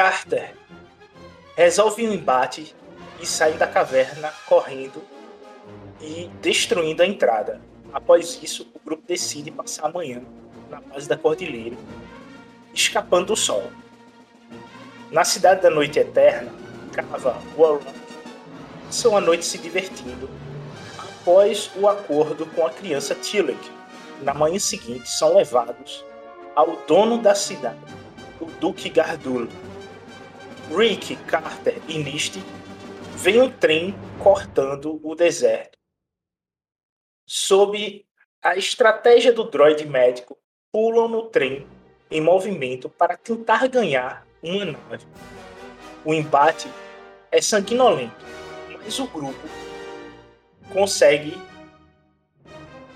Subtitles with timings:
[0.00, 0.54] Carter
[1.54, 2.74] resolve um embate
[3.20, 5.02] e sai da caverna correndo
[6.00, 7.60] e destruindo a entrada.
[7.92, 10.22] Após isso, o grupo decide passar a manhã
[10.70, 11.76] na base da cordilheira,
[12.72, 13.70] escapando do sol.
[15.10, 16.50] Na cidade da noite eterna,
[16.94, 17.92] Cava Warlock
[18.86, 20.30] passam a noite se divertindo
[20.96, 23.70] após o acordo com a criança Tillich.
[24.22, 26.02] Na manhã seguinte, são levados
[26.56, 27.76] ao dono da cidade,
[28.40, 29.46] o Duque Gardul,
[30.74, 32.40] Rick, Carter e Misty
[33.16, 35.76] vem um trem cortando o deserto.
[37.26, 38.06] Sob
[38.40, 40.38] a estratégia do droid médico,
[40.72, 41.66] pulam no trem
[42.10, 45.06] em movimento para tentar ganhar uma nave.
[46.04, 46.68] O embate
[47.32, 48.24] é sanguinolento,
[48.82, 49.48] mas o grupo
[50.72, 51.36] consegue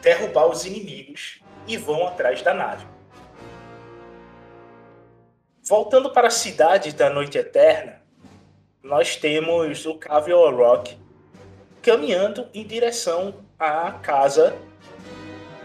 [0.01, 2.94] derrubar os inimigos e vão atrás da nave.
[5.67, 8.03] Voltando para a cidade da Noite Eterna,
[8.83, 10.95] nós temos o Cavill Rock
[11.81, 14.55] caminhando em direção à casa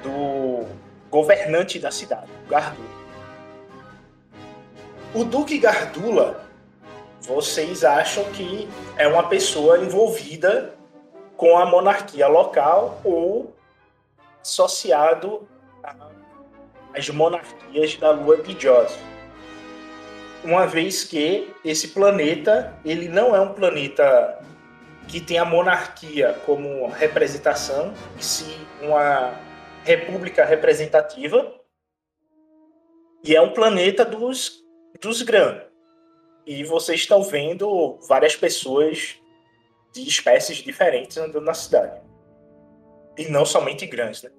[0.01, 0.65] do
[1.09, 2.87] governante da cidade, Gardula.
[5.13, 6.45] O Duque Gardula,
[7.19, 10.75] vocês acham que é uma pessoa envolvida
[11.35, 13.53] com a monarquia local ou
[14.41, 15.45] associado
[16.95, 19.18] às monarquias da Lua de Joseph
[20.43, 24.39] uma vez que esse planeta ele não é um planeta
[25.07, 29.33] que tem a monarquia como representação, e sim uma
[29.83, 31.51] república representativa,
[33.23, 34.63] e é um planeta dos,
[35.01, 35.61] dos Gran.
[36.45, 39.15] E vocês estão vendo várias pessoas
[39.93, 42.01] de espécies diferentes andando na cidade.
[43.17, 44.31] E não somente Grãs, né?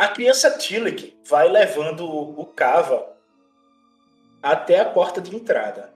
[0.00, 3.18] A criança Tillich vai levando o Cava
[4.42, 5.92] até a porta de entrada.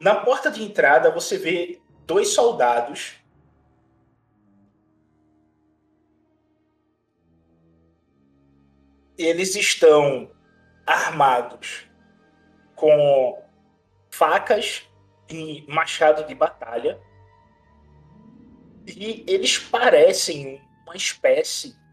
[0.00, 3.20] Na porta de entrada você vê dois soldados
[9.16, 10.28] eles estão
[10.84, 11.88] armados
[12.74, 13.44] com
[14.10, 14.90] facas
[15.30, 17.00] e machado de batalha.
[18.88, 21.85] E eles parecem uma espécie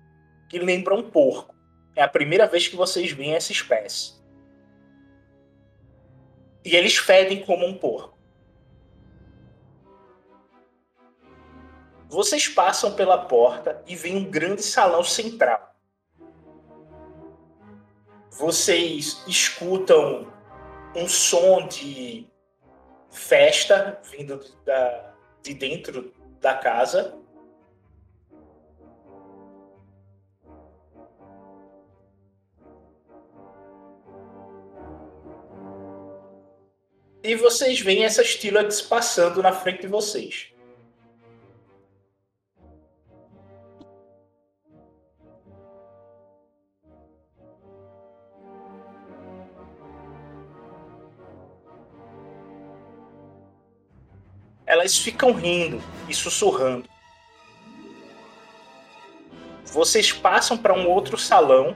[0.53, 1.55] que lembra um porco.
[1.95, 4.13] É a primeira vez que vocês veem essa espécie.
[6.63, 8.15] E eles fedem como um porco.
[12.07, 15.75] Vocês passam pela porta e veem um grande salão central.
[18.29, 20.31] Vocês escutam
[20.95, 22.27] um som de
[23.09, 27.17] festa vindo da, de dentro da casa.
[37.23, 40.53] E vocês veem essas Tillats passando na frente de vocês.
[54.73, 56.89] elas ficam rindo e sussurrando.
[59.65, 61.75] Vocês passam para um outro salão.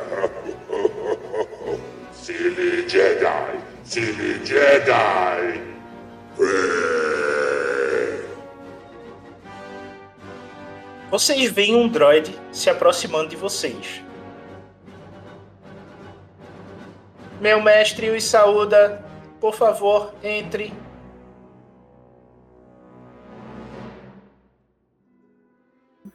[2.31, 3.59] Silly Jedi!
[3.83, 5.61] Silly Jedi!
[11.09, 14.01] Vocês veem um droid se aproximando de vocês.
[17.41, 19.03] Meu mestre os saúda.
[19.41, 20.71] Por favor, entre.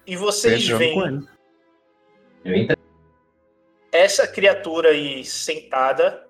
[0.07, 1.27] E vocês veem.
[2.43, 2.76] Eu entrei.
[3.97, 6.29] Essa criatura aí sentada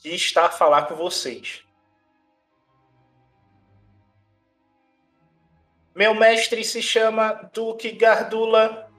[0.00, 1.64] que está a falar com vocês.
[5.94, 8.90] Meu mestre se chama Duque Gardula.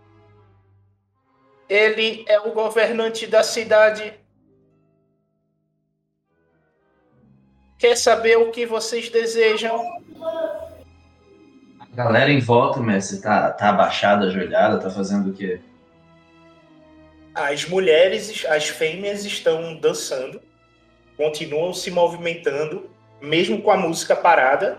[1.67, 4.17] Ele é o governante da cidade.
[7.77, 9.83] Quer saber o que vocês desejam?
[11.95, 15.61] Galera em volta, mestre, tá, tá abaixada, ajoelhada, tá fazendo o quê?
[17.33, 20.41] As mulheres, as fêmeas estão dançando,
[21.15, 22.89] continuam se movimentando,
[23.21, 24.77] mesmo com a música parada.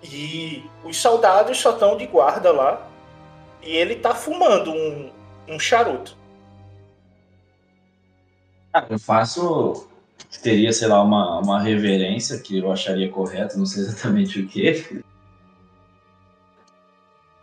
[0.00, 2.88] E os soldados só estão de guarda lá.
[3.60, 5.10] E ele tá fumando um,
[5.48, 6.16] um charuto.
[8.72, 9.88] Ah, eu faço.
[10.42, 15.02] Teria, sei lá, uma, uma reverência que eu acharia correto, não sei exatamente o que.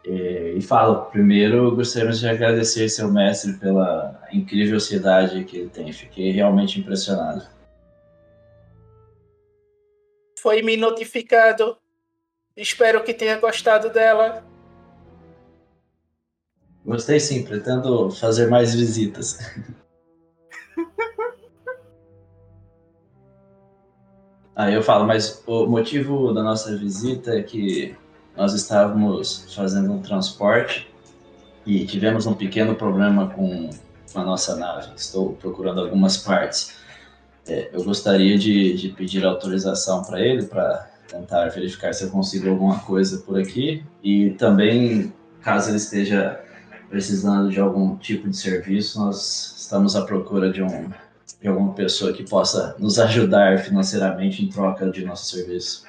[0.08, 5.92] E falo, primeiro gostaríamos de agradecer seu mestre pela incrível cidade que ele tem.
[5.92, 7.44] Fiquei realmente impressionado.
[10.40, 11.76] Foi me notificado.
[12.56, 14.46] Espero que tenha gostado dela.
[16.86, 19.40] Gostei sim, pretendo fazer mais visitas.
[24.56, 27.98] Aí eu falo, mas o motivo da nossa visita é que
[28.36, 30.88] nós estávamos fazendo um transporte
[31.66, 33.70] e tivemos um pequeno problema com
[34.14, 34.90] a nossa nave.
[34.96, 36.76] Estou procurando algumas partes.
[37.48, 42.50] É, eu gostaria de, de pedir autorização para ele para tentar verificar se eu consigo
[42.50, 46.42] alguma coisa por aqui e também, caso ele esteja
[46.90, 50.90] precisando de algum tipo de serviço, nós estamos à procura de, um,
[51.42, 55.84] de alguma pessoa que possa nos ajudar financeiramente em troca de nosso serviço.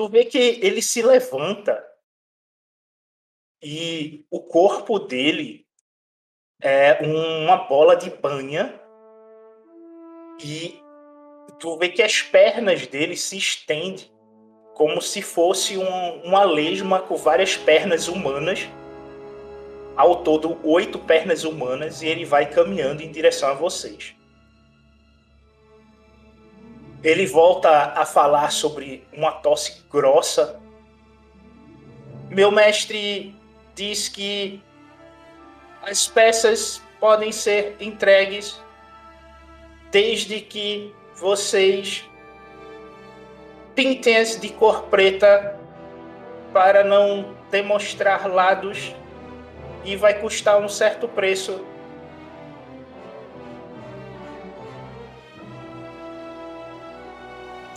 [0.00, 1.86] Tu vê que ele se levanta
[3.62, 5.66] e o corpo dele
[6.62, 8.80] é uma bola de banha
[10.42, 10.80] e
[11.58, 14.10] tu vê que as pernas dele se estendem
[14.72, 18.60] como se fosse um, uma lesma com várias pernas humanas.
[19.94, 24.18] Ao todo, oito pernas humanas, e ele vai caminhando em direção a vocês.
[27.02, 30.60] Ele volta a falar sobre uma tosse grossa.
[32.28, 33.34] Meu mestre
[33.74, 34.62] diz que
[35.82, 38.60] as peças podem ser entregues
[39.90, 42.04] desde que vocês
[43.74, 45.56] Pintem-as de cor preta
[46.52, 48.94] para não demonstrar lados
[49.84, 51.64] e vai custar um certo preço.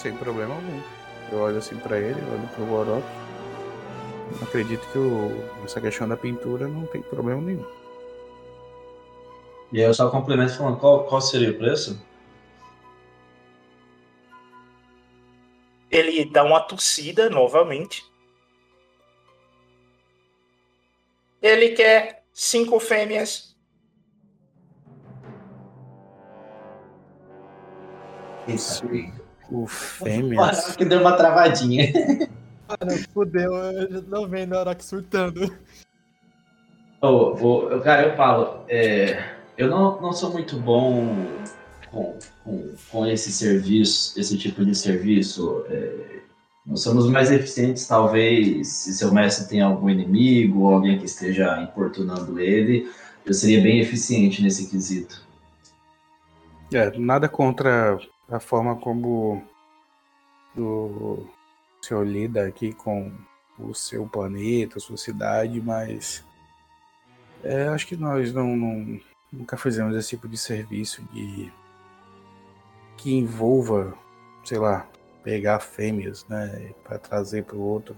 [0.03, 0.81] Sem problema algum.
[1.31, 3.05] Eu olho assim pra ele, olho pro Warok.
[4.41, 7.65] Acredito que o, essa questão da pintura não tem problema nenhum.
[9.71, 12.05] E aí eu só complemento falando qual, qual seria o preço?
[15.89, 18.03] Ele dá uma tossida novamente.
[21.41, 23.55] Ele quer cinco fêmeas.
[29.53, 30.75] O fêmeas.
[30.75, 31.93] que deu uma travadinha.
[32.67, 35.55] Mano, fudeu, eu já tô vendo a Arok surtando.
[36.99, 39.23] Ô, ô, cara, eu falo, é,
[39.55, 41.15] eu não, não sou muito bom
[41.91, 45.63] com, com, com esse serviço, esse tipo de serviço.
[45.69, 46.21] É,
[46.65, 51.61] nós somos mais eficientes, talvez, se seu mestre tem algum inimigo ou alguém que esteja
[51.61, 52.89] importunando ele,
[53.23, 55.21] eu seria bem eficiente nesse quesito.
[56.73, 57.99] É, nada contra
[58.29, 59.43] a forma como
[60.57, 61.27] o
[61.81, 63.11] senhor lida aqui com
[63.59, 66.23] o seu planeta, a sua cidade, mas
[67.43, 68.99] é, acho que nós não, não,
[69.31, 71.51] nunca fizemos esse tipo de serviço de
[72.97, 73.93] que envolva,
[74.43, 74.87] sei lá,
[75.23, 77.97] pegar fêmeas, né, para trazer para o outro.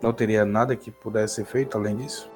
[0.00, 2.30] Não teria nada que pudesse ser feito além disso?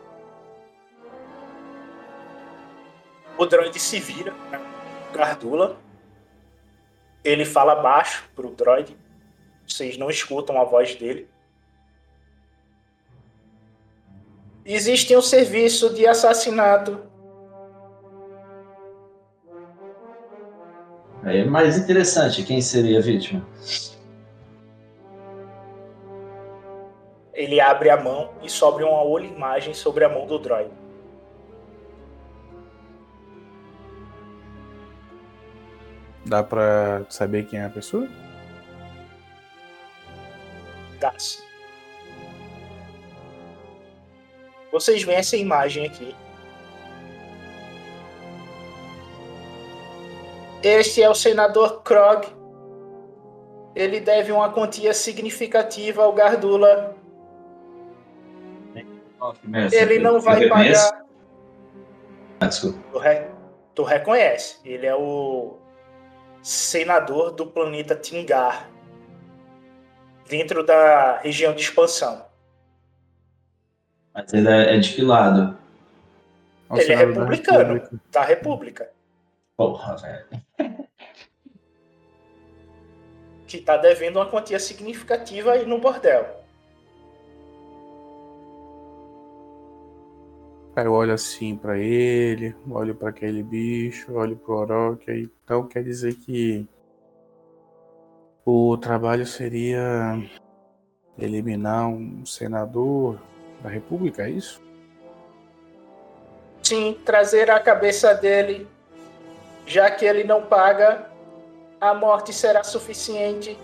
[3.36, 4.67] O droid se vira, né?
[5.18, 5.76] Gardula.
[7.24, 8.96] Ele fala baixo pro droid.
[9.66, 11.28] Vocês não escutam a voz dele.
[14.64, 17.02] Existe um serviço de assassinato.
[21.24, 23.44] É mais interessante, quem seria a vítima?
[27.34, 30.70] Ele abre a mão e sobe uma olho imagem sobre a mão do droid.
[36.28, 38.06] Dá pra saber quem é a pessoa?
[41.00, 41.42] Dá-se.
[44.70, 46.14] Vocês veem essa imagem aqui.
[50.62, 52.26] Este é o senador Krog.
[53.74, 56.94] Ele deve uma quantia significativa ao Gardula.
[59.72, 61.04] Ele não vai pagar.
[62.40, 62.48] Ah.
[62.48, 63.28] Tu, re-
[63.74, 64.58] tu reconhece.
[64.64, 65.56] Ele é o
[66.48, 68.70] senador do planeta Tingar.
[70.26, 72.24] Dentro da região de expansão.
[74.14, 75.58] Mas ele é, é de que lado?
[76.68, 77.74] Ao Ele é Senado da republicano.
[77.74, 78.00] República.
[78.10, 78.90] Da República.
[79.56, 80.26] Porra, velho.
[83.46, 86.44] Que está devendo uma quantia significativa aí no bordel.
[90.78, 95.82] Aí eu olho assim pra ele, olho pra aquele bicho, olho pro Orochi, então quer
[95.82, 96.68] dizer que
[98.46, 99.82] o trabalho seria
[101.18, 103.18] eliminar um senador
[103.60, 104.62] da República, é isso?
[106.62, 108.64] Sim, trazer a cabeça dele,
[109.66, 111.10] já que ele não paga,
[111.80, 113.58] a morte será suficiente.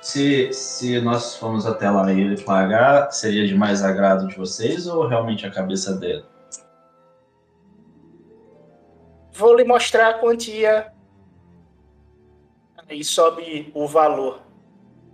[0.00, 4.86] Se, se nós formos até lá e ele pagar, seria de mais agrado de vocês
[4.86, 6.24] ou realmente a cabeça dele?
[9.32, 10.92] Vou lhe mostrar a quantia.
[12.88, 14.40] Aí sobe o valor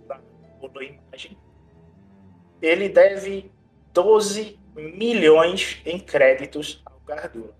[0.07, 0.19] da
[0.67, 1.37] da imagem.
[2.61, 3.51] Ele deve
[3.93, 7.53] 12 milhões em créditos ao Gardula.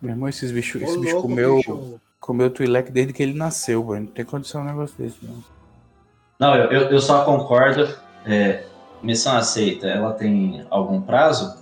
[0.00, 2.00] Meu irmão, esses bichos, esse bicho comeu, bicho.
[2.18, 4.06] comeu o Twi'lek desde que ele nasceu, velho.
[4.06, 5.42] Não tem condição um negócio desse, não.
[6.42, 7.96] Não, eu, eu, eu só concordo.
[8.26, 8.64] É,
[9.00, 11.56] missão aceita, ela tem algum prazo?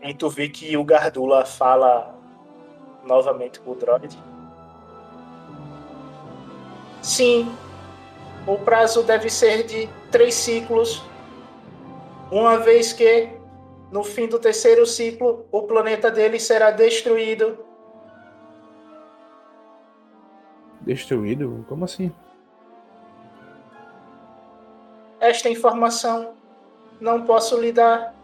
[0.00, 2.14] Aí tu vê que o Gardula fala
[3.04, 4.16] novamente com o droid.
[7.02, 7.52] Sim,
[8.46, 11.02] o prazo deve ser de três ciclos,
[12.30, 13.30] uma vez que
[13.90, 17.67] no fim do terceiro ciclo o planeta dele será destruído.
[20.88, 21.66] Destruído?
[21.68, 22.10] Como assim?
[25.20, 26.30] Esta informação
[26.98, 28.14] não posso lhe dar.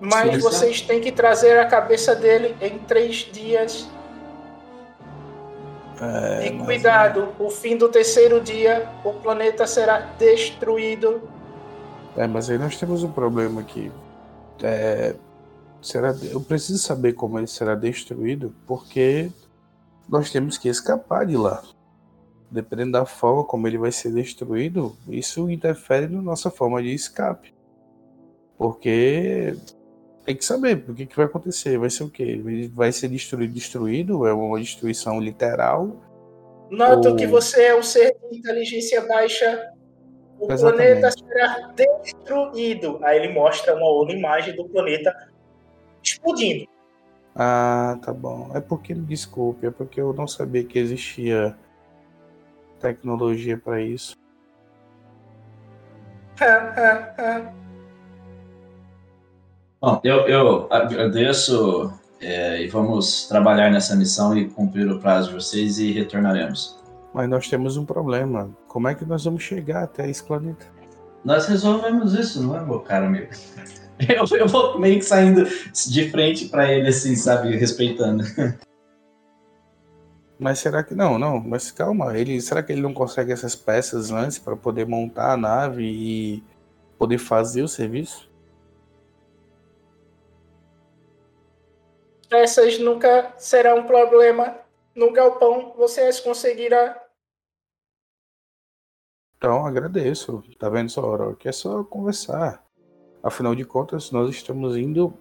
[0.00, 3.88] Mas vocês têm que trazer a cabeça dele em três dias.
[6.00, 11.22] É, E mas- cuidado, o fim do terceiro dia, o planeta será destruído.
[12.16, 13.92] É, mas aí nós temos um problema aqui.
[14.60, 15.14] É,
[15.80, 16.12] será.
[16.28, 19.30] Eu preciso saber como ele será destruído, porque
[20.08, 21.62] nós temos que escapar de lá.
[22.50, 27.52] Dependendo da forma como ele vai ser destruído, isso interfere na nossa forma de escape.
[28.56, 29.56] Porque
[30.24, 31.78] tem que saber o que, que vai acontecer.
[31.78, 32.22] Vai ser o quê?
[32.22, 34.26] Ele vai ser destruído, destruído?
[34.26, 35.96] É uma destruição literal?
[36.70, 39.70] Noto Ou- que você é um ser de inteligência baixa.
[40.38, 41.00] O Exatamente.
[41.00, 42.98] planeta será destruído.
[43.02, 45.12] Aí ele mostra uma outra imagem do planeta
[46.02, 46.66] explodindo.
[47.34, 48.50] Ah, tá bom.
[48.54, 51.56] É porque, desculpe, é porque eu não sabia que existia
[52.80, 54.16] tecnologia para isso.
[59.80, 65.34] Bom, eu, eu agradeço é, e vamos trabalhar nessa missão e cumprir o prazo de
[65.34, 66.78] vocês e retornaremos.
[67.12, 68.50] Mas nós temos um problema.
[68.66, 70.66] Como é que nós vamos chegar até esse planeta?
[71.24, 73.28] Nós resolvemos isso, não é, meu caro amigo?
[74.08, 78.24] Eu, eu vou meio que saindo de frente pra ele, assim, sabe, respeitando.
[80.38, 81.40] Mas será que não, não?
[81.40, 85.36] Mas calma, ele será que ele não consegue essas peças antes para poder montar a
[85.36, 86.42] nave e
[86.98, 88.28] poder fazer o serviço?
[92.30, 94.58] Essas nunca serão um problema.
[94.94, 97.00] No galpão você as conseguirá.
[99.36, 100.42] Então agradeço.
[100.58, 101.48] Tá vendo só, Orochi?
[101.48, 102.63] É só conversar.
[103.24, 105.14] Afinal de contas, nós estamos indo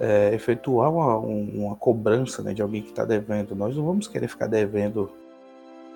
[0.00, 3.54] é, efetuar uma, um- uma cobrança né, de alguém que está devendo.
[3.54, 5.10] Nós não vamos querer ficar devendo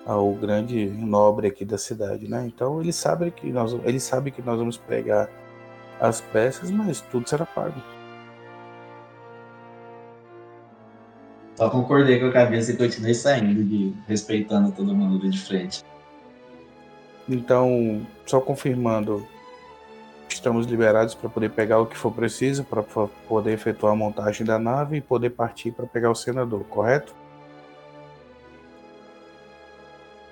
[0.05, 2.45] ao grande nobre aqui da cidade, né?
[2.45, 5.29] Então ele sabe que nós, ele sabe que nós vamos pregar
[5.99, 7.81] as peças, mas tudo será pago.
[11.55, 15.83] Só concordei com a cabeça e continuei saindo, de, respeitando todo mundo de frente.
[17.29, 19.25] Então, só confirmando,
[20.43, 24.59] estamos liberados para poder pegar o que for preciso para poder efetuar a montagem da
[24.59, 27.15] nave e poder partir para pegar o senador, correto?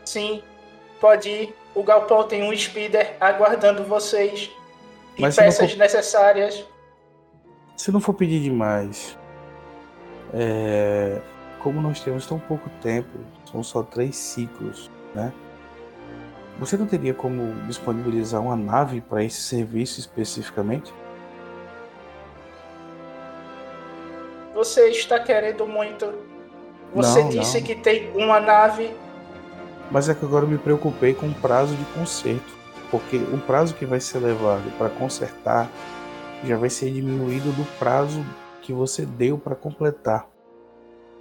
[0.04, 0.43] Sim,
[1.00, 1.56] pode ir.
[1.74, 4.52] O galpão tem um speeder aguardando vocês.
[5.17, 6.65] E Mas peças for- necessárias.
[7.78, 9.17] Se não for pedir demais,
[10.34, 11.21] é,
[11.60, 13.17] como nós temos tão pouco tempo,
[13.50, 15.32] são só três ciclos, né?
[16.62, 20.93] Você não teria como disponibilizar uma nave para esse serviço especificamente?
[24.54, 26.13] Você está querendo muito.
[26.93, 27.65] Você Não, disse não.
[27.65, 28.95] que tem uma nave.
[29.89, 32.54] Mas é que agora eu me preocupei com o prazo de conserto,
[32.91, 35.67] porque o prazo que vai ser levado para consertar
[36.43, 38.24] já vai ser diminuído do prazo
[38.62, 40.30] que você deu para completar.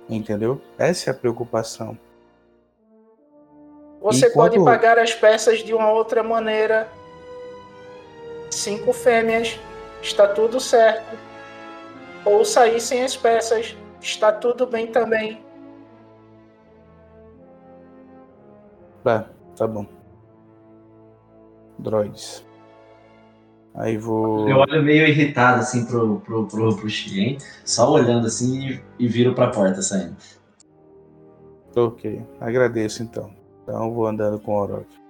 [0.07, 0.61] Entendeu?
[0.77, 1.99] Essa é a preocupação.
[4.01, 6.89] Você Enquanto- pode pagar as peças de uma outra maneira.
[8.51, 9.59] Cinco fêmeas.
[10.03, 11.17] Está tudo certo.
[12.25, 13.77] Ou sair sem as peças.
[14.01, 15.45] Está tudo bem também.
[19.05, 19.87] Tá, tá bom.
[21.79, 22.45] Droids.
[23.75, 24.49] Aí vou.
[24.49, 29.07] Eu olho meio irritado, assim, pro, pro, pro, pro Xien, só olhando assim e, e
[29.09, 30.17] viro pra porta saindo.
[31.77, 33.31] Ok, agradeço então.
[33.71, 35.01] Então vou andando com o Orochi.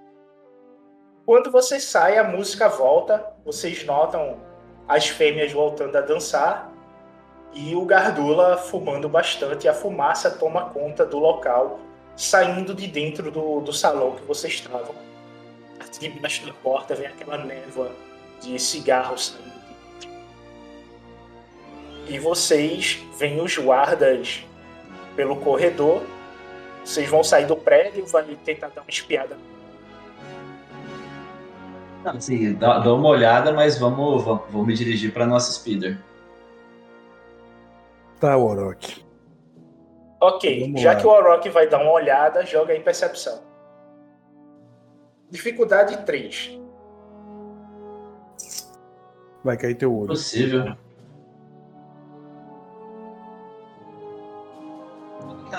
[1.25, 3.25] Quando você sai, a música volta.
[3.43, 4.37] Vocês notam
[4.87, 6.71] as fêmeas voltando a dançar.
[7.55, 9.67] E o Gardula fumando bastante.
[9.67, 11.81] A fumaça toma conta do local,
[12.15, 14.95] saindo de dentro do, do salão que vocês estavam.
[15.99, 17.91] Debaixo da porta vem aquela névoa
[18.41, 19.51] de cigarros saindo.
[22.09, 24.45] E vocês veem os guardas
[25.17, 26.03] pelo corredor.
[26.85, 29.37] Vocês vão sair do prédio, vai tentar dar uma espiada
[32.05, 35.99] Não, assim, dá, dá uma olhada, mas vamos, vamos, vou me dirigir pra nossa speeder.
[38.19, 39.05] Tá, Orochi.
[40.21, 41.01] Ok, Vamos já lá.
[41.01, 43.41] que o Orochi vai dar uma olhada, joga aí percepção.
[45.31, 46.59] Dificuldade 3.
[49.43, 50.09] Vai cair teu olho.
[50.09, 50.77] Possível.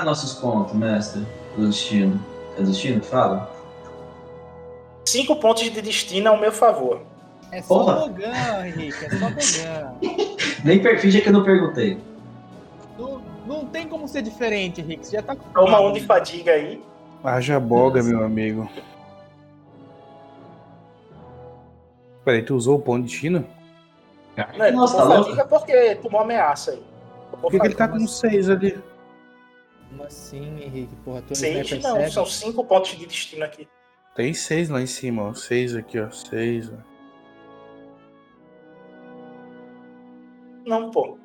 [0.01, 1.25] É nossos pontos, mestre?
[1.55, 2.19] Do destino.
[2.57, 3.51] É destino que fala?
[5.05, 7.01] 5 pontos de destino ao meu favor.
[7.51, 7.95] É só Porra.
[8.07, 9.93] Bogan, Henrique, é só Bogan.
[10.65, 11.99] Nem per- finge que eu não perguntei.
[12.97, 15.05] Não, não tem como ser diferente, Henrique.
[15.05, 15.47] Você já tá com.
[15.49, 16.81] Toma um de fadiga aí.
[17.23, 18.09] Haja boga, Nossa.
[18.15, 18.67] meu amigo.
[22.25, 23.45] Peraí, tu usou o ponto de destino?
[24.57, 24.71] Né?
[24.71, 26.83] Nossa, tomou tá fadiga porque tomou ameaça aí.
[27.39, 28.79] Por que, que ele tá com 6 ali?
[30.01, 30.95] Como assim, Henrique?
[31.05, 32.11] Porra, tu Seis não, percebe?
[32.11, 33.67] são 5 pontos de destino aqui.
[34.15, 35.33] Tem 6 lá em cima, ó.
[35.33, 36.09] 6 aqui, ó.
[36.09, 36.71] 6.
[40.65, 41.17] Não, pô.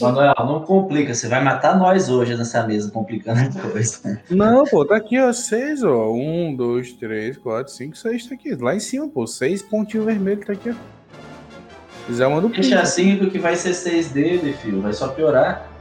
[0.00, 4.22] Manuel, não complica, você vai matar nós hoje nessa mesa, complicando a coisa.
[4.30, 6.12] Não, pô, tá aqui, ó, seis, ó.
[6.12, 8.54] Um, dois, três, quatro, cinco, seis, tá aqui.
[8.54, 10.74] Lá em cima, pô, seis pontinhos vermelhos tá aqui, ó.
[10.74, 15.73] Se quiser, manda o Deixa assim que vai ser seis dele, filho, vai só piorar.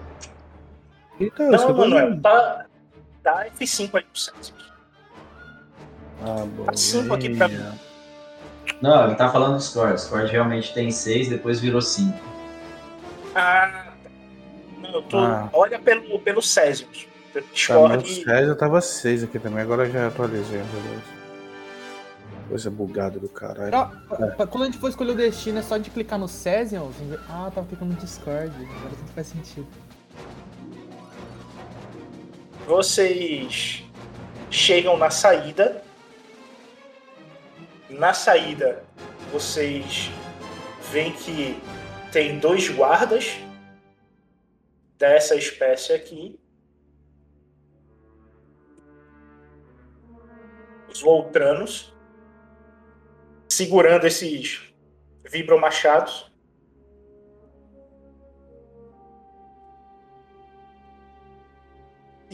[1.20, 2.66] Então, isso que Não, tô Manuel, tá,
[3.24, 4.56] tá F5 aí pro Césio.
[6.22, 6.64] Ah, bom.
[6.66, 7.60] Tá cinco aqui pra mim.
[8.82, 9.96] Não, ele tá falando do Discord.
[9.96, 12.18] Discord realmente tem seis, depois virou cinco.
[13.36, 13.94] Ah,
[14.80, 15.50] não, eu tô, Ah.
[15.54, 16.88] olha pelo, pelo Césio.
[17.34, 18.06] Pelo Tá, meu.
[18.06, 20.60] César tava seis aqui também, agora já atualizei.
[20.60, 21.14] beleza.
[22.48, 23.72] Coisa bugada do caralho.
[23.76, 26.28] Ó, pa- pa- Quando a gente for escolher o destino, é só de clicar no
[26.28, 26.92] Cesium.
[27.28, 28.52] Ah, tava clicando no Discord.
[28.56, 29.66] Agora tudo faz sentido.
[32.66, 33.84] Vocês
[34.50, 35.84] chegam na saída.
[37.90, 38.86] Na saída,
[39.32, 40.10] vocês
[40.90, 41.62] veem que
[42.12, 43.38] tem dois guardas
[44.98, 46.40] dessa espécie aqui.
[50.88, 51.94] Os Voltranos.
[53.50, 54.74] Segurando esses
[55.30, 56.33] vibromachados.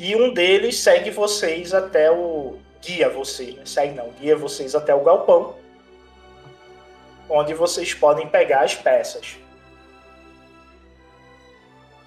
[0.02, 2.56] E um deles segue vocês até o.
[2.82, 3.64] Guia vocês, né?
[3.66, 5.56] Segue não, guia vocês até o galpão.
[7.30, 9.38] Onde vocês podem pegar as peças.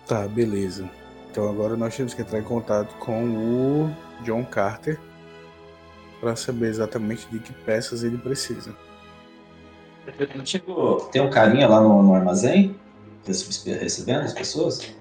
[0.09, 0.89] Tá, beleza.
[1.31, 4.99] Então agora nós temos que entrar em contato com o John Carter
[6.19, 8.75] para saber exatamente de que peças ele precisa.
[10.45, 12.75] Tipo, tem um carinha lá no, no armazém
[13.27, 14.95] rece- recebendo as pessoas?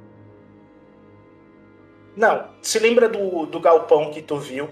[2.15, 4.69] Não, se lembra do, do galpão que tu viu?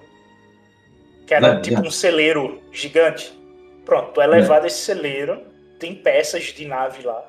[1.26, 1.88] Que era Não, tipo não.
[1.88, 3.38] um celeiro gigante?
[3.86, 5.42] Pronto, tu é levado a esse celeiro,
[5.80, 7.24] tem peças de nave lá.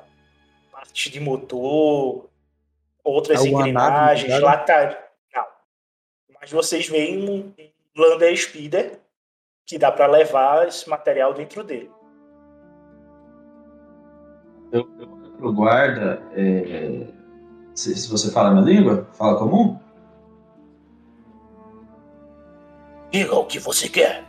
[0.71, 2.29] Partes de motor,
[3.03, 4.97] outras Alguma engrenagens, nave lata.
[5.33, 5.45] Não.
[6.39, 7.53] Mas vocês veem um
[7.95, 8.99] Lander Speeder
[9.65, 11.89] que dá pra levar esse material dentro dele.
[14.71, 14.87] Eu,
[15.41, 16.21] eu guarda.
[16.35, 17.07] é,
[17.73, 19.79] se, se você fala a minha língua, fala comum?
[23.11, 24.23] Diga o que você quer.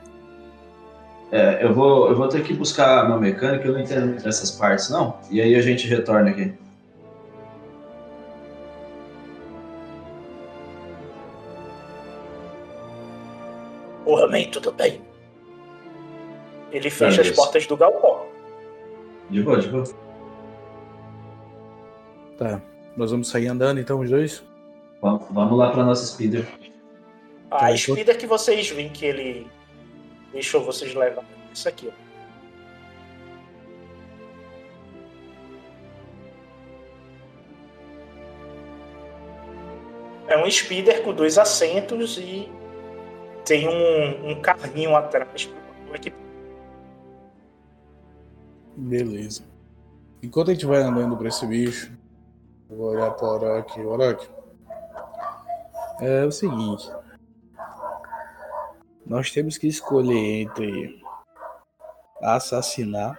[1.30, 4.50] É, eu, vou, eu vou ter que buscar meu mecânico, eu não entendo muito dessas
[4.50, 5.16] partes, não.
[5.30, 6.52] E aí a gente retorna aqui.
[14.04, 15.00] Porra, man, tudo bem.
[16.70, 18.26] Ele fecha as portas do galpão.
[19.30, 19.84] De boa, de boa.
[22.36, 22.60] Tá.
[22.96, 24.44] Nós vamos sair andando então, os dois?
[25.00, 26.46] Vamos, vamos lá pra nossa speeder.
[27.52, 29.46] A então- speeder que vocês veem que ele
[30.32, 31.24] deixou vocês levar.
[31.52, 32.02] Isso aqui, ó.
[40.28, 42.50] É um speeder com dois assentos e
[43.44, 45.44] tem um, um carrinho atrás.
[45.44, 45.62] para.
[48.74, 49.44] Beleza.
[50.22, 51.92] Enquanto a gente vai andando pra esse bicho,
[52.68, 53.80] vou olhar pro Orochi.
[53.80, 54.30] Orochi.
[56.00, 56.90] É o seguinte.
[59.06, 61.02] Nós temos que escolher entre
[62.20, 63.18] assassinar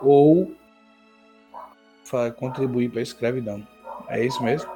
[0.00, 0.54] ou
[2.36, 3.66] contribuir para a escravidão.
[4.08, 4.70] É isso mesmo?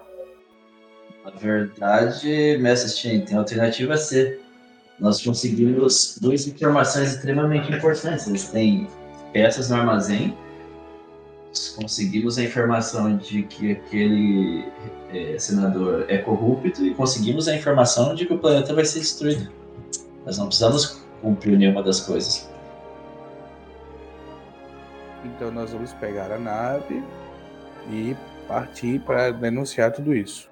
[1.24, 4.40] Na verdade, Mestre Stein, tem a alternativa C.
[5.00, 8.26] Nós conseguimos duas informações extremamente importantes.
[8.26, 8.86] Eles têm
[9.32, 10.36] peças no armazém.
[11.76, 14.64] Conseguimos a informação de que aquele
[15.12, 19.50] eh, senador é corrupto e conseguimos a informação de que o planeta vai ser destruído.
[20.26, 22.48] Nós não precisamos cumprir nenhuma das coisas.
[25.24, 27.02] Então nós vamos pegar a nave
[27.90, 30.50] e partir para denunciar tudo isso.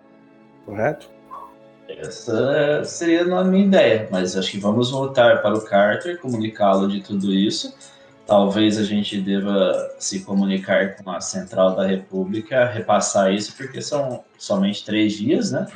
[0.64, 1.10] Correto?
[1.88, 7.02] Essa seria a minha ideia, mas acho que vamos voltar para o Carter, comunicá-lo de
[7.02, 7.76] tudo isso.
[8.26, 14.22] Talvez a gente deva se comunicar com a Central da República, repassar isso, porque são
[14.38, 15.66] somente três dias, né?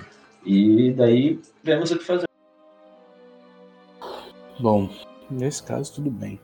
[0.44, 2.26] E daí vemos o que fazer.
[4.60, 4.88] Bom,
[5.28, 6.40] nesse caso tudo bem.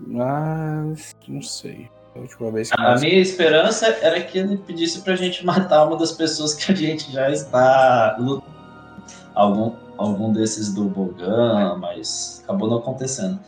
[0.00, 1.90] Mas não sei.
[2.16, 3.02] A última vez que A nós...
[3.02, 7.12] minha esperança era que ele pedisse pra gente matar uma das pessoas que a gente
[7.12, 8.58] já está lutando.
[9.34, 13.38] Algum, algum desses do Bogan, mas acabou não acontecendo.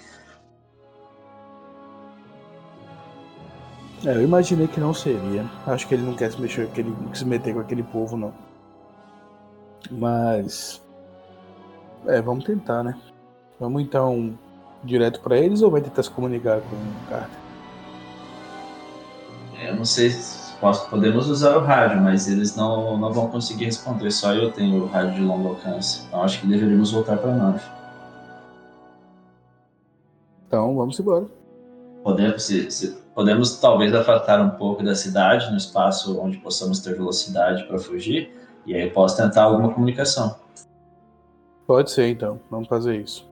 [4.06, 5.44] É, eu imaginei que não seria.
[5.66, 8.32] Acho que ele não quer se mexer com aquele, se meter com aquele povo não.
[9.90, 10.80] Mas
[12.06, 12.98] é, vamos tentar, né?
[13.58, 14.32] Vamos então
[14.82, 17.38] direto pra eles ou vai tentar se comunicar com o Carter?
[19.62, 23.66] Eu não sei se- posso- podemos usar o rádio, mas eles não, não vão conseguir
[23.66, 24.10] responder.
[24.10, 26.04] Só eu tenho o rádio de longo alcance.
[26.08, 27.60] Então acho que deveríamos voltar para nave.
[30.46, 31.26] Então, vamos embora.
[32.02, 36.94] Podemos, se- se- podemos talvez afastar um pouco da cidade, no espaço onde possamos ter
[36.94, 38.34] velocidade para fugir.
[38.66, 40.38] E aí eu posso tentar alguma comunicação.
[41.66, 42.40] Pode ser, então.
[42.50, 43.28] Vamos fazer isso.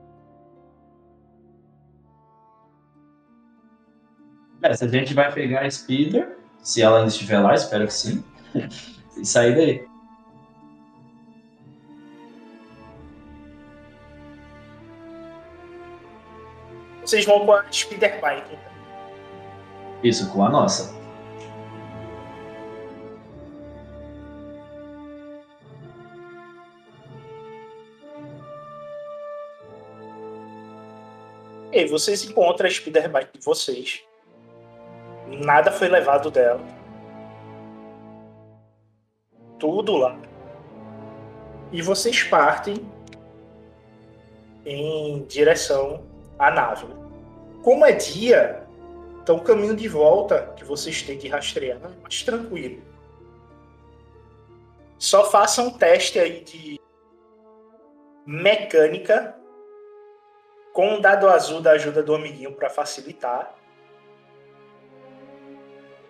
[4.61, 7.93] É, se a gente vai pegar a Speeder, se ela ainda estiver lá, espero que
[7.93, 8.23] sim,
[9.17, 9.89] e sair daí.
[17.01, 18.53] Vocês vão com a Speeder Bike.
[18.53, 18.68] então.
[20.03, 20.97] Isso com a nossa.
[31.71, 34.03] E vocês encontram a Speeder Bike de vocês.
[35.27, 36.61] Nada foi levado dela.
[39.59, 40.17] Tudo lá.
[41.71, 42.75] E vocês partem
[44.65, 46.03] em direção
[46.37, 46.87] à nave.
[47.63, 48.67] Como é dia,
[49.29, 52.81] então o caminho de volta que vocês têm que rastrear é mais tranquilo.
[54.97, 56.79] Só façam um teste aí de
[58.25, 59.35] mecânica
[60.73, 63.55] com um dado azul da ajuda do amiguinho para facilitar.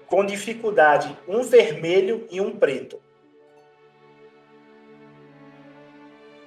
[0.07, 3.01] Com dificuldade, um vermelho e um preto.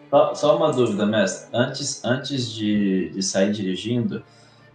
[0.08, 1.50] Só, só uma dúvida, mestre.
[1.52, 4.24] Antes, antes de, de sair dirigindo,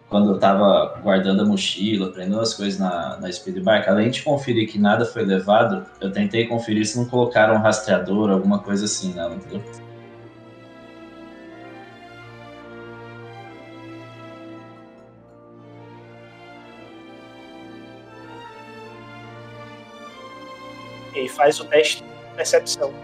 [0.08, 4.22] quando eu tava guardando a mochila, prendendo as coisas na, na speed bike, além de
[4.22, 8.86] conferir que nada foi levado, eu tentei conferir se não colocaram um rastreador, alguma coisa
[8.86, 9.62] assim nela, entendeu?
[21.14, 22.94] E faz o teste de percepção.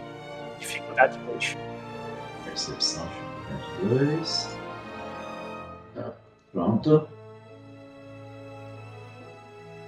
[0.59, 1.57] Dificuldade 2.
[2.45, 4.54] Percepção, dificuldade 2.
[6.55, 7.09] Pronto.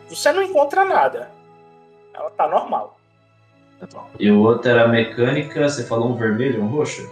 [0.09, 1.31] Você não encontra nada.
[2.13, 2.99] Ela tá normal.
[3.79, 4.11] Tá bom.
[4.19, 7.09] E o outro era mecânica, você falou um vermelho e um roxo?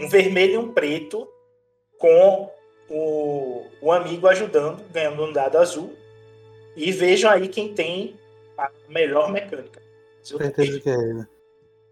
[0.00, 1.28] Um vermelho e um preto
[1.98, 2.50] com
[2.88, 5.94] o, o amigo ajudando, ganhando um dado azul.
[6.74, 8.18] E vejam aí quem tem
[8.56, 9.82] a melhor mecânica.
[10.22, 11.26] Certeza que é ele.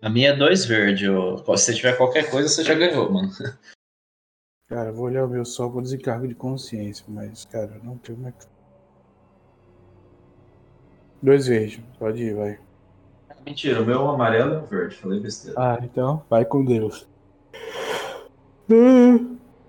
[0.01, 1.07] A minha é dois verde.
[1.07, 3.31] Se você tiver qualquer coisa, você já ganhou, mano.
[4.69, 7.99] Cara, eu vou olhar o meu só por desencargo de consciência, mas, cara, eu não
[7.99, 8.35] tenho mais.
[11.23, 12.59] Dois verdes, pode ir, vai.
[13.45, 14.97] Mentira, o meu é amarelo e um verde.
[14.97, 15.61] Falei besteira.
[15.61, 17.07] Ah, então, vai com Deus.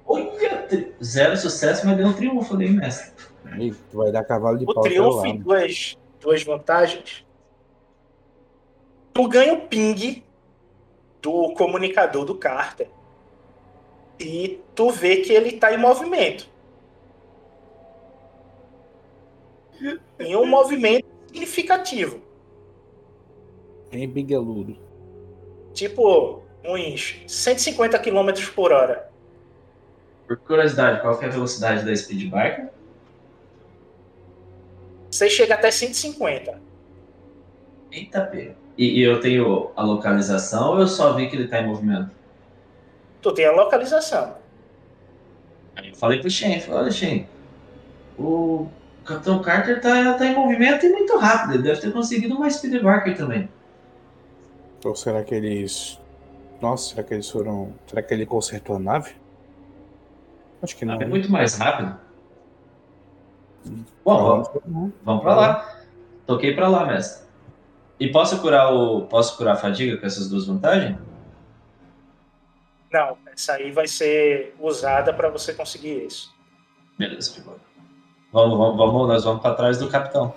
[0.06, 3.14] Olha, tri- zero sucesso, mas deu um triunfo ali, mestre.
[3.92, 7.26] Tu vai dar cavalo de O pau até triunfo e duas, duas vantagens.
[9.14, 10.24] Tu ganha o ping
[11.22, 12.90] do comunicador do Carter.
[14.20, 16.48] E tu vê que ele tá em movimento.
[20.20, 22.22] Em um movimento significativo.
[23.92, 24.78] Bem bigeludo.
[25.74, 29.10] Tipo, uns 150 km por hora.
[30.28, 32.70] Por curiosidade, qual que é a velocidade da speed bike?
[35.12, 36.60] Você chega até 150.
[37.92, 38.56] Eita, pega.
[38.78, 42.12] E, e eu tenho a localização ou eu só vi que ele tá em movimento?
[43.26, 44.36] Tu tem a localização.
[45.76, 47.28] Aí eu falei pro Shen, falei, olha Shen,
[48.20, 48.68] o
[49.04, 52.74] Capitão Carter tá, tá em movimento e muito rápido, ele deve ter conseguido uma speed
[52.74, 53.50] biker também.
[54.86, 56.00] Ou será que eles.
[56.62, 57.74] Nossa, será que eles foram.
[57.88, 59.16] Será que ele consertou a nave?
[60.62, 61.02] Acho que não.
[61.02, 61.98] É muito mais rápido.
[64.06, 65.80] Bom, vamos, vamos pra lá.
[66.28, 67.26] Toquei pra lá, mestre.
[68.00, 69.08] E posso curar o.
[69.08, 70.96] Posso curar a fadiga com essas duas vantagens?
[72.96, 76.34] Não, essa aí vai ser usada para você conseguir isso.
[76.98, 77.58] Beleza, boa.
[78.32, 80.34] Vamos, vamos, vamos, nós vamos pra trás do capitão.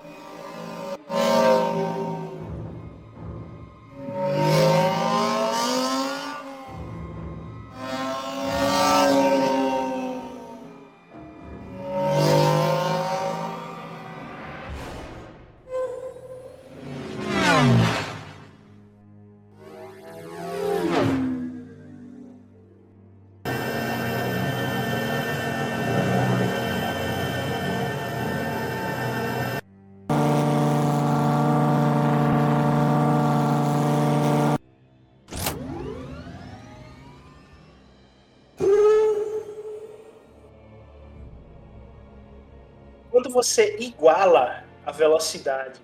[43.48, 45.80] Você iguala a velocidade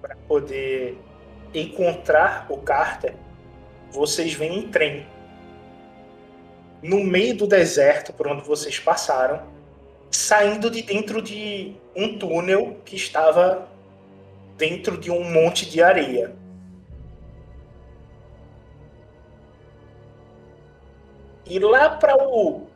[0.00, 0.96] para poder
[1.52, 3.16] encontrar o Carter,
[3.90, 5.04] vocês vêm em trem.
[6.80, 9.42] No meio do deserto por onde vocês passaram,
[10.10, 13.68] saindo de dentro de um túnel que estava
[14.56, 16.36] dentro de um monte de areia.
[21.44, 22.68] E lá para o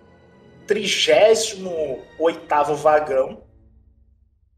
[0.66, 3.49] 38 vagão,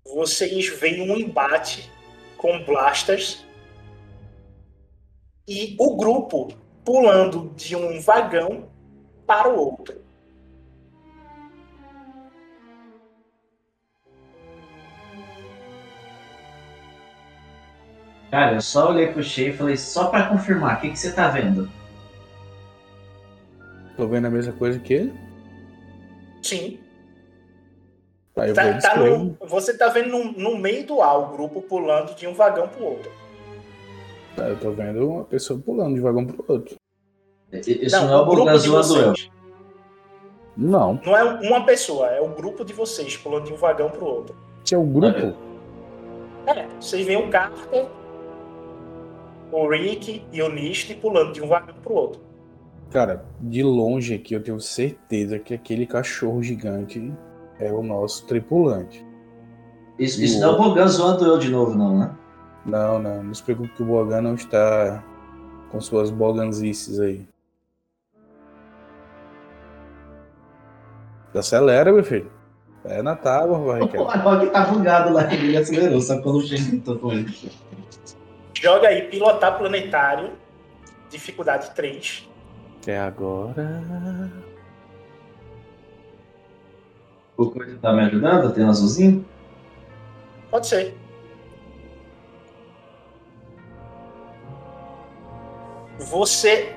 [0.04, 1.90] vocês veem um embate
[2.36, 3.46] com blasters
[5.46, 6.48] e o grupo
[6.84, 8.68] pulando de um vagão
[9.26, 10.02] para o outro.
[18.30, 21.12] Cara, eu só olhei pro Shea e falei, só pra confirmar, o que, que você
[21.12, 21.70] tá vendo?
[23.94, 25.12] Tô vendo a mesma coisa que ele?
[26.42, 26.80] Sim.
[28.34, 31.60] Tá, eu Tá- tá no- você tá vendo no, no meio do ar o grupo
[31.62, 33.10] pulando de um vagão pro outro.
[34.34, 36.76] Tá, eu tô vendo uma pessoa pulando de vagão pro outro.
[37.52, 38.72] Isso não, é o grupo de eu.
[38.72, 39.30] vocês.
[40.56, 40.98] Não.
[41.04, 44.34] Não é uma pessoa, é o grupo de vocês pulando de um vagão pro outro.
[44.64, 45.34] Esse é o grupo?
[46.46, 47.86] É, vocês veem o Carter,
[49.50, 52.20] o Rick e o Nist pulando de um vagão pro outro.
[52.90, 57.12] Cara, de longe aqui eu tenho certeza que aquele cachorro gigante
[57.58, 59.04] é o nosso tripulante.
[59.98, 60.56] Isso, E isso não é o?
[60.56, 62.10] Bogan zoando eu de novo, não, né?
[62.64, 65.02] Não, não, não se preocupe que o Bogan não está
[65.70, 67.26] com suas boganzices aí.
[71.34, 72.30] Acelera, meu filho.
[72.84, 77.12] É na tábua, vai, O Arog tá bugado lá, ele acelerou, só quando o com
[77.12, 77.32] ele.
[78.54, 80.32] Joga aí pilotar planetário,
[81.08, 82.28] dificuldade 3.
[82.86, 84.30] É agora.
[87.36, 88.52] O Coisa tá me ajudando?
[88.52, 89.24] Tem um azulzinho?
[90.50, 90.96] Pode ser.
[95.98, 96.74] Você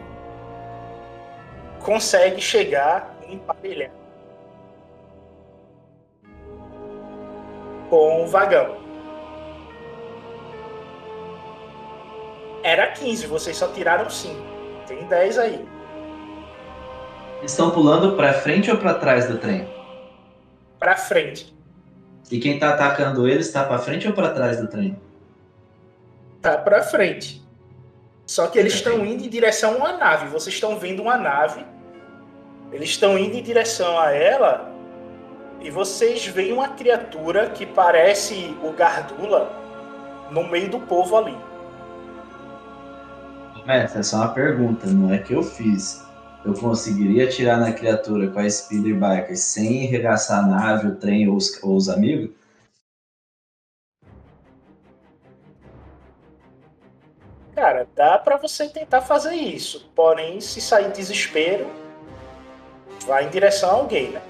[1.84, 3.92] consegue chegar e emparelhar
[7.90, 8.78] com o vagão.
[12.64, 14.36] Era 15, vocês só tiraram 5.
[14.88, 15.68] Tem 10 aí.
[17.44, 19.68] Estão pulando pra frente ou pra trás do trem?
[20.80, 21.56] Pra frente.
[22.32, 25.00] E quem tá atacando eles tá pra frente ou pra trás do trem?
[26.42, 27.44] Tá pra frente.
[28.26, 30.28] Só que eles estão indo em direção a uma nave.
[30.28, 31.66] Vocês estão vendo uma nave.
[32.72, 34.72] Eles estão indo em direção a ela.
[35.62, 39.52] E vocês veem uma criatura que parece o Gardula
[40.32, 41.38] no meio do povo ali.
[43.66, 46.05] Mestre, é só uma pergunta, não é que eu fiz.
[46.46, 51.28] Eu conseguiria atirar na criatura com a Speeder Biker sem arregaçar a nave, o trem
[51.28, 52.30] ou os, ou os amigos?
[57.56, 59.90] Cara, dá pra você tentar fazer isso.
[59.96, 61.66] Porém, se sair desespero,
[63.08, 64.22] vai em direção a alguém, né?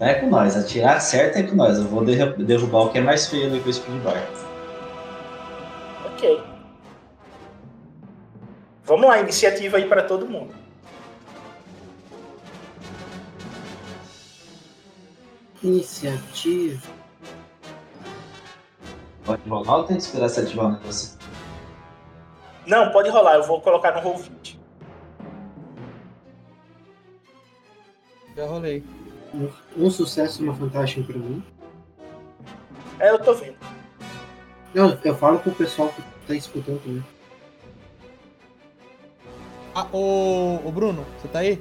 [0.00, 1.78] É com nós, atirar certo é com nós.
[1.78, 4.44] Eu vou derru- derrubar o que é mais feio ali com o Speeder Biker.
[6.06, 6.53] Ok.
[8.84, 10.54] Vamos lá, iniciativa aí pra todo mundo.
[15.62, 16.86] Iniciativa.
[19.24, 21.18] Pode rolar ou tem que esperar se ativar o negócio?
[22.66, 24.60] Não, pode rolar, eu vou colocar no roll 20.
[28.36, 28.84] Já rolei.
[29.32, 31.42] Um, um sucesso e uma vantagem pra mim.
[32.98, 33.56] É, eu tô vendo.
[34.74, 37.13] Não, eu falo pro pessoal que tá escutando também.
[39.76, 41.60] Ah, ô, ô Bruno, você tá aí?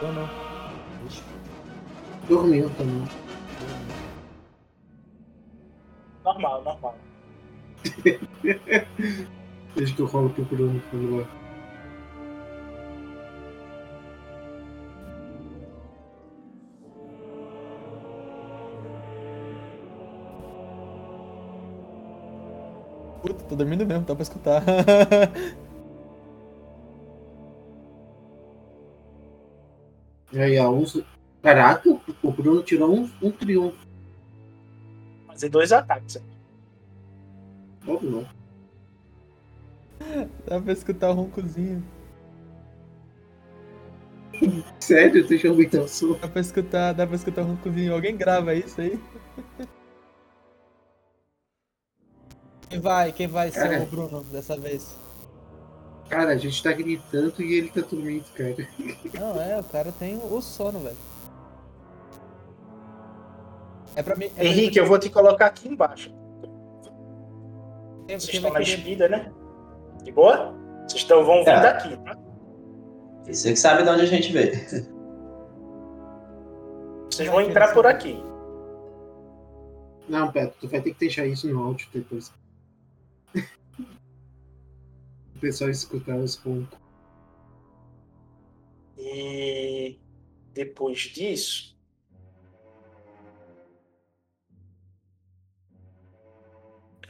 [0.00, 0.28] Tô não.
[1.06, 1.22] Ixi.
[2.28, 3.04] Dormiu também.
[6.24, 6.96] Normal, normal.
[9.76, 10.82] Desde que eu rolo pro Bruno
[23.48, 24.62] tô dormindo mesmo, dá pra escutar.
[30.32, 31.04] E aí, su-
[31.42, 31.88] Caraca,
[32.22, 33.76] o- Bruno tirou um, um triunfo.
[35.26, 36.22] Fazer dois ataques.
[37.86, 38.26] Óbvio não.
[40.46, 41.84] dá pra escutar o roncozinho.
[44.80, 46.12] Sério, deixa eu aumentar o som.
[46.18, 47.92] Dá pra escutar, dá pra escutar o roncozinho.
[47.92, 48.98] Alguém grava isso aí?
[52.72, 53.12] Quem vai?
[53.12, 53.82] Quem vai ser Cara.
[53.82, 54.96] o Bruno dessa vez?
[56.08, 58.56] Cara, a gente tá gritando e ele tá dormindo, cara.
[59.20, 60.96] Não, é, o cara tem o sono, velho.
[63.94, 64.30] É pra mim.
[64.38, 66.10] É Henrique, eu vou te colocar aqui embaixo.
[68.06, 69.30] Quem- Vocês quem estão na querer- espida, né?
[70.02, 70.54] De boa?
[70.88, 71.60] Vocês estão, vão vir É.
[71.60, 72.16] daqui, tá?
[73.26, 74.52] Você que sabe de onde a gente veio.
[77.10, 78.18] Vocês vão entrar por aqui.
[80.08, 82.32] Não, Beto, tu vai ter que deixar isso no áudio depois.
[85.36, 86.78] O pessoal escutar os roncos.
[88.98, 89.98] E
[90.52, 91.72] depois disso.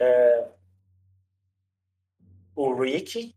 [0.03, 0.49] é,
[2.57, 3.35] o Rick.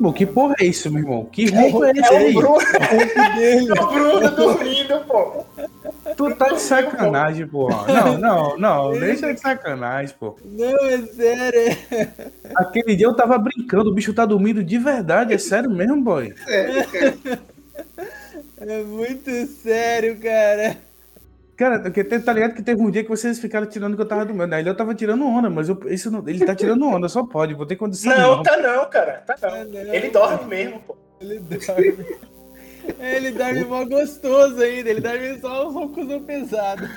[0.00, 1.24] Pô, que porra é isso, meu irmão?
[1.26, 2.32] Que roupa é esse É o aí?
[2.32, 2.58] Bruno,
[3.36, 3.68] dele.
[3.68, 5.44] é o Bruno dormindo, pô.
[6.16, 7.86] Tu tá de sacanagem, porra.
[7.92, 8.92] Não, não, não.
[8.98, 10.36] Deixa de sacanagem, pô.
[10.44, 11.76] Não, é sério.
[12.56, 15.34] Aquele dia eu tava brincando, o bicho tá dormindo de verdade.
[15.34, 16.34] É sério mesmo, boy?
[18.58, 20.76] É muito sério, cara.
[21.60, 24.08] Cara, porque tem- tá ligado que teve um dia que vocês ficaram tirando que eu
[24.08, 24.50] tava dormindo.
[24.54, 27.52] Aí eu tava tirando onda, mas eu, isso não, ele tá tirando onda, só pode.
[27.52, 28.16] Vou ter condição.
[28.16, 29.22] Não, tá não, cara.
[29.26, 29.64] Tá não.
[29.84, 29.94] Não.
[29.94, 30.96] Ele dorme mesmo, pô.
[31.20, 32.06] Ele dorme.
[32.98, 36.88] É, Ele dorme mó gostoso ainda, ele dorme só um roncozão pesado.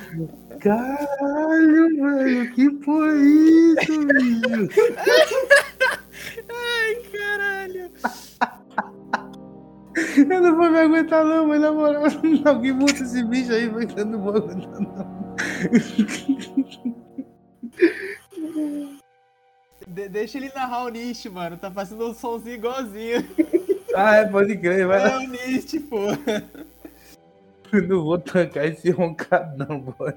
[0.62, 4.70] Caralho, velho, que porra é isso, bicho?
[6.50, 7.92] Ai, caralho.
[9.96, 12.04] Eu não vou me aguentar, não, mas na moral,
[12.46, 15.38] alguém muda esse bicho aí, vai que eu não vou aguentar, não.
[19.88, 21.58] De- deixa ele narrar o Nish, mano.
[21.58, 23.24] Tá fazendo um somzinho igualzinho.
[23.96, 26.08] Ah, é, pode crer, vai É o Nish, pô.
[27.72, 30.14] Eu não vou tancar esse roncadão, boy.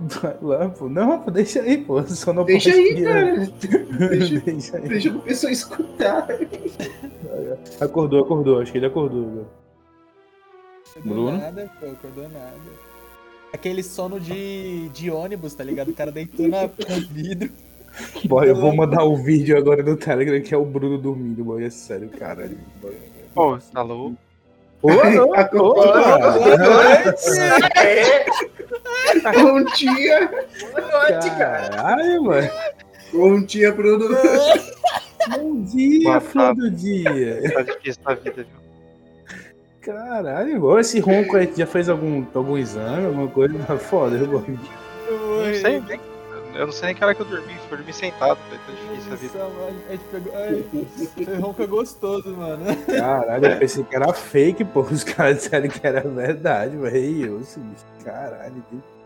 [0.78, 0.88] Pô.
[0.88, 2.02] Não, pô, deixa aí, pô.
[2.04, 3.36] Só não Deixa aí, ir, cara.
[3.36, 3.48] né?
[4.08, 4.88] Deixa, Deixa aí.
[4.88, 6.28] deixa o pessoal escutar.
[7.80, 8.60] Acordou, acordou.
[8.60, 9.46] Acho que ele acordou.
[10.90, 11.38] Acordou Bruno?
[11.38, 12.54] nada, pô, acordou nada.
[13.52, 15.88] Aquele sono de, de ônibus, tá ligado?
[15.90, 17.50] O cara deitou na, no vidro.
[18.24, 21.64] Boy, eu vou mandar o vídeo agora no Telegram que é o Bruno dormindo, boy.
[21.64, 22.08] É sério,
[22.80, 22.96] boy.
[23.34, 24.16] Pô, tá louco?
[24.82, 25.84] Ô, ô, ô, Boa
[27.76, 28.24] É,
[29.42, 30.30] Bom dia!
[30.72, 31.68] boa noite, cara.
[31.68, 32.50] Caralho, mano.
[33.12, 34.08] Bom dia, Bruno.
[35.28, 37.52] Bom dia, flor do dia.
[37.52, 38.60] Tá difícil na vida, viu?
[39.80, 43.58] Caralho, esse ronco aí, já fez algum, algum exame, alguma coisa?
[43.66, 44.44] Tá foda, eu vou.
[44.46, 46.00] Não sei nem.
[46.54, 47.54] Eu não sei nem que hora que eu dormi.
[47.54, 48.60] Eu dormi sentado, velho.
[48.66, 49.38] Tá difícil a vida.
[49.38, 50.32] Nossa, a pegou.
[50.36, 52.64] Ai, foi ronca gostoso, mano.
[52.86, 54.80] Caralho, eu pensei que era fake, pô.
[54.80, 57.40] Os caras disseram que era verdade, velho.
[57.40, 57.64] Eu,
[58.04, 58.99] Caralho, que...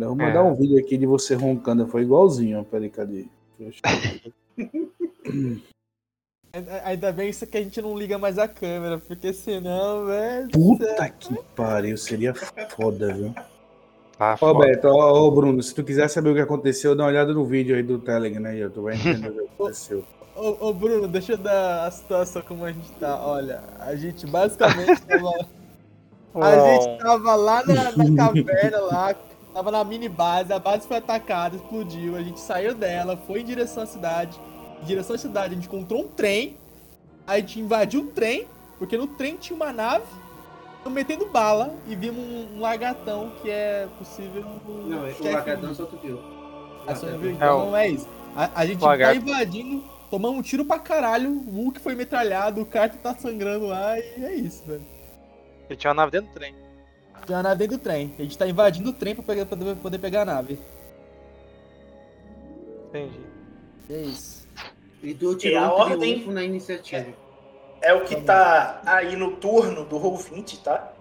[0.00, 0.42] Não, vou mandar É.
[0.42, 1.86] um vídeo aqui de você roncando.
[1.86, 2.64] Foi igualzinho, ó.
[2.64, 3.26] Peraí, cadê?
[6.84, 10.48] Ainda bem isso que a gente não liga mais a câmera, porque senão, velho.
[10.50, 13.32] Puta que pariu, seria foda, viu?
[14.18, 14.66] Tá Ó, foda.
[14.66, 17.44] Beto, ó, ó, Bruno, se tu quiser saber o que aconteceu, dá uma olhada no
[17.44, 18.68] vídeo aí do Telegram, né?
[18.68, 20.04] Tu vai entender o que aconteceu.
[20.34, 23.24] Ô, ô, Bruno, deixa eu dar a situação como a gente tá.
[23.24, 25.30] Olha, a gente basicamente tava.
[26.32, 29.12] A gente tava lá na, na caverna, lá,
[29.52, 33.44] tava na mini base, a base foi atacada, explodiu, a gente saiu dela, foi em
[33.44, 34.38] direção à cidade.
[34.82, 36.56] Em direção à cidade, a gente encontrou um trem,
[37.26, 38.46] aí a gente invadiu o trem,
[38.78, 40.04] porque no trem tinha uma nave,
[40.88, 44.42] metendo bala e vimos um, um lagartão que é possível.
[44.66, 46.18] Não, é o lagartão só tu viu.
[46.86, 47.30] ah, só viu?
[47.30, 48.08] É Então o- não é isso.
[48.34, 52.66] A, a gente tá invadindo, tomamos um tiro pra caralho, o Hulk foi metralhado, o
[52.66, 54.86] Carter tá sangrando lá e é isso, velho.
[55.68, 56.54] Ele tinha uma nave dentro do trem.
[57.26, 58.14] Tem uma nave dentro do trem.
[58.18, 60.58] A gente tá invadindo o trem pra pegar- pra poder, pegar a nave.
[62.88, 63.20] Entendi.
[63.88, 64.48] É isso.
[65.02, 67.12] E E tirou a ordem- triunfo na iniciativa.
[67.80, 70.92] É o que tá aí no turno do Roll20, tá?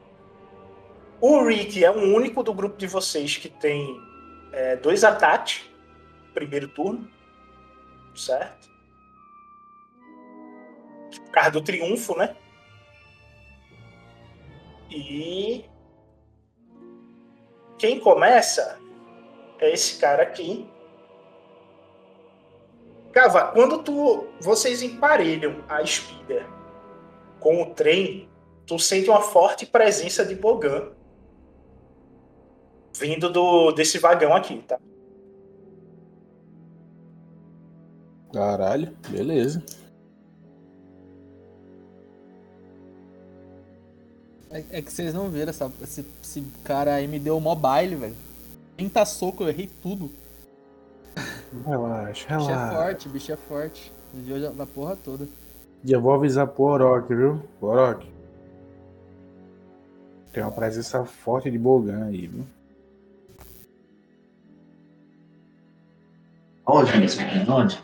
[1.19, 3.99] O Rick é o único do grupo de vocês que tem
[4.53, 5.61] é, dois ataques.
[6.33, 7.07] Primeiro turno.
[8.15, 8.69] Certo?
[11.25, 12.35] Por causa do triunfo, né?
[14.89, 15.65] E.
[17.79, 18.77] Quem começa
[19.57, 20.69] é esse cara aqui.
[23.13, 26.45] Cava, quando tu, vocês emparelham a Speeder
[27.39, 28.29] com o trem,
[28.67, 30.91] tu sente uma forte presença de Bogan
[32.97, 34.77] vindo do, desse vagão aqui, tá?
[38.33, 39.63] Caralho, beleza.
[44.51, 47.95] É, é que vocês não viram, essa, esse, esse cara aí me deu o mobile,
[47.95, 48.15] velho.
[48.77, 50.11] 30 soco, eu errei tudo.
[51.65, 52.75] Relaxa, Bicho é relaxa.
[52.75, 53.93] forte, bicho é forte.
[54.13, 55.27] Desviou da porra toda.
[55.83, 57.41] E eu vou avisar pro Orochi, viu?
[57.61, 58.11] Orochi.
[60.31, 62.45] Tem uma presença forte de Bogan aí, viu?
[66.65, 66.91] Onde?
[67.49, 67.83] Onde?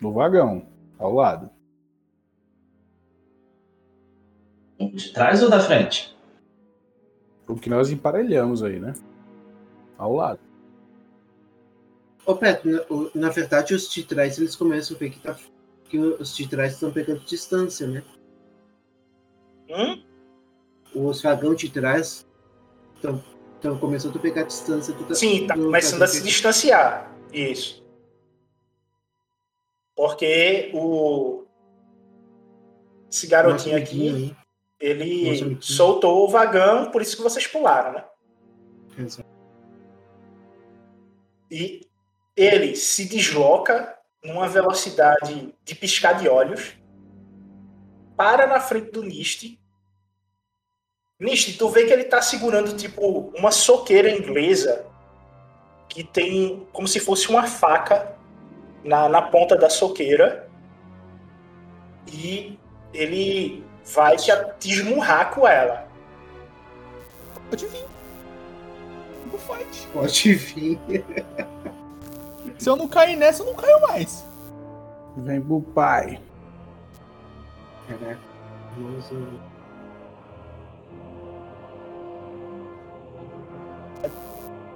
[0.00, 0.66] No vagão,
[0.98, 1.50] ao lado.
[4.78, 6.16] De trás ou da frente?
[7.46, 8.92] O que nós emparelhamos aí, né?
[9.96, 10.38] Ao lado.
[12.24, 12.82] Ô, Petro, na,
[13.14, 15.36] na verdade, os titrais eles começam a ver que, tá,
[15.88, 18.02] que os titrais estão pegando distância, né?
[19.70, 20.02] Hum?
[20.94, 22.26] Os vagão titrais
[22.96, 24.94] estão começando a pegar distância.
[24.94, 27.12] do- Sim, tá do começando a se distanciar.
[27.32, 27.84] Isso.
[29.96, 31.44] Porque o.
[33.10, 34.36] Esse garotinho aqui,
[34.80, 38.04] ele soltou o vagão, por isso que vocês pularam, né?
[38.98, 39.28] Exato.
[41.50, 41.86] E
[42.36, 46.74] ele se desloca numa velocidade de piscar de olhos,
[48.16, 49.58] para na frente do Nist.
[51.18, 54.86] Nist, tu vê que ele tá segurando tipo uma soqueira inglesa
[55.88, 58.16] que tem como se fosse uma faca
[58.84, 60.48] na, na ponta da soqueira
[62.12, 62.58] e
[62.92, 63.64] ele
[63.94, 65.86] vai te, te esmurrar com ela.
[67.48, 67.86] Pode vir.
[69.32, 69.88] No fight.
[69.92, 70.78] Pode vir.
[72.58, 74.24] Se eu não cair nessa, eu não caio mais.
[75.16, 76.20] Vem pro pai.
[77.88, 78.28] Caraca.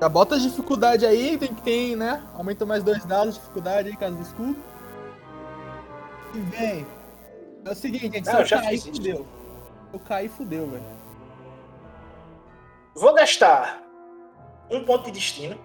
[0.01, 2.25] Já bota a dificuldade aí, tem que ter, né?
[2.35, 4.57] Aumenta mais dois dados de dificuldade aí, caso do escudo.
[6.35, 6.87] E vem.
[7.65, 9.27] É o seguinte, gente, se Não, eu eu cair, fudeu.
[9.93, 10.85] Eu cair, fudeu, velho.
[12.95, 13.83] Vou gastar
[14.71, 15.59] um ponto de destino.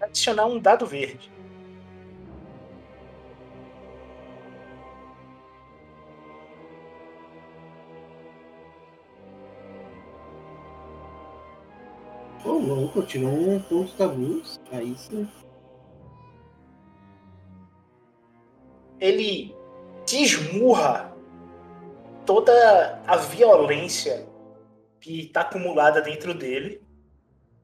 [0.00, 1.35] Adicionar um dado verde.
[13.02, 14.60] Tirou um ponto da luz.
[14.72, 15.28] Aí sim.
[19.00, 19.54] ele
[20.04, 21.14] te esmurra
[22.24, 24.26] toda a violência
[25.00, 26.82] que está acumulada dentro dele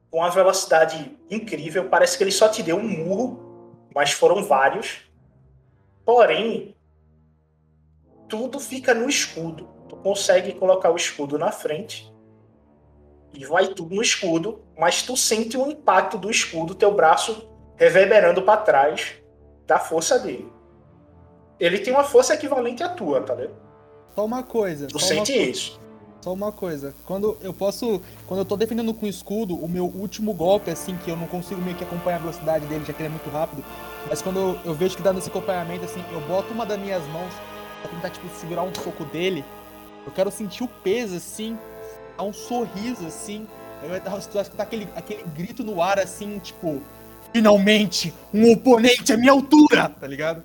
[0.09, 1.89] com uma velocidade incrível.
[1.89, 5.01] Parece que ele só te deu um murro, mas foram vários.
[6.05, 6.75] Porém,
[8.29, 9.67] tudo fica no escudo.
[9.89, 12.12] Tu consegue colocar o escudo na frente
[13.33, 18.41] e vai tudo no escudo, mas tu sente o impacto do escudo, teu braço reverberando
[18.43, 19.15] para trás
[19.65, 20.51] da força dele.
[21.59, 23.55] Ele tem uma força equivalente à tua, tá ligado?
[24.13, 24.87] Só uma coisa.
[24.87, 25.79] Tu uma sente isso.
[26.21, 28.01] Só uma coisa, quando eu posso.
[28.27, 31.61] Quando eu tô defendendo com escudo, o meu último golpe, assim, que eu não consigo
[31.61, 33.63] meio que acompanhar a velocidade dele, já que ele é muito rápido.
[34.07, 37.05] Mas quando eu, eu vejo que dá nesse acompanhamento, assim, eu boto uma das minhas
[37.07, 37.33] mãos
[37.81, 39.43] pra tentar, tipo, segurar um soco dele.
[40.05, 41.57] Eu quero sentir o peso, assim,
[42.17, 43.47] dar um sorriso, assim.
[43.81, 46.81] Eu vai dar escutar aquele, aquele grito no ar, assim, tipo.
[47.33, 50.43] Finalmente, um oponente à minha altura, tá ligado?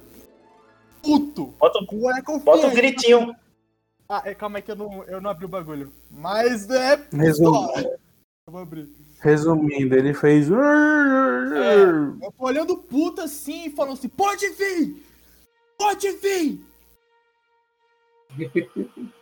[1.02, 1.54] Puto!
[1.58, 2.44] Bota, Com é confiante.
[2.44, 3.36] bota um gritinho.
[4.08, 5.92] Ah, é, calma aí que eu não, eu não abri o bagulho.
[6.10, 6.96] Mas é.
[6.96, 7.78] Pistola.
[7.82, 8.88] Eu vou abrir.
[9.20, 10.48] Resumindo, ele fez.
[10.48, 10.56] Eu
[12.32, 15.04] tô olhando puta assim e falando assim: pode vir!
[15.76, 16.60] Pode vir!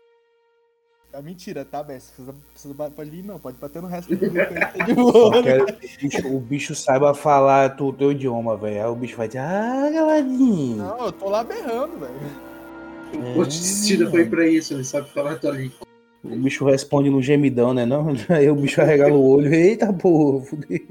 [1.17, 2.11] É mentira, tá, Bess?
[2.11, 5.31] Precisa, precisa, pode vir não, pode bater no resto do grupo aí, tá de Só
[5.31, 5.43] boa.
[5.43, 8.85] quero que o bicho, o bicho saiba falar o teu idioma, velho.
[8.85, 10.77] Aí o bicho vai dizer, ah, galadinho.
[10.77, 13.35] Não, eu tô lá berrando, velho.
[13.35, 15.79] O destino foi pra isso, ele sabe falar tua língua.
[16.23, 17.87] O bicho responde no gemidão, né?
[17.87, 18.09] Não?
[18.29, 19.55] Aí o bicho arregala o olho.
[19.55, 20.87] Eita porra, fudeu.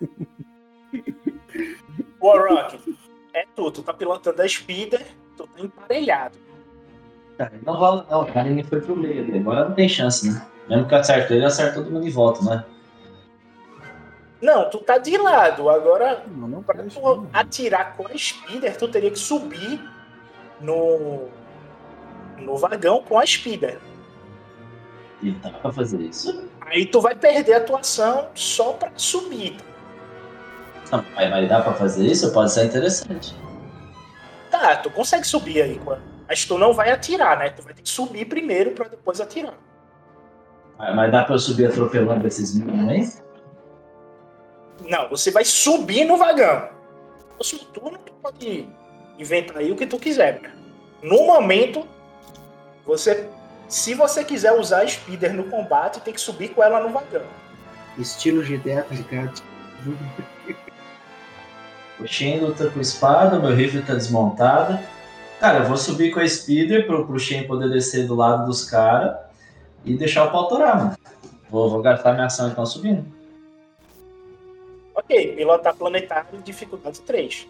[2.20, 2.80] Warrock,
[3.32, 5.06] é tu, tu tá pilotando a Speeder,
[5.38, 6.45] tu tá emparelhado.
[7.38, 8.48] Cara, não rola não, cara.
[8.48, 9.40] Ele foi pro meio ali.
[9.40, 10.46] Agora não tem chance, né?
[10.70, 12.64] Mesmo que eu acerte ele, eu acerto todo mundo em volta, né?
[14.42, 15.70] Não, tu tá de lado.
[15.70, 19.82] Agora, Não, não pra tu atirar com a Speeder, tu teria que subir
[20.62, 21.28] no,
[22.38, 23.80] no vagão com a Speeder.
[25.22, 26.50] E dá pra fazer isso.
[26.62, 29.58] Aí tu vai perder a tua ação só pra subir.
[30.92, 32.32] Não, mas, mas dá pra fazer isso?
[32.32, 33.36] Pode ser interessante.
[34.52, 36.15] Tá, tu consegue subir aí, mano.
[36.28, 37.50] Mas tu não vai atirar, né?
[37.50, 39.58] Tu vai ter que subir primeiro pra depois atirar.
[40.78, 43.26] Mas mas dá pra eu subir atropelando esses meninos aí?
[44.90, 46.70] Não, você vai subir no vagão.
[47.20, 48.68] No próximo turno, tu pode
[49.18, 50.40] inventar aí o que tu quiser.
[50.42, 50.56] cara.
[51.02, 51.88] No momento,
[52.86, 53.30] você.
[53.68, 57.24] Se você quiser usar a Speeder no combate, tem que subir com ela no vagão.
[57.98, 59.42] Estilo GTA, tá ligado?
[62.00, 64.78] O Shen luta com espada, meu rifle tá desmontado.
[65.40, 68.70] Cara, eu vou subir com a Speeder pro, pro Shen poder descer do lado dos
[68.70, 69.18] caras
[69.84, 70.98] e deixar o pau torar, mano.
[71.50, 73.06] Vou, vou gastar minha ação então subindo.
[74.96, 77.48] Ok, pilotar planetário, dificuldade 3.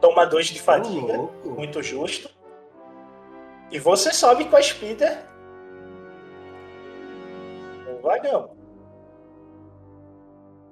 [0.00, 2.28] Toma 2 de fadiga, muito justo.
[3.70, 5.35] E você sobe com a Speeder
[8.06, 8.50] vagão.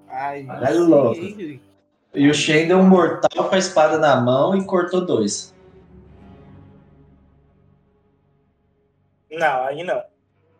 [0.08, 1.20] Ai, Olha louco.
[2.14, 5.52] E o Shen deu um mortal com a espada na mão e cortou dois.
[9.30, 10.02] Não, aí não.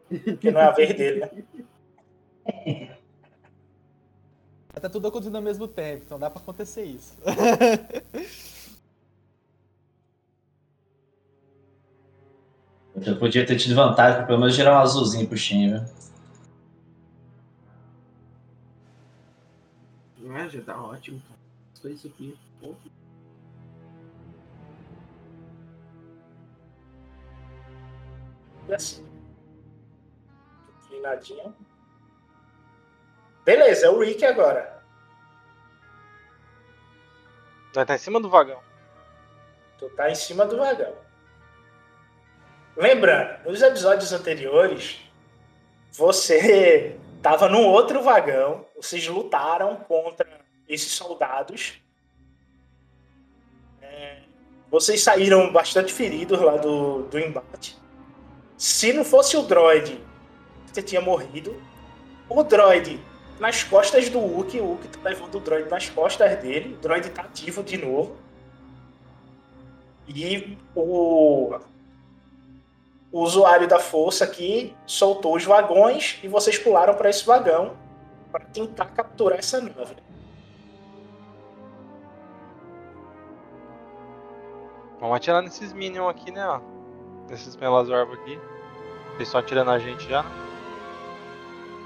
[0.09, 1.31] Porque não é a vez dele, né?
[4.81, 7.17] Tá tudo acontecendo ao mesmo tempo, então dá pra acontecer isso.
[13.07, 16.04] Eu podia ter tido vantagem pra pelo menos gerar um azulzinho pro Shen, viu?
[20.37, 21.23] Ah, já tá ótimo.
[21.75, 22.37] Só isso aqui.
[22.61, 22.75] Pô.
[28.69, 29.07] E assim.
[30.83, 31.55] Inclinadinho.
[33.45, 34.83] Beleza, é o Rick agora.
[37.73, 38.61] Vai tá em cima do vagão.
[39.79, 40.97] Tu tá em cima do vagão.
[42.77, 45.01] Lembrando, nos episódios anteriores,
[45.93, 50.29] você tava num outro vagão, vocês lutaram contra
[50.69, 51.81] esses soldados.
[53.81, 54.19] É,
[54.71, 57.79] vocês saíram bastante feridos lá do, do embate.
[58.59, 59.99] Se não fosse o droid,
[60.71, 61.59] você tinha morrido.
[62.29, 63.01] O droid
[63.41, 66.75] nas costas do Wookie, o Wookie tá levando o droid nas costas dele.
[66.75, 68.19] O droid tá ativo de novo.
[70.07, 71.59] E o,
[73.15, 77.77] o usuário da força aqui soltou os vagões e vocês pularam para esse vagão
[78.33, 79.95] para tentar capturar essa nave.
[84.99, 86.45] Vamos atirar nesses minions aqui, né?
[86.45, 86.61] Ó.
[87.31, 88.33] Nesses Melazorb aqui.
[89.15, 90.25] Eles estão atirando a gente já?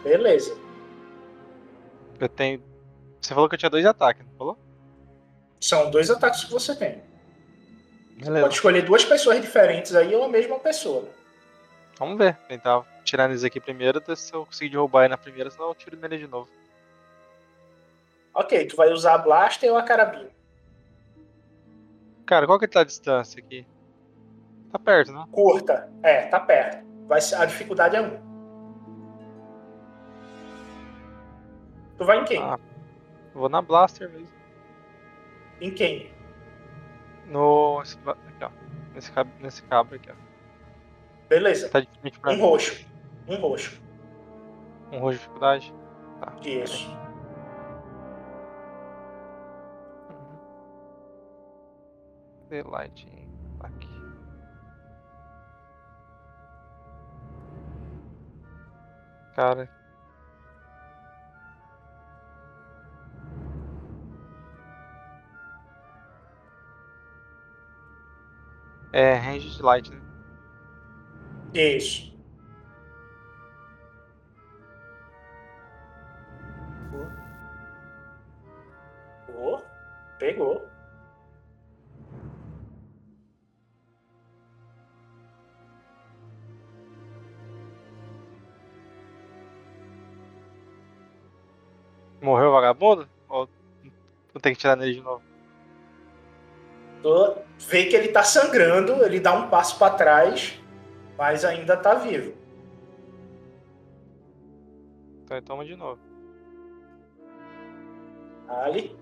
[0.02, 0.56] Beleza.
[2.18, 2.62] Eu tenho.
[3.20, 4.58] Você falou que eu tinha dois ataques, não falou?
[5.60, 7.02] São dois ataques que você tem.
[8.18, 8.42] Beleza.
[8.42, 11.08] Pode escolher duas pessoas diferentes aí ou a mesma pessoa.
[11.98, 12.36] Vamos ver.
[12.48, 15.74] Tentar tirar neles aqui primeiro, ver se eu conseguir derrubar ele na primeira, senão eu
[15.74, 16.48] tiro nele de novo.
[18.34, 20.30] Ok, tu vai usar a Blaster ou a carabina?
[22.26, 23.66] Cara, qual que tá a distância aqui?
[24.70, 25.24] Tá perto, né?
[25.32, 25.88] Curta.
[26.02, 26.84] É, tá perto.
[27.06, 28.28] Vai a dificuldade é 1.
[31.96, 32.42] Tu vai em quem?
[32.42, 32.58] Ah,
[33.34, 34.28] vou na Blaster mesmo.
[35.60, 36.17] Em quem?
[37.28, 37.80] No.
[37.80, 38.50] Aqui, ó.
[38.94, 39.28] Nesse, cab...
[39.40, 40.14] nesse cabo aqui, ó.
[41.28, 41.68] Beleza.
[41.68, 41.88] Tá Um
[42.34, 42.40] mim.
[42.40, 42.86] roxo.
[43.26, 43.80] Um roxo.
[44.92, 45.74] Um roxo de dificuldade.
[46.20, 46.34] Tá.
[46.42, 46.88] Isso.
[52.48, 53.28] The Lighting.
[53.60, 53.88] Aqui.
[59.36, 59.77] Cara.
[68.98, 70.00] É, range de light, né?
[71.54, 72.12] Isso.
[79.24, 79.62] Pegou.
[80.18, 80.68] Pegou.
[92.20, 93.08] Morreu o vagabundo?
[93.28, 93.48] Ou
[94.42, 95.22] ter que tirar nele de novo?
[97.00, 100.58] Tu vê que ele tá sangrando, ele dá um passo pra trás,
[101.16, 102.32] mas ainda tá vivo.
[105.24, 106.00] Então toma de novo.
[108.48, 108.96] Ali.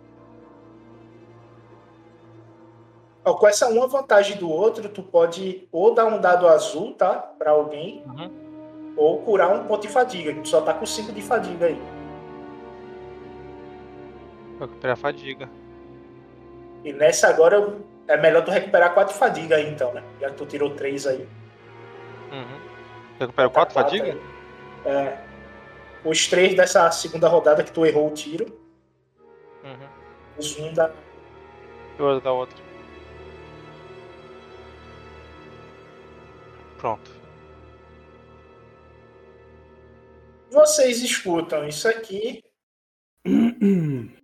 [3.24, 7.14] Ó, com essa uma vantagem do outro, tu pode ou dar um dado azul, tá?
[7.14, 8.04] Pra alguém,
[8.96, 11.80] ou curar um ponto de fadiga, que tu só tá com 5 de fadiga aí.
[14.59, 15.50] Vou recuperar a fadiga.
[16.84, 20.02] E nessa agora eu- é melhor tu recuperar 4 de fadiga aí, então, né?
[20.20, 21.28] Já que tu tirou 3 aí.
[22.30, 22.61] Uhum.
[23.18, 24.18] Recupero 4 Quatro fadiga?
[24.84, 24.92] aí.
[24.92, 25.18] É.
[26.04, 28.46] Os três dessa segunda rodada que tu errou o tiro.
[29.64, 29.88] Uhum.
[30.38, 30.92] o zoom da.
[31.98, 32.57] E o outro da outra.
[36.78, 37.11] Pronto.
[40.50, 42.44] Vocês escutam isso aqui.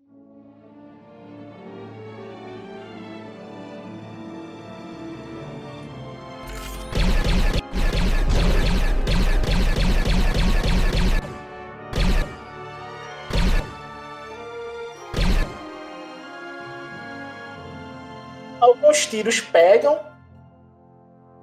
[18.62, 19.98] Alguns tiros pegam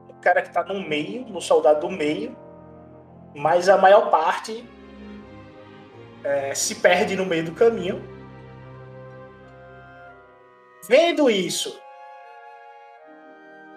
[0.07, 2.33] o cara que tá no meio, no soldado do meio,
[3.35, 4.63] mas a maior parte
[6.23, 8.01] é, se perde no meio do caminho.
[10.87, 11.77] Vendo isso,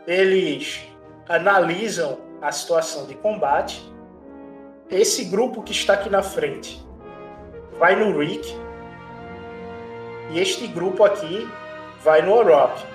[0.07, 0.87] eles
[1.29, 3.93] analisam a situação de combate.
[4.89, 6.81] Esse grupo que está aqui na frente
[7.77, 8.57] vai no Rick.
[10.31, 11.51] E este grupo aqui
[12.05, 12.93] vai no Orok.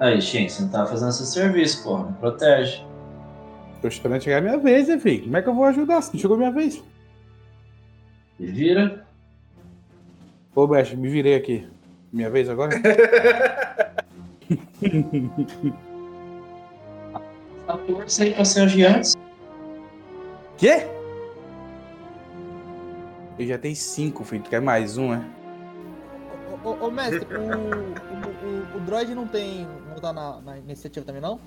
[0.00, 2.06] Aí, Shin, você não tá fazendo seu serviço, porra.
[2.06, 2.84] Me protege.
[3.82, 5.24] Tô esperando chegar a minha vez, né, filho?
[5.24, 6.82] Como é que eu vou ajudar se não chegou a minha vez?
[8.38, 9.04] Me vira.
[10.54, 11.68] Ô, Bash, me virei aqui.
[12.12, 12.74] Minha vez agora?
[17.68, 19.14] A força aí pra ser os gigantes.
[20.56, 20.86] Quê?
[23.38, 24.42] Eu já tenho cinco, filho.
[24.42, 25.24] Tu quer mais um, né?
[26.64, 29.68] Ô, ô, ô, mestre, o, o, o, o droid não tem.
[30.00, 31.38] Não tá na, na iniciativa também, não?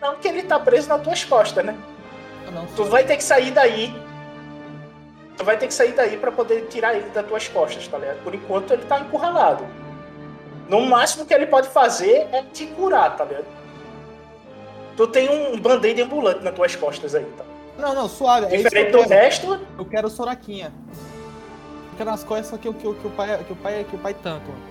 [0.00, 1.76] Não que ele tá preso nas tuas costas, né?
[2.46, 2.66] Ah, não.
[2.66, 3.92] Tu vai ter que sair daí.
[5.36, 8.22] Tu vai ter que sair daí pra poder tirar ele das tuas costas, tá ligado?
[8.22, 9.64] Por enquanto ele tá encurralado.
[10.68, 13.46] No máximo que ele pode fazer é te curar, tá ligado?
[14.96, 17.44] Tu tem um band-aid ambulante nas tuas costas aí, tá?
[17.78, 18.46] Não, não, suave.
[18.54, 20.72] É Diferente eu do resto, Eu quero o Soraquinha.
[21.92, 24.14] Fica nas costas que, o- que, que, o pai, que, o pai, que o pai
[24.14, 24.69] tanca, mano.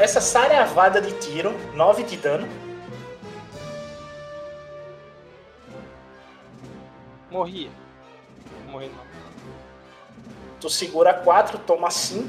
[0.00, 2.48] Essa saravada de tiro, 9 de dano.
[7.30, 7.70] Morri.
[8.68, 9.04] Morri não.
[10.58, 12.26] Tu segura 4, toma 5.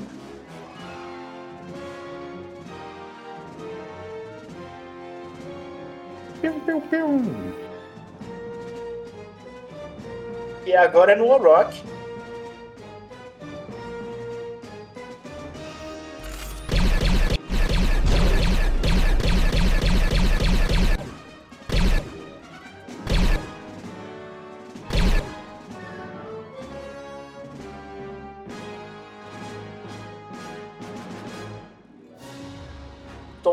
[6.41, 7.22] Piu, piu, piu.
[10.65, 11.82] E agora é no Orok.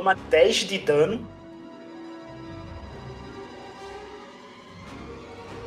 [0.09, 1.29] Toma 10 de dano.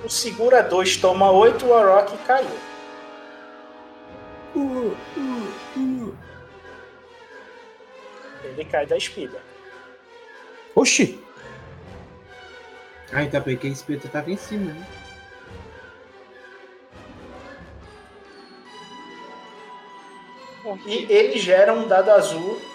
[0.04, 2.50] O segura 2 toma 8, o Orok caiu.
[8.44, 9.40] Ele cai da espiga.
[10.74, 11.24] Oxi!
[13.14, 14.88] Ah, então porque a espeta tava em cima, né?
[20.88, 22.71] E ele gera um dado azul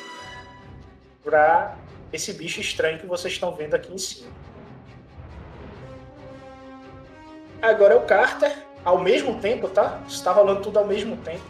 [1.27, 1.74] pra
[2.12, 4.31] esse bicho estranho que vocês estão vendo aqui em cima.
[7.61, 10.01] Agora é o Carter, ao mesmo tempo, tá?
[10.07, 11.43] Está rolando tudo ao mesmo tempo.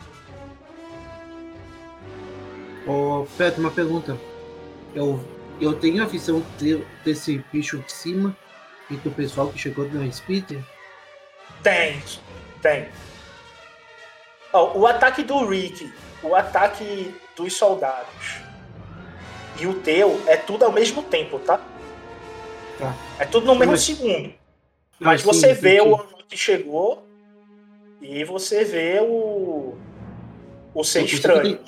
[2.87, 4.17] Ô, Pedro, uma pergunta.
[4.95, 5.23] Eu,
[5.61, 8.35] eu tenho a visão de- desse bicho de cima
[8.89, 10.65] e do pessoal que chegou no Speeder?
[11.63, 12.03] Tem,
[12.63, 12.89] tem.
[14.55, 18.46] Ó, o ataque do Rick, o ataque dos soldados
[19.61, 21.61] e o teu é tudo ao mesmo tempo, tá?
[22.79, 22.95] Tá.
[23.19, 24.33] É tudo no mesmo Mas- segundo.
[24.99, 25.91] Mas sim, você vê entendi.
[25.93, 27.07] o que chegou
[28.01, 29.75] e você vê o.
[30.75, 31.59] O ser Eu estranho.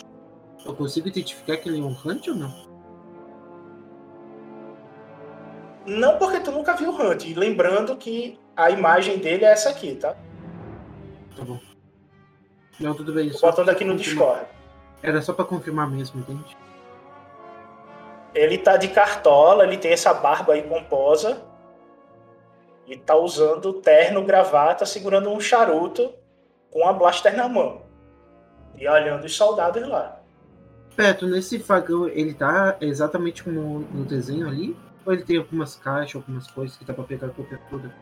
[0.65, 2.69] Eu consigo identificar que ele é um Hunt ou não?
[5.87, 7.25] Não porque tu nunca viu o Hunt.
[7.25, 10.15] E lembrando que a imagem dele é essa aqui, tá?
[11.37, 11.59] Tá bom.
[12.79, 13.31] Não, tudo bem.
[13.41, 14.27] Botando aqui no confirmar.
[14.35, 14.59] Discord.
[15.03, 16.57] Era só pra confirmar mesmo, entende?
[18.35, 21.43] Ele tá de cartola, ele tem essa barba aí pomposa
[22.87, 26.13] e tá usando terno, gravata, segurando um charuto
[26.71, 27.83] com a blaster na mão
[28.77, 30.21] e olhando os soldados lá.
[30.95, 34.77] Perto, nesse fagão ele tá exatamente como no desenho ali?
[35.07, 37.93] Ou ele tem algumas caixas, algumas coisas que dá pra pegar qualquer toda.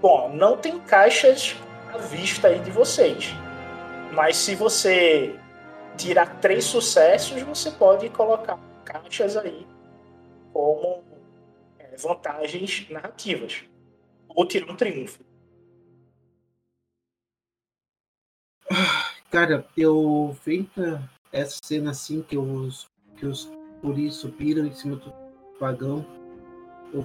[0.00, 1.56] Bom, não tem caixas
[1.98, 3.34] vista aí de vocês.
[4.12, 5.38] Mas se você
[5.96, 9.66] tirar três sucessos, você pode colocar caixas aí
[10.52, 11.04] como
[11.78, 13.64] é, vantagens narrativas.
[14.28, 15.20] Ou tirar um triunfo.
[19.30, 21.00] Cara, eu vendo
[21.32, 25.12] essa cena assim que os, que os puris subiram em cima do
[25.58, 26.04] vagão.
[26.92, 27.04] Eu...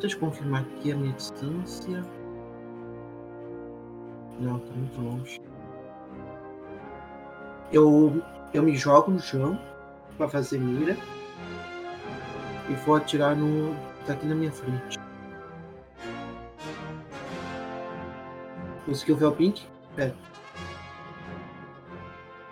[0.00, 2.04] Deixa eu confirmar aqui a minha distância.
[4.38, 5.40] Não, tá muito longe.
[7.72, 8.22] Eu,
[8.52, 9.58] eu me jogo no chão
[10.16, 10.96] pra fazer mira.
[12.68, 13.74] E vou atirar no.
[14.06, 14.98] tá aqui na minha frente.
[18.84, 19.66] Conseguiu ver o pink?
[19.96, 20.12] É.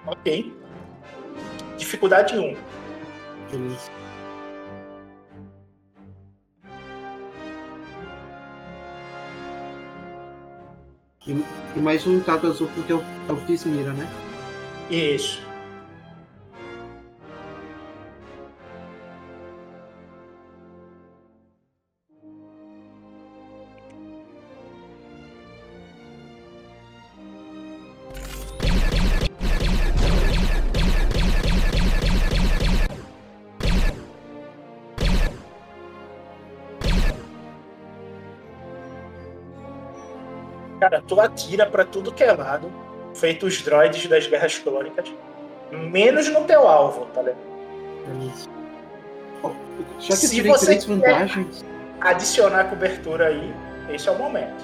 [0.06, 0.56] Ok.
[1.76, 2.56] Dificuldade 1.
[3.50, 4.03] Beleza.
[11.26, 11.42] E,
[11.80, 14.08] mais um dado azul porque eu, eu fiz mira, né?
[14.90, 15.43] Isso.
[40.84, 42.70] Cara, tu atira pra tudo que é lado,
[43.14, 45.10] feito os droids das guerras clônicas,
[45.72, 47.38] menos no teu alvo, tá ligado?
[49.98, 51.64] Já que Se você três quer vantagens,
[52.02, 53.54] adicionar cobertura aí,
[53.88, 54.62] esse é o momento.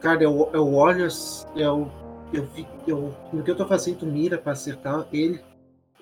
[0.00, 1.08] cara, eu, eu olho,
[1.56, 1.90] eu,
[2.30, 5.42] eu, vi- eu, no que eu tô fazendo mira pra acertar ele,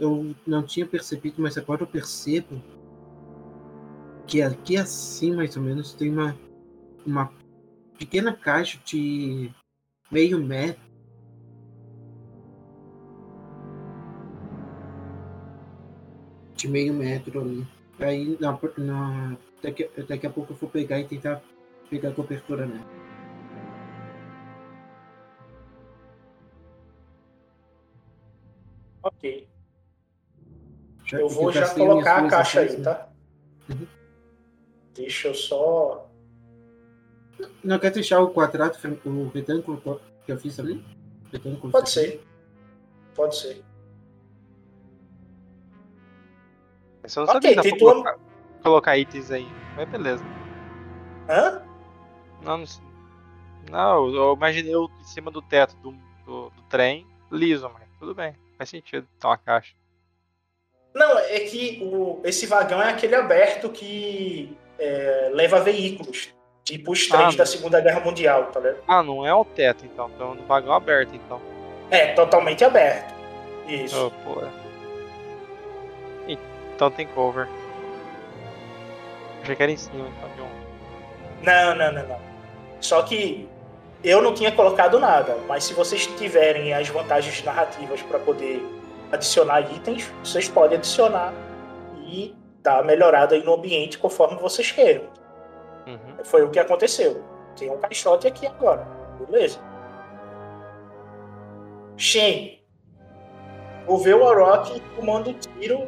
[0.01, 2.61] eu não tinha percebido, mas agora eu percebo
[4.27, 6.37] que aqui assim, mais ou menos, tem uma,
[7.07, 7.31] uma
[7.99, 9.51] pequena caixa de
[10.11, 10.85] meio metro.
[16.55, 17.67] De meio metro ali.
[17.99, 21.43] Aí na, na, daqui, daqui a pouco eu vou pegar e tentar
[21.91, 22.87] pegar a cobertura nela.
[29.03, 29.49] Ok.
[31.07, 32.85] Já- eu vou já colocar a caixa aí, né?
[32.85, 33.09] tá?
[33.69, 33.87] Uhum.
[34.95, 36.11] Deixa eu só.
[37.63, 40.85] Não quer deixar o quadrado, o retângulo que eu fiz ali?
[41.33, 42.23] Retângulo Pode ser.
[43.15, 43.63] Pode ser.
[47.03, 48.19] Você não Ok, sabia que pra tua- colocar,
[48.63, 49.47] colocar itens aí.
[49.77, 50.25] Mas beleza.
[51.29, 51.63] Hã?
[52.43, 52.83] Não, não, sei.
[53.71, 55.93] não, eu imaginei eu em cima do teto do,
[56.25, 58.35] do, do trem, liso, mas tudo bem.
[58.57, 59.07] Faz sentido.
[59.17, 59.75] Então a caixa.
[60.95, 66.35] Não, é que o, esse vagão é aquele aberto que é, leva veículos.
[66.67, 68.79] Tipo os trens Ah, da Segunda Guerra Mundial, tá vendo?
[68.89, 70.11] Ah, não é o teto então.
[70.13, 71.41] Então no vagão aberto então.
[71.91, 73.15] É, totalmente aberto.
[73.69, 74.13] Isso.
[74.27, 74.67] Oh.
[76.75, 77.49] Então tem cover.
[79.43, 81.45] Achei que era em cima, então de um.
[81.45, 82.21] Não, não, não, não.
[82.81, 83.49] Só que
[84.03, 88.61] eu não tinha colocado nada, mas se vocês tiverem as vantagens narrativas para poder
[89.13, 91.33] adicionar itens, vocês podem adicionar
[92.05, 95.05] e dar melhorada aí no ambiente conforme vocês queiram.
[95.87, 96.25] Uhum.
[96.25, 97.23] Foi o que aconteceu.
[97.57, 98.87] Tem um caixote aqui agora.
[99.19, 99.59] Beleza.
[101.97, 102.63] Shen.
[103.87, 105.87] Vou ver o Orochi tomando tiro,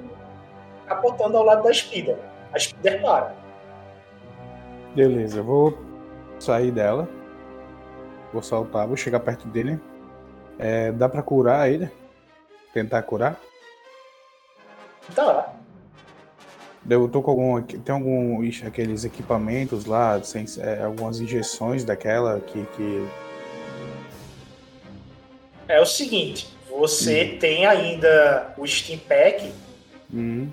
[0.87, 2.17] capotando ao lado da Spider.
[2.53, 3.35] A Spider para.
[4.95, 5.77] Beleza, eu vou
[6.39, 7.09] sair dela.
[8.33, 9.81] Vou saltar, vou chegar perto dele.
[10.59, 11.91] É, dá pra curar ele?
[12.73, 13.37] Tentar curar?
[15.15, 15.58] Tá.
[16.89, 17.63] Eu tô com algum.
[17.63, 18.43] Tem algum.
[18.43, 22.65] ixi, aqueles equipamentos lá, sem, é, algumas injeções daquela que.
[22.77, 23.09] que...
[25.67, 29.53] É o seguinte, você tem ainda o Steam Pack
[30.13, 30.49] Hum,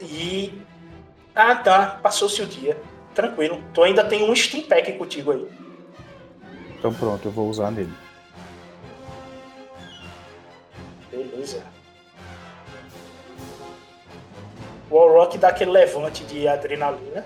[0.00, 0.52] e.
[1.34, 2.80] Ah tá, passou-se o dia.
[3.14, 3.62] Tranquilo.
[3.72, 5.46] Tu ainda tem um Steam Pack contigo aí.
[6.78, 7.92] então pronto, eu vou usar nele.
[11.14, 11.62] Beleza.
[14.90, 17.24] O Rock dá aquele levante de adrenalina.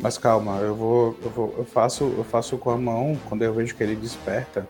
[0.00, 1.16] Mas calma, eu vou.
[1.22, 2.12] Eu, vou, eu faço.
[2.16, 4.66] Eu faço com a mão, quando eu vejo que ele desperta,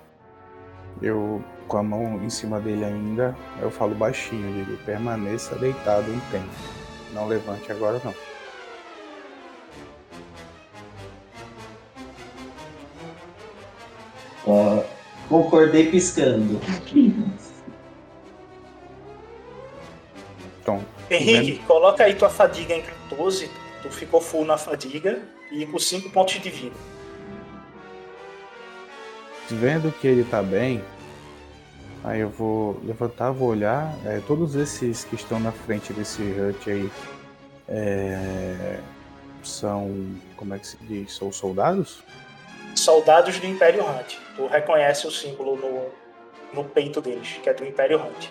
[1.00, 6.20] eu com a mão em cima dele ainda, eu falo baixinho, digo, permaneça deitado um
[6.30, 6.50] tempo.
[7.14, 8.14] Não levante agora não.
[14.46, 14.82] Ó,
[15.28, 16.60] concordei piscando.
[20.62, 23.50] Então, Henrique, coloca aí tua fadiga em 14.
[23.82, 26.76] Tu ficou full na fadiga e com 5 pontos de vida.
[29.50, 30.82] Vendo que ele tá bem,
[32.04, 33.92] aí eu vou levantar, vou olhar.
[34.06, 36.90] é, todos esses que estão na frente desse hut aí
[37.68, 38.78] é,
[39.42, 40.14] são.
[40.36, 41.12] Como é que se diz?
[41.16, 42.04] São soldados?
[42.76, 44.14] Soldados do Império Hunt.
[44.36, 48.28] Tu reconhece o símbolo no, no peito deles, que é do Império Hunt.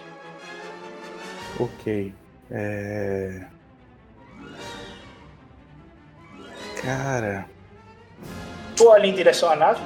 [1.59, 2.13] Ok.
[2.49, 3.45] É...
[6.81, 7.47] Cara,
[8.81, 9.83] Tu olha em direção à nave?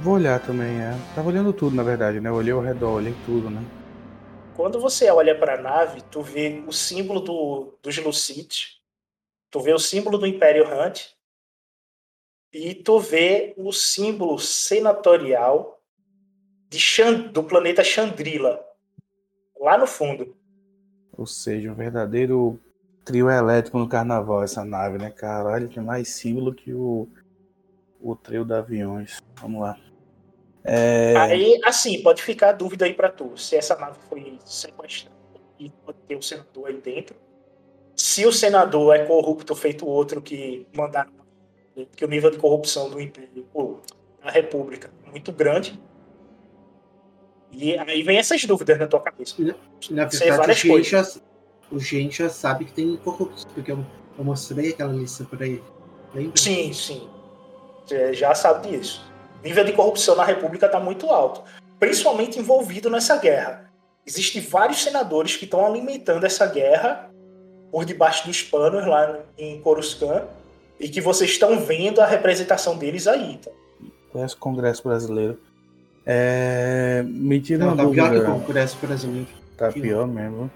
[0.00, 0.92] vou olhar também, é.
[1.14, 2.30] Tava olhando tudo, na verdade, né?
[2.30, 3.62] Eu olhei ao redor, olhei tudo, né?
[4.56, 8.80] Quando você olha para a nave, tu vê o símbolo do, dos Lucites,
[9.50, 11.08] tu vê o símbolo do Império Hunt
[12.50, 15.78] e tu vê o símbolo senatorial
[16.70, 16.78] de
[17.30, 18.64] do planeta Chandrila,
[19.60, 20.34] lá no fundo.
[21.16, 22.58] Ou seja, um verdadeiro
[23.04, 25.10] trio elétrico no carnaval, essa nave, né?
[25.10, 27.08] Caralho, tem mais símbolo que o,
[28.00, 29.18] o trio da aviões.
[29.40, 29.78] Vamos lá.
[30.64, 31.16] É...
[31.16, 35.16] Aí, assim, pode ficar a dúvida aí para tu, se essa nave foi sequestrada
[35.58, 37.16] e pode ter o senador aí dentro.
[37.96, 41.12] Se o senador é corrupto feito outro que mandaram,
[41.94, 43.80] que o nível de corrupção do Império, ou
[44.22, 45.78] da República é muito grande.
[47.52, 49.34] E aí vem essas dúvidas na tua cabeça.
[49.90, 50.86] Na Sei verdade, o coisas.
[50.88, 51.06] já,
[51.70, 53.84] o gente já sabe que tem corruptos, porque eu,
[54.18, 55.62] eu mostrei aquela lista pra ele.
[56.14, 56.36] Lembra?
[56.36, 57.08] Sim, sim.
[57.86, 59.04] Você já sabe disso.
[59.40, 61.42] O nível de corrupção na República está muito alto,
[61.78, 63.70] principalmente envolvido nessa guerra.
[64.06, 67.10] Existem vários senadores que estão alimentando essa guerra
[67.70, 70.24] por debaixo dos panos lá em Coruscant
[70.78, 73.38] e que vocês estão vendo a representação deles aí.
[73.38, 73.50] Tá?
[74.12, 75.38] Conhece o Congresso Brasileiro.
[76.06, 77.02] É...
[77.06, 78.30] Me tira Não, uma tá pior que dúvida.
[78.32, 79.28] o Congresso brasileiro.
[79.56, 80.50] Tá pior mesmo.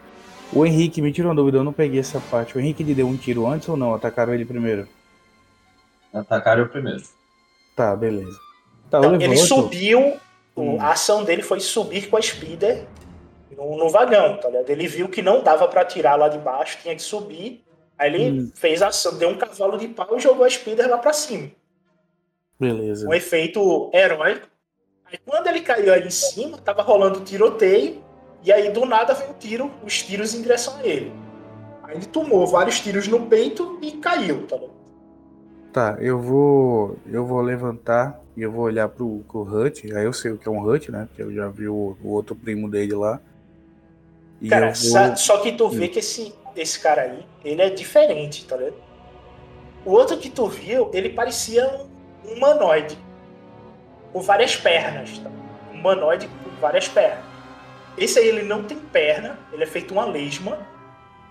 [0.53, 2.57] O Henrique, me tira uma dúvida, eu não peguei essa parte.
[2.57, 3.95] O Henrique lhe deu um tiro antes ou não?
[3.95, 4.87] Atacaram ele primeiro?
[6.13, 7.03] Atacaram eu primeiro.
[7.75, 8.39] Tá, beleza.
[8.91, 10.17] Tá, Então, ele subiu,
[10.57, 10.81] Hum.
[10.81, 12.85] a ação dele foi subir com a Speeder
[13.57, 14.71] no, no vagão, tá ligado?
[14.71, 17.65] Ele viu que não dava pra tirar lá de baixo, tinha que subir.
[17.99, 18.51] Aí ele Hum.
[18.55, 21.51] fez a ação, deu um cavalo de pau e jogou a Speeder lá pra cima.
[22.61, 23.09] Beleza.
[23.09, 24.47] Um efeito heróico.
[25.11, 28.03] Aí quando ele caiu ali em cima, tava rolando tiroteio,
[28.43, 31.13] e aí do nada veio o tiro, os tiros em direção a ele.
[31.83, 34.75] Aí ele tomou vários tiros no peito e caiu, tá ligado?
[35.73, 36.97] Tá, eu vou.
[37.07, 39.93] Eu vou levantar e eu vou olhar pro, pro Hut.
[39.93, 41.07] Aí eu sei o que é um Hut, né?
[41.09, 43.21] Porque eu já vi o, o outro primo dele lá.
[44.41, 44.75] E Cara, vou.
[44.75, 45.89] sa- só que tu vê Hum.
[45.89, 48.77] que esse, esse cara aí, ele é diferente, tá ligado?
[49.85, 51.69] O outro que tu viu, ele parecia
[52.25, 52.97] um humanoide.
[54.15, 55.29] Com várias pernas, tá?
[55.73, 57.25] Um humanoide com várias pernas.
[57.99, 60.57] Esse aí, ele não tem perna, ele é feito uma lesma.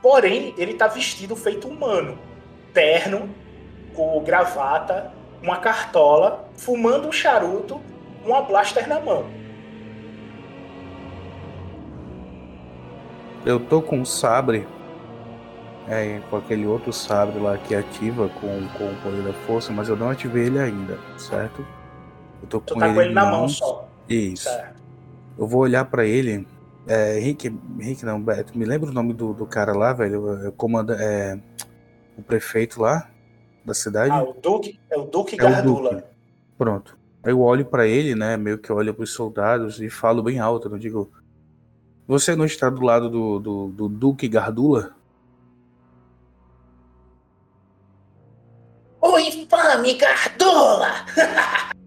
[0.01, 2.19] Porém, ele tá vestido feito humano.
[2.73, 3.29] Terno,
[3.95, 7.81] com gravata, uma cartola, fumando um charuto,
[8.25, 9.25] uma blaster na mão.
[13.45, 14.67] Eu tô com um sabre.
[15.87, 19.87] É, com aquele outro sabre lá que ativa com, com o poder da força, mas
[19.87, 21.65] eu não ativei ele ainda, certo?
[22.43, 23.87] Eu tô Tu com tá ele com ele na mão só.
[24.07, 24.43] Isso.
[24.43, 24.81] Certo.
[25.37, 26.45] Eu vou olhar pra ele.
[26.85, 27.47] É, Henrique,
[27.79, 30.49] Henrique não, Beto, me lembra o nome do, do cara lá, velho?
[30.49, 31.39] O comanda, é,
[32.17, 33.09] o prefeito lá
[33.63, 34.11] da cidade?
[34.11, 35.95] Ah, o Duque, é o Duque É o Gardula.
[35.95, 36.07] Duque.
[36.57, 36.97] Pronto.
[37.23, 38.35] Aí eu olho pra ele, né?
[38.35, 41.09] Meio que olho pros soldados e falo bem alto, não digo.
[42.05, 44.93] Você não está do lado do, do, do Duque Gardula?
[49.01, 50.89] O infame Gardula!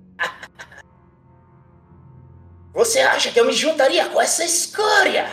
[2.76, 5.26] Você acha que eu me juntaria com essa escória?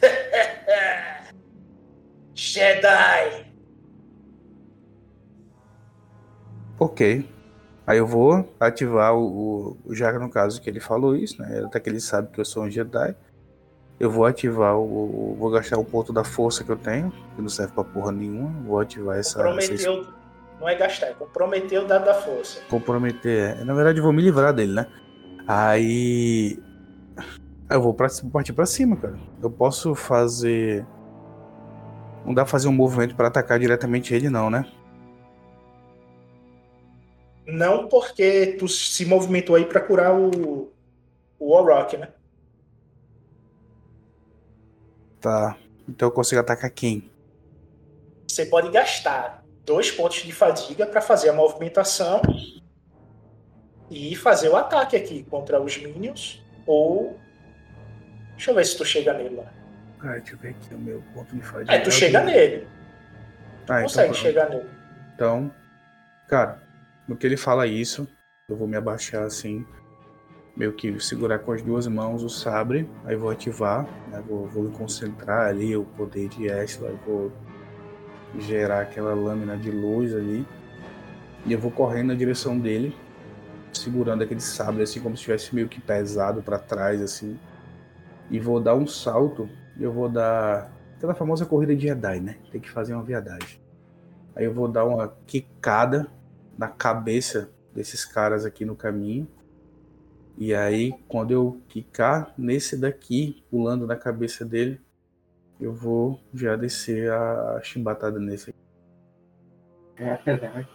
[2.34, 3.52] Jedi!
[6.78, 7.28] Ok.
[7.86, 9.94] Aí eu vou ativar o, o.
[9.94, 11.62] Já no caso que ele falou isso, né?
[11.66, 13.14] Até que ele sabe que eu sou um Jedi.
[13.98, 15.36] Eu vou ativar o.
[15.38, 18.62] Vou gastar o ponto da força que eu tenho, que não serve pra porra nenhuma.
[18.62, 19.42] Vou ativar essa.
[19.42, 20.06] essa Comprometeu,
[20.58, 22.62] não é gastar, é comprometer o dado da força.
[22.70, 23.58] comprometer.
[23.58, 23.64] é.
[23.64, 24.86] Na verdade, eu vou me livrar dele, né?
[25.52, 26.62] Aí.
[27.68, 29.18] Eu vou, pra, partir pra cima, cara.
[29.42, 30.86] Eu posso fazer.
[32.24, 34.64] Não dá pra fazer um movimento pra atacar diretamente ele, não, né?
[37.44, 40.72] Não porque tu se movimentou aí pra curar o,
[41.36, 42.10] o Warrock, né?
[45.20, 45.56] Tá.
[45.88, 47.10] Então eu consigo atacar quem?
[48.28, 52.22] Você pode gastar dois pontos de fadiga pra fazer a movimentação
[53.90, 57.18] e fazer o ataque aqui contra os minions ou
[58.36, 59.52] deixa eu ver se tu chega nele lá.
[59.98, 61.66] Cara, deixa eu ver aqui o meu ponto de falha.
[61.68, 62.66] É, tu chega nele.
[63.68, 64.22] Ah, então Consegue pronto.
[64.22, 64.70] chegar nele.
[65.14, 65.50] Então,
[66.28, 66.62] cara,
[67.06, 68.08] no que ele fala isso,
[68.48, 69.66] eu vou me abaixar assim,
[70.56, 74.64] meio que segurar com as duas mãos o sabre, aí vou ativar, né, vou, vou
[74.64, 77.32] me concentrar ali o poder de Esla, vou
[78.38, 80.46] gerar aquela lâmina de luz ali,
[81.44, 82.96] e eu vou correndo na direção dele,
[83.72, 87.38] segurando aquele sabre assim como se estivesse meio que pesado para trás assim,
[88.30, 92.36] e vou dar um salto, e eu vou dar aquela famosa corrida de Jedi, né?
[92.52, 93.60] Tem que fazer uma viadagem.
[94.36, 96.06] Aí eu vou dar uma quicada
[96.56, 99.26] na cabeça desses caras aqui no caminho.
[100.38, 104.80] E aí, quando eu quicar nesse daqui, pulando na cabeça dele,
[105.60, 108.58] eu vou já descer a chimbatada nesse aqui.
[110.24, 110.68] Caralho.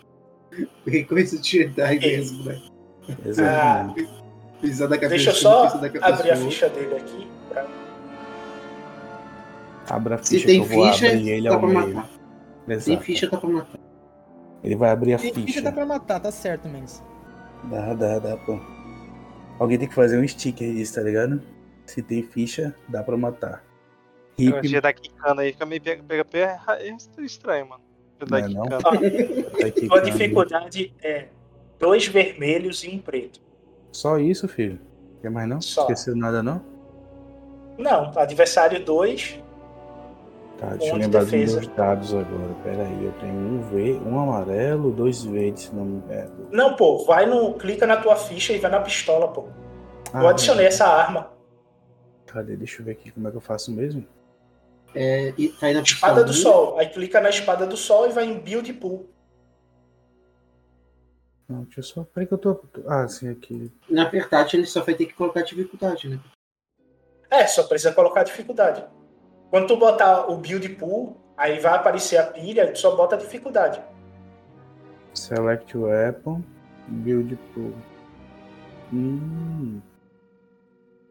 [0.84, 2.62] Que coisa de Jedi mesmo, né?
[3.26, 4.10] Exatamente.
[4.62, 5.10] Pisar da cabeça.
[5.16, 7.28] Deixa eu só da abrir a ficha dele aqui.
[7.49, 7.66] Pra...
[9.89, 11.95] Abra a Se ficha tem que eu vou ficha, abrir ele ao pra meio.
[11.95, 12.10] matar.
[12.68, 12.82] Exato.
[12.84, 13.80] Sem ficha dá pra matar.
[14.64, 15.62] Ele vai abrir a Tem ficha ficha.
[15.62, 17.03] dá pra matar, tá certo, Mendes.
[17.66, 18.60] Dá, dá, dá, pô.
[19.60, 21.41] Alguém tem que fazer um sticker disso, tá ligado?
[21.86, 23.64] Se tem ficha, dá pra matar.
[24.38, 27.82] O Hip, dia da quicando aí fica meio pega, pega, pega é estranho, mano.
[28.20, 28.89] Dia da é tá
[29.68, 30.12] aqui, Sua cara.
[30.12, 31.28] dificuldade é
[31.80, 33.39] dois vermelhos e um preto.
[33.91, 34.80] Só isso, filho?
[35.21, 35.61] Quer mais não?
[35.61, 35.82] Só.
[35.82, 36.61] Esqueceu nada não?
[37.78, 39.41] Não, adversário 2.
[40.57, 41.59] Tá, deixa eu lembrar dos defesa.
[41.59, 42.53] meus dados agora.
[42.63, 46.47] Pera aí, eu tenho um V, um amarelo, dois verdes, se não me engano.
[46.51, 47.53] Não, pô, vai no.
[47.55, 49.45] Clica na tua ficha e vai na pistola, pô.
[50.13, 51.32] Ah, Eu adicionei essa arma.
[52.26, 52.55] Cadê?
[52.55, 54.05] Deixa eu ver aqui como é que eu faço mesmo.
[54.93, 56.78] É, e tá aí na Espada do sol.
[56.80, 59.09] Aí clica na espada do sol e vai em build pool.
[61.48, 62.04] Não, deixa eu só.
[62.04, 62.60] Peraí que eu tô.
[62.88, 63.72] Ah, sim, aqui.
[63.89, 66.20] Na verdade, ele só vai ter que colocar dificuldade, né?
[67.30, 68.84] É, só precisa colocar dificuldade.
[69.50, 73.20] Quando tu botar o build pool, aí vai aparecer a pilha, tu só bota a
[73.20, 73.82] dificuldade.
[75.14, 76.41] Select weapon,
[76.88, 77.74] build pool.
[78.91, 79.82] Hum.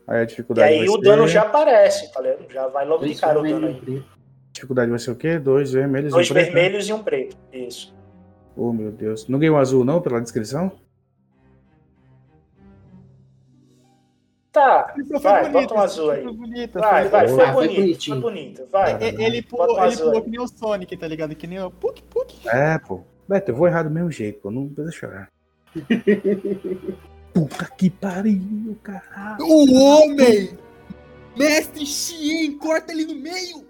[0.07, 1.01] Aí a E dificuldade aí vai o ser...
[1.03, 2.51] dano já aparece, tá ligado?
[2.53, 4.05] Já vai logo de Dois cara o dano e aí.
[4.53, 5.39] Dificuldade vai ser o quê?
[5.39, 6.53] Dois vermelhos Dois e um preto, né?
[6.53, 7.37] vermelhos e um preto.
[7.53, 7.94] Isso.
[8.57, 9.27] Oh, meu Deus.
[9.29, 10.73] Não ganhou azul, não, pela descrição?
[14.53, 16.23] Tá, Ele foi vai, bonito, bota um azul aí.
[16.23, 17.35] Foi bonito, Vai, vai, bonito.
[17.37, 18.21] foi Ah, foi bonito, foi bonitinho.
[18.21, 18.67] bonito.
[18.71, 19.03] Vai.
[19.03, 21.35] E- Ele pulou, um ele pulou que nem o Sonic, tá ligado?
[21.35, 22.49] Que nem o Puk Puk.
[22.49, 23.01] É, pô.
[23.29, 24.53] Beto, eu vou errar do mesmo jeito, pô.
[24.53, 25.29] Não precisa chorar.
[27.35, 29.45] Puta que pariu, caralho.
[29.45, 30.57] O homem!
[31.37, 33.67] Mestre Xien, corta ele no meio!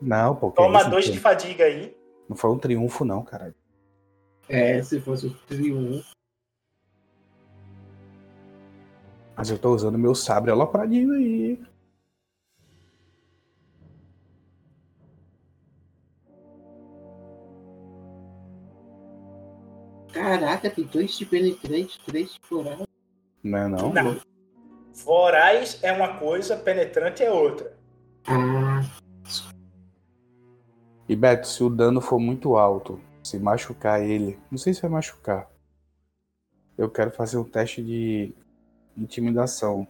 [0.00, 0.52] Não, pô.
[0.52, 1.12] Toma isso, dois pô.
[1.14, 1.96] de fadiga aí.
[2.28, 3.54] Não foi um triunfo, não, caralho.
[4.48, 6.02] É, se fosse o trio 1.
[9.36, 11.60] Mas eu tô usando meu sabre alopradinho aí.
[20.12, 22.86] Caraca, tem dois de penetrante, três de coral.
[23.42, 23.92] Não é não?
[23.92, 24.20] Não.
[25.04, 27.76] Voraz é uma coisa, penetrante é outra.
[28.26, 28.80] Ah,
[31.06, 34.90] E Beto, se o dano for muito alto, se machucar ele, não sei se vai
[34.90, 35.50] machucar.
[36.78, 38.32] Eu quero fazer um teste de
[38.96, 39.86] intimidação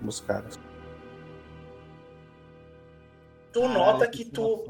[0.00, 0.58] nos caras.
[3.52, 4.64] Tu nota que tu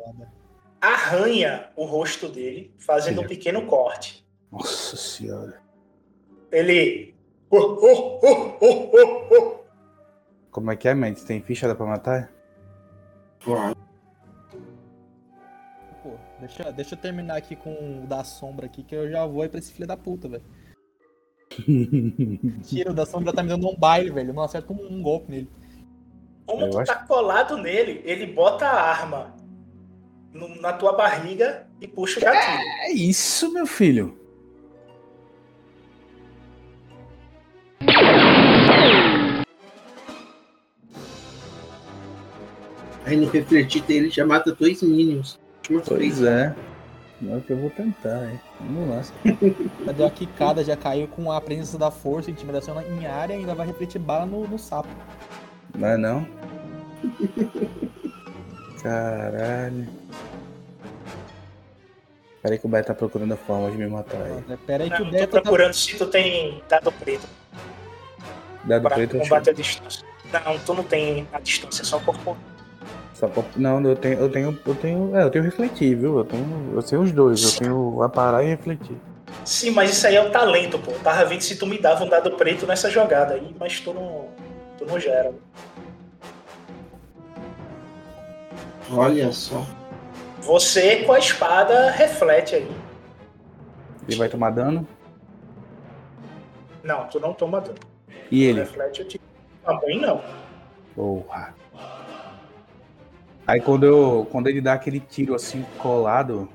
[0.81, 4.27] arranha o rosto dele, fazendo um pequeno corte.
[4.51, 5.61] Nossa senhora.
[6.51, 7.15] Ele.
[7.51, 9.65] Oh, oh, oh, oh, oh, oh.
[10.51, 11.25] Como é que é, Mendes?
[11.25, 12.33] Tem ficha dá pra matar?
[13.41, 13.77] claro.
[16.43, 19.49] Deixa, deixa eu terminar aqui com o da sombra aqui, que eu já vou aí
[19.49, 20.43] pra esse filho da puta, velho.
[22.67, 24.33] Tira, o da sombra tá me dando um baile, velho.
[24.35, 25.49] Não acerto um, um golpe nele.
[26.45, 29.37] Como Eu tu acho- tá colado nele, ele bota a arma
[30.33, 32.69] no- na tua barriga e puxa o gatilho.
[32.81, 34.19] É isso, meu filho.
[43.05, 45.39] Aí no refletir dele já mata dois minions.
[45.81, 46.23] Pois três.
[46.23, 46.55] é.
[47.21, 48.41] Não é que eu vou tentar, hein?
[48.61, 49.03] Vamos lá.
[49.87, 53.39] Já deu uma quicada, já caiu com a presença da força, intimidação em área e
[53.39, 54.89] ainda vai refletir bala no, no sapo.
[55.77, 56.27] Não é não?
[58.83, 59.89] Caralho.
[62.43, 64.57] Peraí que o Beto tá procurando a forma de me matar aí.
[64.67, 65.41] Pera aí que Não, o tô Beto tá...
[65.43, 67.29] procurando se tu tem dado preto
[68.65, 70.05] Dado pra preto eu combate à distância.
[70.33, 72.37] Não, tu não tem a distância, só corpo.
[73.23, 76.19] Só pra- Não, eu tenho, eu tenho, eu tenho, é, eu tenho refletir, viu?
[76.19, 78.97] Eu tenho, eu tenho os dois, eu tenho aparar e refletir.
[79.45, 80.91] Sim, mas isso aí é o talento, pô.
[81.05, 84.27] Tava vendo se tu me dava um dado preto nessa jogada aí, mas tu não,
[84.77, 85.33] tu não gera.
[88.91, 89.65] Olha só.
[90.41, 92.71] Você com a espada reflete aí.
[94.09, 94.85] Ele vai tomar dano?
[96.83, 97.79] Não, tu não toma dano.
[98.33, 98.59] E ele?
[98.61, 99.21] Reflete eu te...
[99.65, 100.21] Também não.
[100.97, 101.55] Porra.
[103.47, 104.27] Aí quando eu.
[104.31, 106.49] Quando ele dá aquele tiro assim colado.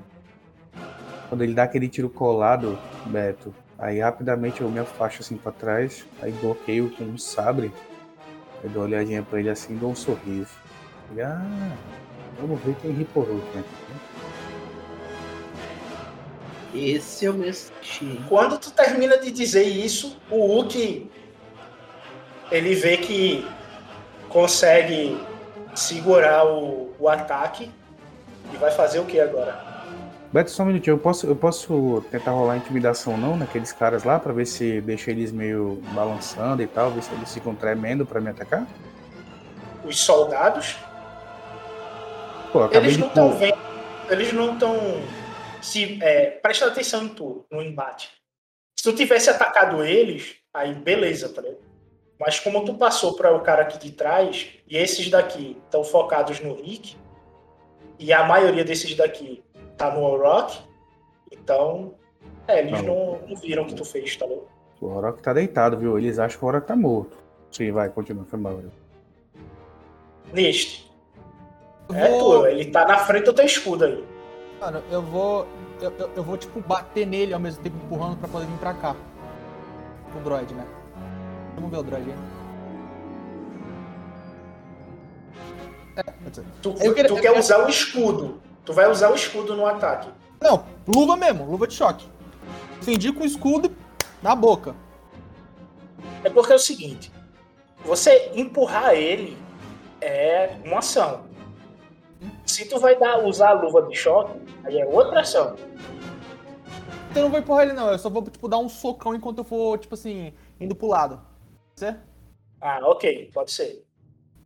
[1.28, 6.06] Quando ele dá aquele tiro colado, Beto, aí rapidamente eu me afasto assim pra trás,
[6.22, 7.70] aí bloqueio com um sabre.
[8.64, 10.48] Eu dou uma olhadinha pra ele assim dou um sorriso.
[11.14, 11.76] E, ah,
[12.40, 13.62] vamos ver quem ri por outro, né?
[16.74, 18.24] Esse é o mestre Shin.
[18.28, 21.10] Quando tu termina de dizer isso, o Hulk
[22.50, 23.46] ele vê que
[24.28, 25.18] consegue
[25.78, 27.70] segurar o, o ataque
[28.52, 29.66] e vai fazer o que agora?
[30.32, 34.18] Beto, só um minutinho, eu posso, eu posso tentar rolar intimidação não naqueles caras lá
[34.18, 38.20] pra ver se deixa eles meio balançando e tal, ver se eles ficam tremendo pra
[38.20, 38.66] me atacar?
[39.84, 40.76] Os soldados,
[42.52, 43.58] Pô, acabei eles não estão vendo,
[44.10, 44.76] eles não estão
[45.62, 48.10] se é, presta atenção em tudo no embate.
[48.78, 51.67] Se tu tivesse atacado eles, aí beleza, tá ligado?
[52.18, 56.40] Mas como tu passou para o cara aqui de trás e esses daqui estão focados
[56.40, 56.96] no Rick
[57.98, 59.42] e a maioria desses daqui
[59.76, 60.58] tá no Rock,
[61.30, 61.94] então
[62.48, 64.48] é, eles não, não viram o que tu fez, tá ligado?
[64.80, 65.98] O Orochi tá deitado, viu?
[65.98, 67.16] Eles acham que o Orochi tá morto.
[67.50, 68.60] Sim, vai, continua, foi mal.
[70.32, 70.88] Neste.
[71.94, 74.04] É tu, ele tá na frente do teu escudo aí.
[74.60, 75.46] Mano, eu vou.
[75.80, 78.74] Eu, eu, eu vou, tipo, bater nele ao mesmo tempo empurrando pra poder vir pra
[78.74, 78.94] cá.
[80.14, 80.66] O droid, né?
[81.54, 82.14] Vamos ver o aí.
[85.96, 86.02] É.
[86.62, 88.40] Tu, Eu queria- tu eu quer quero- usar o escudo.
[88.64, 90.08] Tu vai usar o escudo no ataque.
[90.40, 92.06] Não, luva mesmo, luva de choque.
[92.78, 93.72] Defendi com o escudo
[94.22, 94.74] na boca.
[96.22, 97.10] É porque é o seguinte:
[97.84, 99.36] você empurrar ele
[100.00, 101.22] é uma ação.
[102.44, 105.56] Se tu vai dar, usar a luva de choque, aí é outra ação.
[107.10, 107.90] Então eu não vou empurrar ele, não.
[107.90, 111.20] Eu só vou, tipo, dar um socão enquanto eu for, tipo assim, indo pro lado.
[111.78, 112.00] Pode ser?
[112.60, 113.86] Ah, ok, pode ser.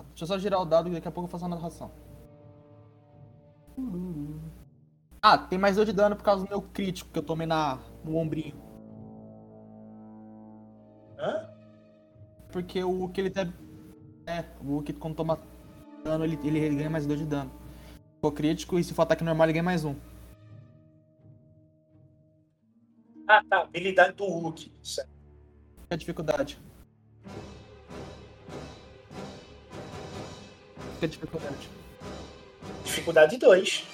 [0.08, 1.90] Deixa eu só girar o dado e daqui a pouco eu faço a narração.
[5.22, 7.78] Ah, tem mais dois de dano por causa do meu crítico que eu tomei na,
[8.04, 8.54] no ombrinho.
[11.18, 11.48] Hã?
[12.50, 13.52] Porque o que ele tem.
[14.26, 15.38] É, o que quando toma
[16.04, 17.50] dano ele, ele ganha mais dois de dano.
[18.20, 19.94] For crítico e se for ataque normal ele ganha mais um.
[23.26, 23.62] Ah, tá.
[23.62, 24.70] Habilidade do Hulk.
[24.82, 25.10] Certo.
[25.88, 26.60] É a dificuldade?
[31.00, 31.68] Que dificuldade?
[32.84, 33.86] Dificuldade 2.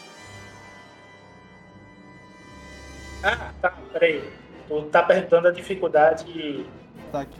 [3.22, 3.72] Ah, tá.
[3.92, 4.22] Peraí.
[4.68, 6.66] Tu tá perguntando a dificuldade
[7.08, 7.38] Ataque.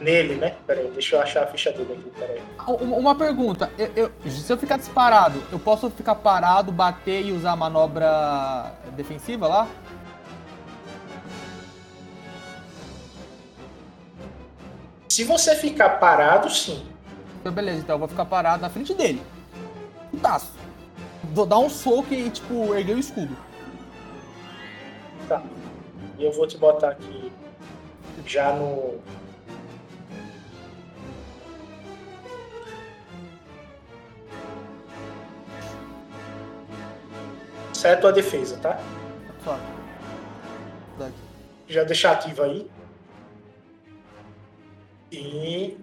[0.00, 0.56] nele, né?
[0.66, 2.10] Peraí, deixa eu achar a ficha dele aqui.
[2.18, 2.42] Peraí.
[2.58, 7.24] Ah, Uma uma pergunta, eu- eu- se eu ficar disparado, eu posso ficar parado, bater
[7.24, 9.68] e usar a manobra defensiva lá?
[15.14, 16.84] Se você ficar parado, sim.
[17.40, 19.22] Então, beleza, então eu vou ficar parado na frente dele.
[20.10, 20.50] Putaço.
[21.32, 23.36] Vou dar um soco e, tipo, erguer o escudo.
[25.28, 25.40] Tá.
[26.18, 27.30] E eu vou te botar aqui
[28.26, 28.98] já no.
[37.72, 38.80] Certo a defesa, tá?
[39.44, 39.60] Só.
[40.98, 41.14] Daqui.
[41.68, 42.68] Já deixar ativo aí.
[45.18, 45.78] E.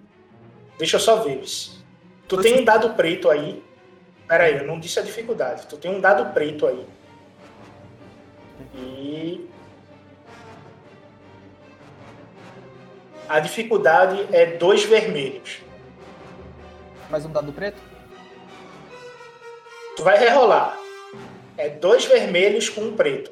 [0.78, 1.42] Deixa eu só ver.
[1.42, 1.84] isso.
[2.28, 3.62] Tu tem um dado preto aí.
[4.26, 5.66] Pera aí, eu não disse a dificuldade.
[5.66, 6.86] Tu tem um dado preto aí.
[8.74, 9.48] E.
[13.28, 15.60] A dificuldade é dois vermelhos.
[17.10, 17.80] Mais um dado preto?
[19.96, 20.78] Tu vai rerolar.
[21.56, 23.30] É dois vermelhos com um preto.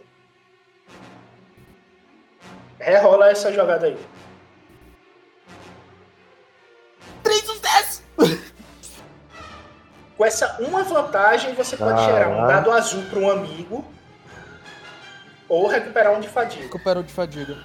[2.79, 3.97] Rerola essa jogada aí.
[10.21, 13.83] Com essa uma vantagem, você pode gerar um dado azul para um amigo
[15.49, 16.65] ou recuperar um de fadiga.
[16.65, 17.57] Recuperou de fadiga.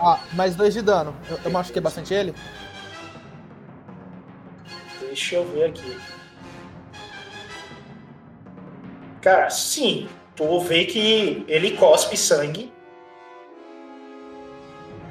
[0.00, 1.14] Ah, mais dois de dano.
[1.28, 2.34] Eu, eu machuquei bastante ele?
[4.98, 6.00] Deixa eu ver aqui.
[9.20, 10.08] Cara, sim.
[10.34, 12.72] Tu vê que ele cospe sangue.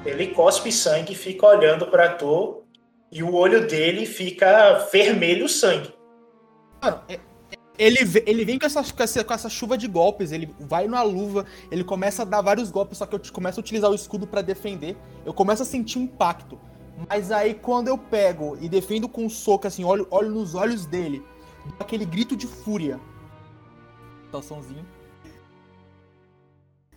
[0.04, 2.57] Ele cospe sangue, fica olhando pra tu
[3.18, 5.92] e o olho dele fica vermelho sangue.
[6.82, 7.20] Mano, é-
[7.80, 10.88] ele, ve- ele vem com essa, com, essa, com essa chuva de golpes, ele vai
[10.88, 13.96] na luva, ele começa a dar vários golpes, só que eu começo a utilizar o
[13.96, 14.96] escudo pra defender.
[15.26, 16.60] Eu começo a sentir impacto.
[17.10, 20.86] Mas aí quando eu pego e defendo com um soco, assim, olho, olho nos olhos
[20.86, 21.24] dele,
[21.80, 23.00] aquele grito de fúria.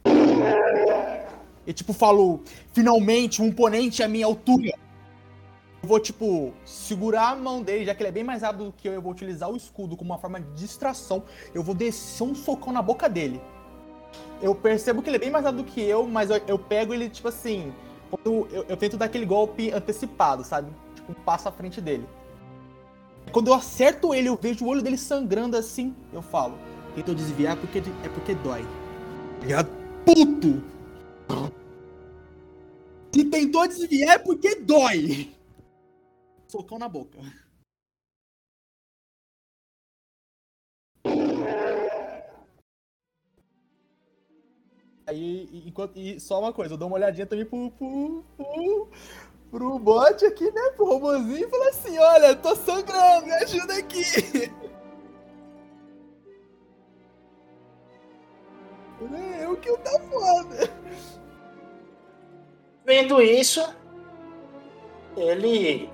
[0.04, 0.10] Tá.
[1.66, 2.42] E tipo, falo,
[2.72, 4.72] finalmente um oponente à minha altura.
[5.82, 8.72] Eu vou, tipo, segurar a mão dele, já que ele é bem mais rápido do
[8.72, 11.22] que eu, eu vou utilizar o escudo como uma forma de distração.
[11.54, 13.40] Eu vou descer um socão na boca dele.
[14.42, 16.92] Eu percebo que ele é bem mais rápido do que eu, mas eu, eu pego
[16.92, 17.72] ele, tipo assim.
[18.10, 20.70] Quando eu, eu tento dar aquele golpe antecipado, sabe?
[20.94, 22.06] Tipo, um passo à frente dele.
[23.32, 25.94] Quando eu acerto ele, eu vejo o olho dele sangrando assim.
[26.12, 26.58] Eu falo,
[26.94, 28.66] tentou desviar porque, é porque dói.
[29.40, 29.70] Ligado?
[30.04, 30.62] Puto!
[33.12, 35.39] Se tentou desviar é porque dói!
[36.50, 37.18] Socão na boca.
[45.06, 48.88] Aí, e- enquanto, e só uma coisa, eu dou uma olhadinha também pro, pro, pro,
[49.50, 50.70] pro bot aqui, né?
[50.76, 54.04] Pro robozinho e falo assim: olha, eu tô sangrando, me ajuda aqui.
[59.12, 60.70] É, eu que eu tá foda.
[62.84, 63.62] Vendo isso,
[65.16, 65.88] ele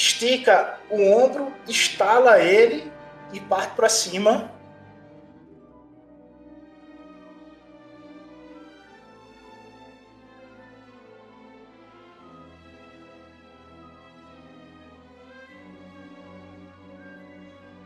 [0.00, 2.90] estica o ombro, estala ele
[3.34, 4.50] e parte para cima.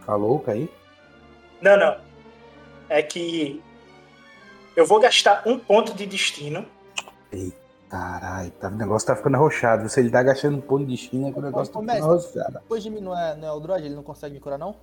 [0.06, 0.70] Falou, Caí?
[1.60, 1.96] Não, não.
[2.88, 3.60] É que
[4.76, 6.64] eu vou gastar um ponto de destino.
[7.94, 9.88] Caralho, tá, o negócio tá ficando arrochado.
[9.88, 12.54] Se ele tá gastando um ponto de destino, é que o negócio tá ficando arrochado.
[12.54, 14.74] depois de mim não é, não é o droid, ele não consegue me curar, não?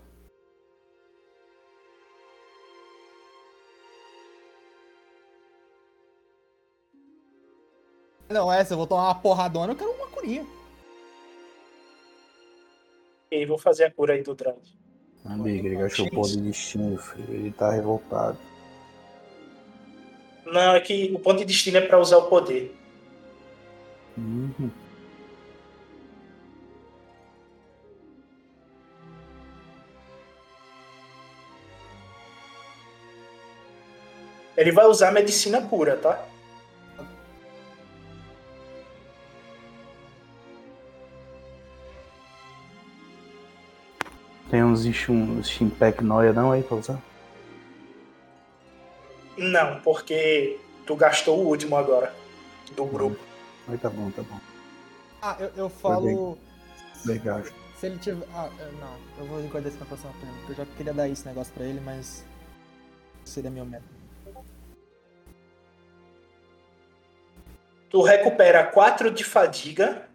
[8.30, 10.48] Não, essa, eu vou tomar uma porradona, eu quero uma curinha.
[13.30, 14.80] E vou fazer a cura aí do droid.
[15.26, 17.34] Amigo, ele gastou o ponto de destino, filho.
[17.34, 18.38] Ele tá revoltado.
[20.46, 22.80] Não, é que o ponto de destino é para usar o poder.
[24.18, 24.70] Uhum.
[34.58, 36.24] Ele vai usar medicina pura, tá?
[44.52, 44.84] Tem uns
[45.44, 47.00] Stimpack Noia não aí pra usar?
[49.38, 52.14] Não, porque tu gastou o último agora
[52.76, 53.31] do grupo.
[53.68, 54.40] Aí tá bom, tá bom.
[55.22, 56.38] Ah, eu, eu falo.
[57.06, 57.44] Legal.
[57.78, 58.28] Se ele tiver.
[58.34, 61.26] Ah, não, eu vou guardar isso na próxima turma, porque eu já queria dar esse
[61.26, 62.26] negócio pra ele, mas.
[63.24, 64.02] Seria meu método.
[67.90, 70.10] Tu recupera 4 de fadiga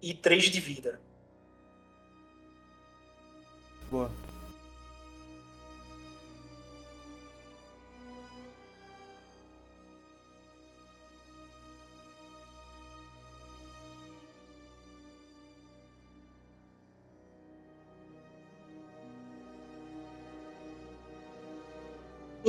[0.00, 1.00] e 3 de vida.
[3.90, 4.10] Boa.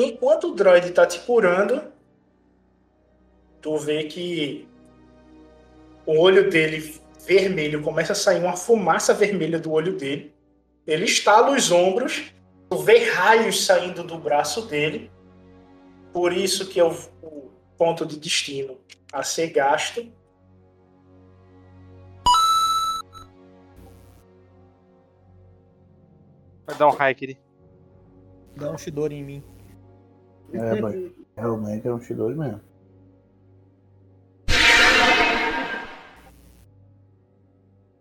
[0.04, 1.84] Enquanto o droid tá te curando,
[3.62, 4.68] tu vê que
[6.08, 10.34] o olho dele vermelho começa a sair uma fumaça vermelha do olho dele.
[10.88, 12.34] Ele estala os ombros,
[12.68, 15.12] tu vê raios saindo do braço dele.
[16.12, 16.92] Por isso que é o,
[17.22, 18.80] o ponto de destino
[19.14, 20.12] a ser gasto.
[26.66, 27.40] Vai dar um Raikiri.
[28.56, 29.61] Dá um Shidori em mim.
[30.54, 30.96] É, mas
[31.36, 32.62] realmente é um Shidori mesmo.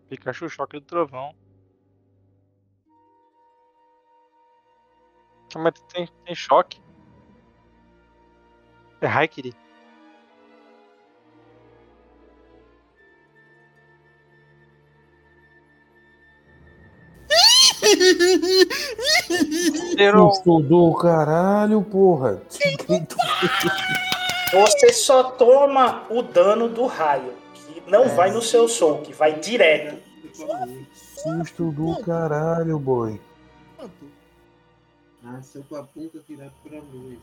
[0.08, 1.34] Pikachu, choque do trovão.
[5.56, 6.80] Mas tem, tem choque.
[9.00, 9.54] É Raikiri.
[19.96, 20.30] Zero.
[20.30, 22.42] Susto do caralho, porra.
[24.52, 29.38] Você só toma o dano do raio, que não vai no seu soul, que vai
[29.38, 29.96] direto.
[30.94, 33.20] Susto do caralho, boy.
[35.22, 37.18] Nasceu com a ponta virada pra luz.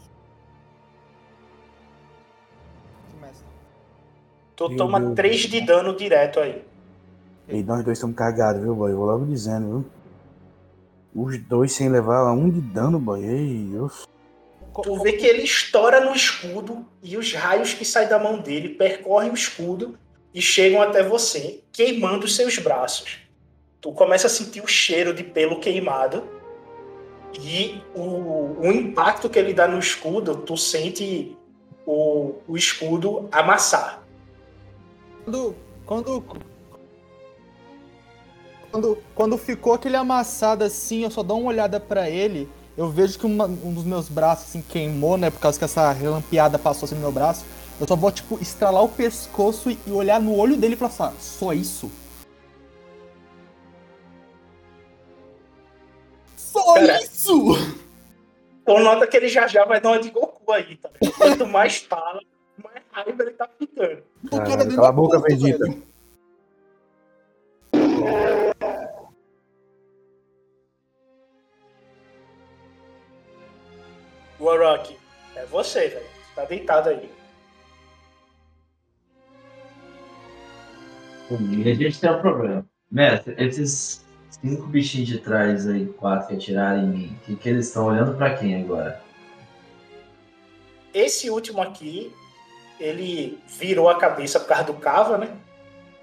[4.56, 5.16] Tu toma Deus.
[5.16, 6.64] 3 de dano direto aí.
[7.48, 8.94] E nós dois estamos cagados, viu, boy?
[8.94, 9.86] Vou logo dizendo, viu?
[11.18, 13.26] Os dois sem levar um de dano, boy.
[13.26, 13.90] Ei, eu...
[14.84, 18.76] tu vê que ele estoura no escudo e os raios que saem da mão dele
[18.76, 19.98] percorrem o escudo
[20.32, 23.18] e chegam até você, queimando os seus braços.
[23.82, 26.24] Tu começa a sentir o cheiro de pelo queimado
[27.34, 31.36] e o, o impacto que ele dá no escudo, tu sente
[31.84, 34.04] o, o escudo amassar.
[35.26, 36.24] Quando, quando,
[38.72, 42.50] quando, quando ficou aquele amassado assim, eu só dou uma olhada pra ele.
[42.78, 45.30] Eu vejo que uma- um dos meus braços assim queimou, né?
[45.32, 47.44] Por causa que essa relampeada passou assim no meu braço.
[47.80, 51.04] Eu só vou, tipo, estralar o pescoço e, olhar no olho dele e falar assim,
[51.04, 51.92] "Ah, só isso?
[56.36, 57.34] Só Cara, isso!
[58.66, 60.90] Tu nota que ele já já vai dar uma de Goku aí, tá?
[61.18, 62.20] Quanto mais fala,
[62.64, 64.04] mais raiva ele tá ficando.
[64.30, 65.66] Caralho, cala a boca, Vegeta.
[74.40, 74.96] Warrock,
[75.36, 76.06] é você, velho.
[76.06, 77.12] Você tá deitado aí.
[81.28, 82.66] Comigo a gente tem um problema.
[82.90, 87.68] Mestre, esses cinco bichinhos de trás aí, quatro que atiraram em mim, que, que eles
[87.68, 89.02] estão olhando pra quem agora?
[90.94, 92.14] Esse último aqui,
[92.80, 95.36] ele virou a cabeça por causa do cava, né?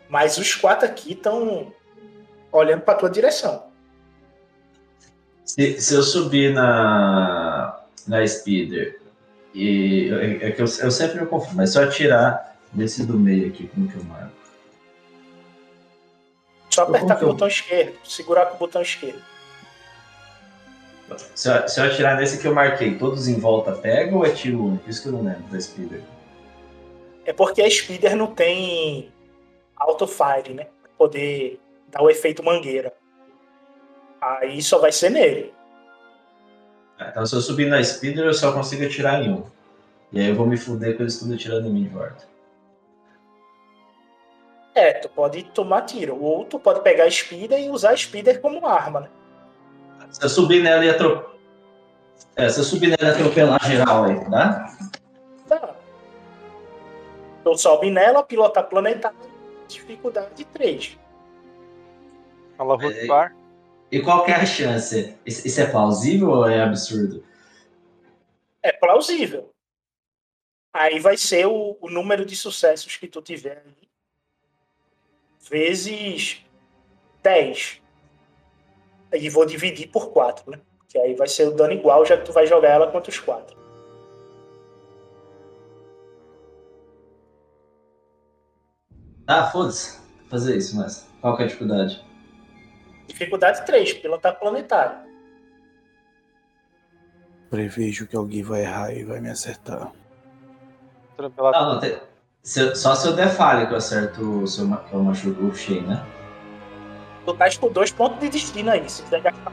[0.09, 1.73] Mas os quatro aqui estão
[2.59, 3.67] olhando pra tua direção.
[5.45, 9.01] Se, se eu subir na, na speeder
[9.55, 10.11] e
[10.41, 13.69] é que eu, eu sempre me confundo, mas se eu atirar desse do meio aqui,
[13.69, 14.33] como que eu marco?
[16.71, 19.23] Só apertar com o botão esquerdo, segurar com o botão esquerdo.
[21.35, 24.31] Se eu, se eu atirar nesse que eu marquei, todos em volta pega ou é
[24.31, 24.91] tiro único?
[24.91, 26.03] Isso que eu não lembro da speeder.
[27.25, 29.11] É porque a Speeder não tem
[29.77, 30.67] auto-fire, né?
[30.99, 31.59] Poder
[31.95, 32.93] dar o efeito mangueira.
[34.21, 35.55] Aí só vai ser nele.
[36.99, 39.45] Ah, Então se eu subir na speeder, eu só consigo atirar em um.
[40.13, 42.25] E aí eu vou me fuder com eles tudo atirando em mim de volta.
[44.75, 46.21] É, tu pode tomar tiro.
[46.21, 49.09] Ou tu pode pegar a Speeder e usar a Speeder como arma, né?
[50.11, 51.33] Se eu subir nela e atropelar.
[52.37, 54.77] É, se eu subir nela e atropelar geral aí, tá?
[55.49, 55.75] Tá.
[57.45, 59.17] Tu sobe nela, pilotar planetário,
[59.69, 60.99] dificuldade 3.
[63.91, 65.17] E qual que é a chance?
[65.25, 67.25] Isso é plausível ou é absurdo?
[68.63, 69.51] É plausível.
[70.73, 73.89] Aí vai ser o, o número de sucessos que tu tiver aí.
[75.49, 76.45] Vezes
[77.23, 77.81] 10.
[79.13, 80.61] Aí vou dividir por 4, né?
[80.89, 83.21] Que aí vai ser o dano igual, já que tu vai jogar ela contra os
[83.21, 83.57] 4.
[89.27, 89.99] Ah, foda-se.
[89.99, 92.05] Vou Fazer isso, mas qual que é a dificuldade?
[93.07, 94.99] Dificuldade 3, pilotar planetário.
[97.51, 99.93] Prevejo que alguém vai errar e vai me acertar.
[101.19, 101.99] Não, não, tem-
[102.43, 105.45] se só se eu der falha que eu acerto se eu, ma- que eu machuco
[105.45, 106.05] o Shen, né?
[107.25, 108.89] Tu tá com dois pontos de destino aí.
[108.91, 109.53] Se quiser gastar.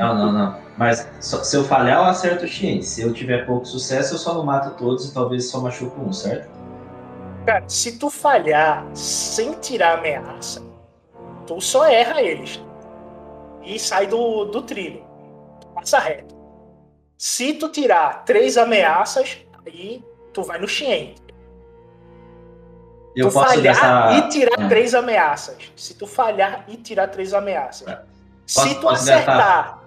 [0.00, 0.60] Não, não, não.
[0.76, 2.82] Mas só- se eu falhar, eu acerto o Shen.
[2.82, 6.12] Se eu tiver pouco sucesso, eu só não mato todos e talvez só machuco um,
[6.12, 6.48] certo?
[7.46, 10.62] Cara, se tu falhar sem tirar ameaça,
[11.46, 12.60] tu só erra eles.
[13.62, 15.04] E sai do, do trilho.
[15.60, 16.34] Tu passa reto.
[17.16, 21.14] Se tu tirar três ameaças, aí tu vai no Xien.
[23.16, 24.68] Eu tu posso falhar gastar- e tirar Ah.
[24.68, 25.72] três ameaças.
[25.76, 27.88] Se tu falhar e tirar três ameaças.
[28.46, 29.84] Se Posso- tu posso gastar-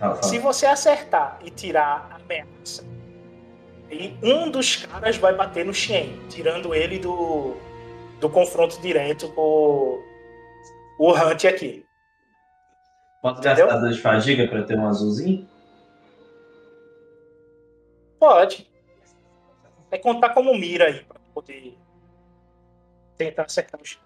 [0.00, 2.84] acertar, se você acertar e tirar a ameaça,
[3.90, 7.54] e um dos caras vai bater no Shen, tirando ele do,
[8.24, 10.02] do confronto direto com
[10.98, 11.84] o Hunt aqui.
[13.20, 13.66] Posso Entendeu?
[13.66, 15.46] gastar dois de fadiga pra ter um azulzinho?
[18.18, 18.66] Pode.
[19.90, 21.76] É contar como mira aí, pra poder
[23.18, 24.00] tentar acertar o Shen.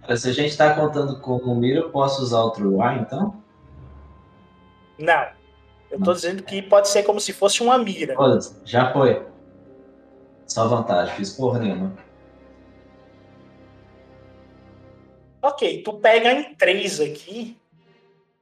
[0.00, 3.40] Cara, Se a gente tá contando com o mira, eu posso usar outro ar, então?
[4.98, 5.28] Não.
[5.92, 8.16] Eu tô dizendo que pode ser como se fosse uma mira.
[8.64, 9.30] Já foi.
[10.52, 11.96] Só vantagem, fiz porra nenhuma.
[15.40, 17.56] Ok, tu pega em três aqui,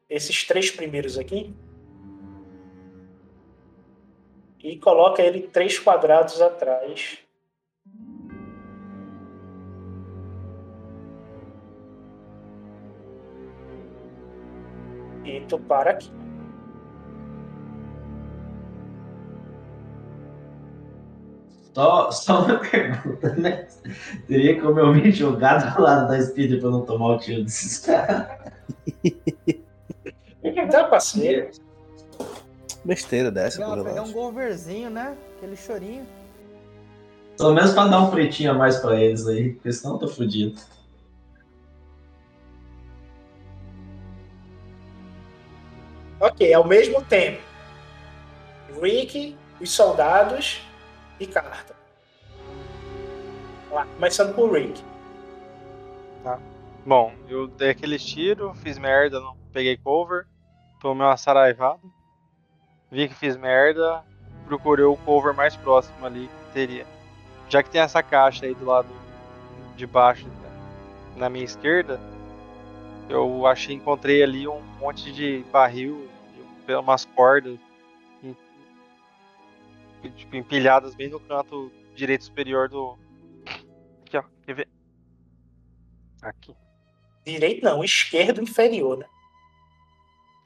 [0.08, 1.54] esses três primeiros aqui,
[4.58, 7.18] e coloca ele três quadrados atrás.
[15.24, 16.19] E tu para aqui.
[21.80, 23.66] Só, só uma pergunta, né?
[24.28, 27.78] Teria como eu me jogar do lado da speeder pra não tomar o tiro desses
[27.78, 28.26] caras?
[30.70, 31.50] Dá parceiro.
[32.84, 34.12] Besteira dessa, por pegar um relaxa.
[34.12, 35.16] goverzinho, né?
[35.38, 36.06] Aquele chorinho.
[37.38, 40.08] Pelo menos pra dar um pretinho a mais pra eles aí, porque senão eu tô
[40.08, 40.60] fudido.
[46.20, 47.40] Ok, ao mesmo tempo.
[48.82, 50.60] Rick, os soldados
[51.20, 51.76] e Carter.
[53.68, 54.82] Vamos lá, começando por Rick.
[56.84, 60.26] Bom, eu dei aqueles tiros, fiz merda, não peguei cover,
[60.80, 61.78] tomei uma saraivada,
[62.90, 64.02] vi que fiz merda,
[64.46, 66.86] procurei o cover mais próximo ali que teria.
[67.50, 68.88] Já que tem essa caixa aí do lado
[69.76, 70.50] de baixo, né,
[71.16, 72.00] na minha esquerda,
[73.10, 76.08] eu achei, encontrei ali um monte de barril,
[76.66, 77.58] de umas cordas,
[80.08, 82.98] tipo, empilhadas bem no canto direito superior do.
[84.06, 84.68] Aqui, ó, quer ver?
[86.22, 86.56] Aqui.
[87.24, 89.06] Direito não, esquerdo inferior, né?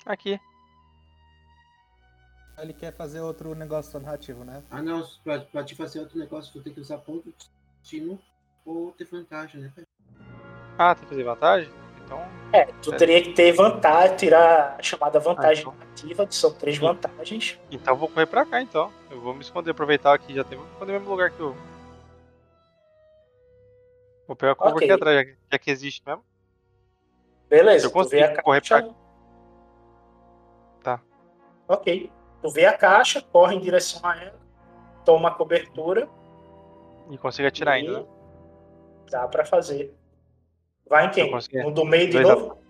[0.05, 0.41] Aqui.
[2.59, 4.63] Ele quer fazer outro negócio narrativo, né?
[4.71, 7.35] Ah, não, pra, pra te fazer outro negócio, tu tem que usar ponto de
[7.81, 8.21] destino
[8.65, 9.73] ou ter vantagem, né?
[10.79, 11.84] Ah, tem que fazer vantagem?
[12.05, 12.21] Então.
[12.53, 16.79] É, tu teria que ter vantagem, tirar a chamada vantagem Ah, narrativa, que são três
[16.79, 17.59] vantagens.
[17.71, 18.93] Então eu vou correr pra cá então.
[19.11, 20.57] Eu vou me esconder, aproveitar que já tem.
[20.59, 21.57] Vou esconder no mesmo lugar que eu.
[24.27, 24.87] Vou pegar a cover Ok.
[24.87, 26.25] aqui atrás, já que- já que existe mesmo.
[27.49, 28.83] Beleza, Eu vê consigo a correr caixa.
[28.83, 28.95] pra
[30.83, 31.01] Tá.
[31.69, 32.11] Ok.
[32.43, 34.39] Tu vê a caixa, corre em direção a ela,
[35.05, 36.09] toma a cobertura.
[37.11, 38.07] E consigo atirar ainda, né?
[39.11, 39.95] Dá pra fazer.
[40.89, 41.31] Vai em quem?
[41.63, 42.63] No do meio de Dois novo?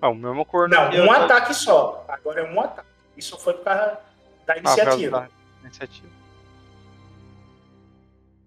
[0.00, 0.74] Ah, o mesmo corno.
[0.74, 2.04] Não, um ataque só.
[2.08, 2.88] Agora é um ataque.
[3.16, 4.00] Isso foi por causa
[4.46, 5.20] da Ah, iniciativa.
[5.20, 6.08] da iniciativa.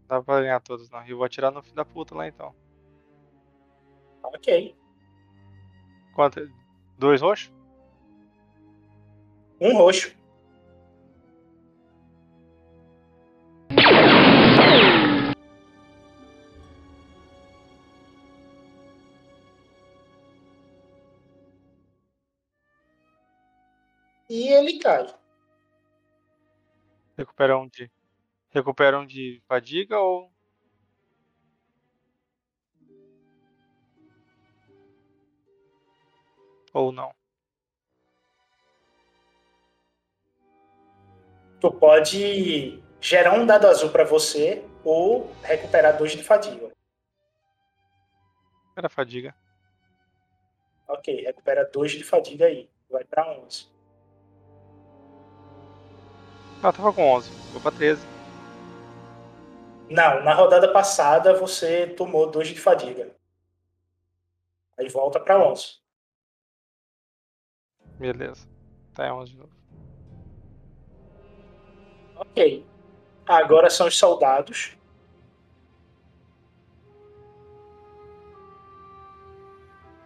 [0.01, 1.05] Não dá pra ganhar todos, não.
[1.05, 2.55] Eu vou atirar no fim da puta lá então.
[4.23, 4.75] Ok.
[6.15, 6.49] Quanto?
[6.97, 7.51] Dois roxos?
[9.59, 10.13] Um roxo.
[24.33, 25.05] E ele cai.
[27.15, 27.91] Recupera um de.
[28.49, 30.33] Recupera um de fadiga ou.
[36.73, 37.13] Ou não.
[41.61, 46.71] Tu pode gerar um dado azul pra você ou recuperar dois de fadiga.
[48.75, 49.35] Era fadiga.
[50.87, 52.67] Ok, recupera dois de fadiga aí.
[52.89, 53.72] Vai pra 11.
[56.63, 57.29] Ah, tava com 11.
[57.51, 58.01] Vou pra 13.
[59.89, 63.13] Não, na rodada passada você tomou dois de fadiga.
[64.79, 65.79] Aí volta pra 11.
[67.99, 68.47] Beleza.
[68.93, 69.51] Tá em 11 de novo.
[72.15, 72.65] Ok.
[73.27, 74.77] Agora são os soldados.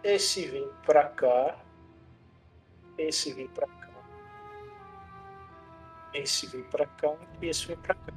[0.02, 1.56] Esse vem pra cá.
[2.96, 3.77] Esse vem pra cá.
[6.14, 7.16] Esse vem pra cá.
[7.40, 8.12] E esse vem pra cá.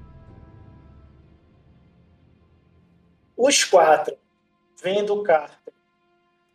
[3.36, 4.18] Os quatro,
[4.84, 5.74] vendo carta,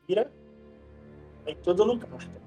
[0.06, 0.32] vira.
[1.44, 2.45] Vem tudo no carta.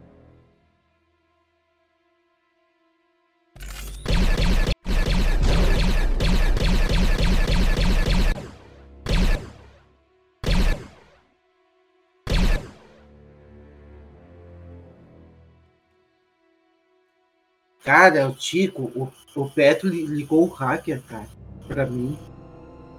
[17.90, 21.28] Cara, o Tico, o, o Petro li- ligou o hacker, cara,
[21.68, 22.16] pra mim.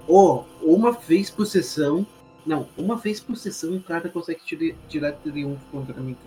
[0.08, 2.04] Ô, uma vez por sessão.
[2.44, 6.18] Não, uma vez por sessão o cara consegue tirar, tirar triunfo contra mim.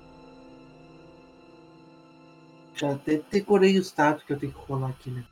[2.74, 5.26] Já até decorei o status que eu tenho que rolar aqui, né?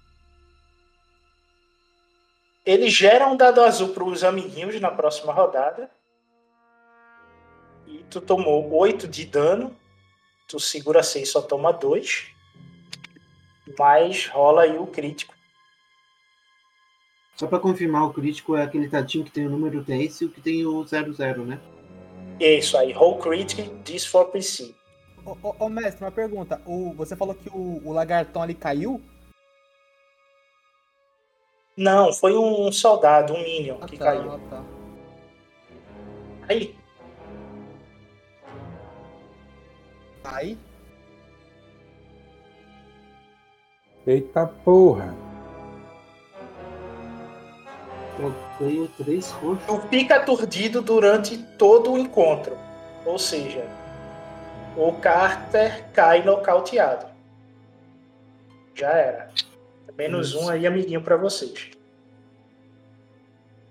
[2.65, 5.89] Ele gera um dado azul para os amiguinhos na próxima rodada.
[7.87, 9.73] E tu tomou 8 de dano.
[10.49, 12.40] Tu segura 6, só toma 2.
[13.77, 15.34] Mas rola aí o crítico.
[17.35, 20.30] Só pra confirmar, o crítico é aquele tadinho que tem o número 10 e o
[20.30, 21.60] que tem o 00, né?
[22.39, 24.76] Isso aí, roll critic, this for PC.
[25.26, 26.61] Ô, ô, ô, mestre, uma pergunta.
[26.65, 29.02] O, você falou que o, o lagartão ali caiu?
[31.76, 34.31] Não, foi um soldado, um minion que tá, caiu.
[34.31, 34.64] ah, tá.
[36.49, 36.76] Aí,
[40.23, 40.57] Aí?
[44.06, 45.15] Eita porra.
[48.60, 49.65] Eu 3 roxos.
[49.65, 52.56] tu fica aturdido durante todo o encontro.
[53.06, 53.65] Ou seja,
[54.78, 57.07] o Carter cai nocauteado.
[58.76, 59.32] Já era.
[59.98, 61.72] Menos um aí, amiguinho, pra vocês.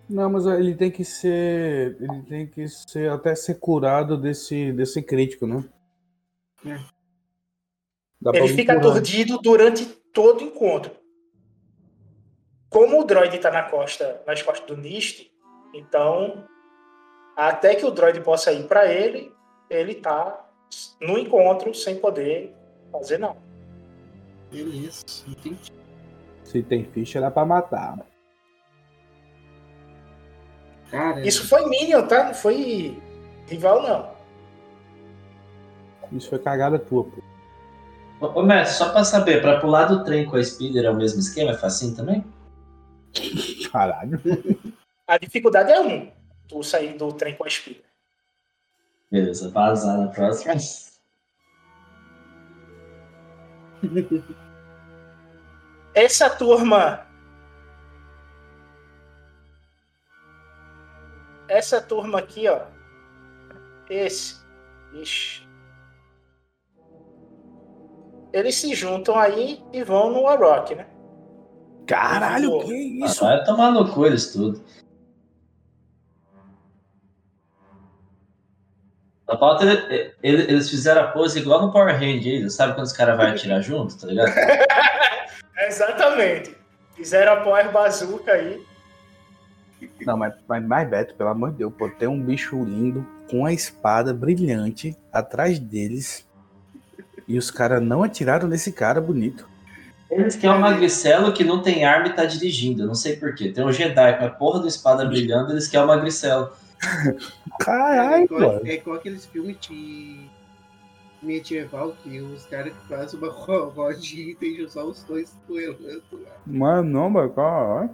[0.08, 1.96] Não, mas ele tem que ser.
[2.00, 5.64] Ele tem que ser até ser curado desse, desse crítico, né?
[8.22, 10.92] Pra Ele fica aturdido durante todo encontro.
[12.68, 15.30] Como o droid tá na costa, nas costas do Nist,
[15.74, 16.44] então
[17.36, 19.34] até que o droid possa ir para ele,
[19.68, 20.46] ele tá
[21.00, 22.54] no encontro sem poder
[22.92, 23.38] fazer nada.
[24.50, 25.72] Beleza, entendi.
[26.44, 27.98] Se tem ficha, dá pra matar.
[30.90, 32.24] Cara, Isso foi Minion, tá?
[32.24, 33.00] Não foi
[33.46, 34.14] rival, não.
[36.10, 37.29] Isso foi cagada tua, pô.
[38.20, 41.20] Ô, mestre, só pra saber, pra pular do trem com a Speeder é o mesmo
[41.20, 41.52] esquema?
[41.52, 42.22] É facinho também?
[43.72, 44.20] Caralho.
[45.06, 46.12] A dificuldade é um.
[46.46, 47.80] Tu sair do trem com a espira.
[49.10, 50.54] Beleza, vazar na próxima.
[55.94, 57.06] Essa turma.
[61.48, 62.60] Essa turma aqui, ó.
[63.88, 64.36] Esse.
[64.92, 65.49] Ixi.
[68.32, 70.86] Eles se juntam aí e vão no Warrock, né?
[71.86, 72.74] Caralho, que
[73.04, 73.24] isso?
[73.24, 74.62] Vai tomar no cu eles tudo.
[79.60, 83.26] Ele- ele- eles fizeram a pose igual no Power Rangers, sabe quando os caras vão
[83.26, 84.28] atirar junto, tá ligado?
[85.66, 86.56] Exatamente.
[86.94, 88.60] Fizeram a Power Bazooka aí.
[90.04, 93.46] Não, mas, mas, mas Beto, pelo amor de Deus, pô, tem um bicho lindo com
[93.46, 96.28] a espada brilhante atrás deles.
[97.30, 99.48] E os caras não atiraram nesse cara bonito.
[100.10, 103.52] Eles querem um magricelo que não tem arma e tá dirigindo, não sei porquê.
[103.52, 106.50] Tem um Jedi com a porra do espada brilhando, eles querem um magricelo.
[107.06, 108.66] é Caralho, igual, mano.
[108.66, 110.26] é igual aqueles filmes de
[111.22, 116.02] medieval que os caras que fazem uma ro- rodinha e tem só os dois duelando
[116.14, 116.32] lá.
[116.44, 117.90] Mano, não, mas caralho.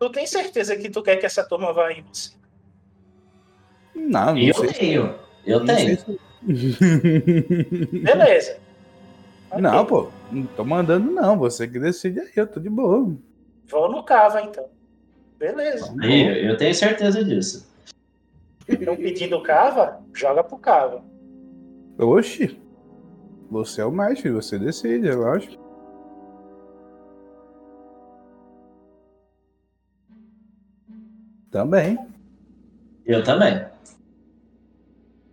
[0.00, 2.32] Tu tem certeza que tu quer que essa turma vá em você?
[3.94, 5.14] Não, não Eu sei se- tenho,
[5.46, 5.98] eu não tenho.
[8.02, 8.58] Beleza.
[9.58, 13.14] Não, pô, não tô mandando não, você que decide aí, eu tô de boa.
[13.68, 14.66] Vão no Cava, então.
[15.38, 15.92] Beleza.
[16.00, 17.68] Aí, eu tenho certeza disso.
[18.68, 20.00] Estão pedindo Cava?
[20.14, 21.02] Joga pro Cava.
[21.98, 22.60] Oxi,
[23.50, 25.58] você é o mestre, você decide, eu acho.
[31.50, 31.98] Também.
[33.04, 33.66] Eu também.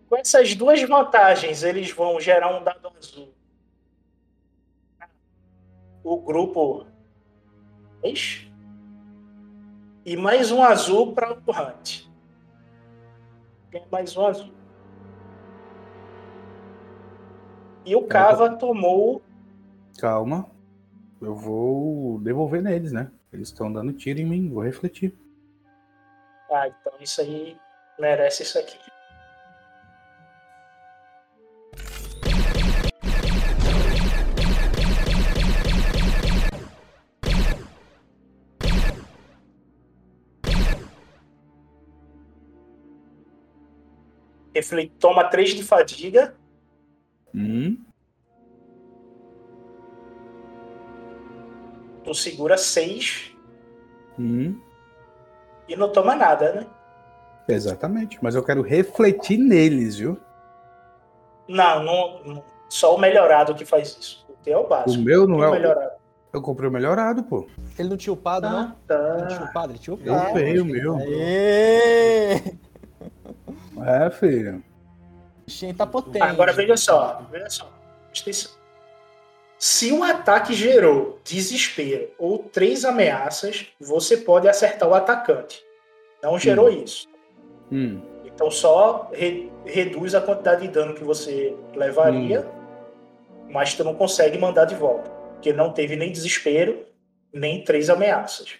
[0.10, 3.34] Com essas duas vantagens, eles vão gerar um dado azul.
[6.04, 6.86] O grupo
[8.02, 8.48] 3
[10.06, 12.08] e mais um azul para o Hunt.
[13.70, 14.54] Tem mais um azul.
[17.86, 19.22] E o Cava tomou.
[20.00, 20.50] Calma.
[21.22, 23.12] Eu vou devolver neles, né?
[23.34, 25.14] Eles estão dando tiro em mim, vou refletir.
[26.50, 27.58] Ah, então isso aí
[28.00, 28.80] merece isso aqui.
[44.58, 46.34] Refle- Toma 3 de fadiga.
[47.36, 47.78] Hum,
[52.04, 53.36] Tu segura 6
[54.18, 54.60] hum,
[55.68, 56.68] e não toma nada, né?
[57.50, 58.18] exatamente.
[58.22, 60.18] Mas eu quero refletir neles, viu?
[61.48, 64.26] Não, não, não- só o melhorado que faz isso.
[64.30, 65.04] O teu é o O básico.
[65.04, 65.54] meu não E é o o.
[65.54, 65.92] melhorado.
[66.34, 67.48] Eu comprei o melhorado, pô.
[67.80, 68.76] Ele não tinha upado, não?
[68.90, 70.34] Ele não tinha upado, ele tinha Eu upado.
[70.34, 70.96] veio o meu.
[70.98, 72.36] Aê!
[73.86, 74.64] É, filho.
[75.48, 76.22] Shen tá potente.
[76.22, 77.72] Agora veja só, veja só.
[78.10, 78.52] Presta atenção.
[79.60, 85.64] Se o ataque gerou desespero ou três ameaças, você pode acertar o atacante.
[86.22, 87.08] Não gerou isso.
[87.72, 92.48] Hum, Então só re- reduz a quantidade de dano que você levaria,
[93.50, 95.10] mas tu não consegue mandar de volta.
[95.34, 96.86] Porque não teve nem desespero,
[97.34, 98.56] nem três ameaças.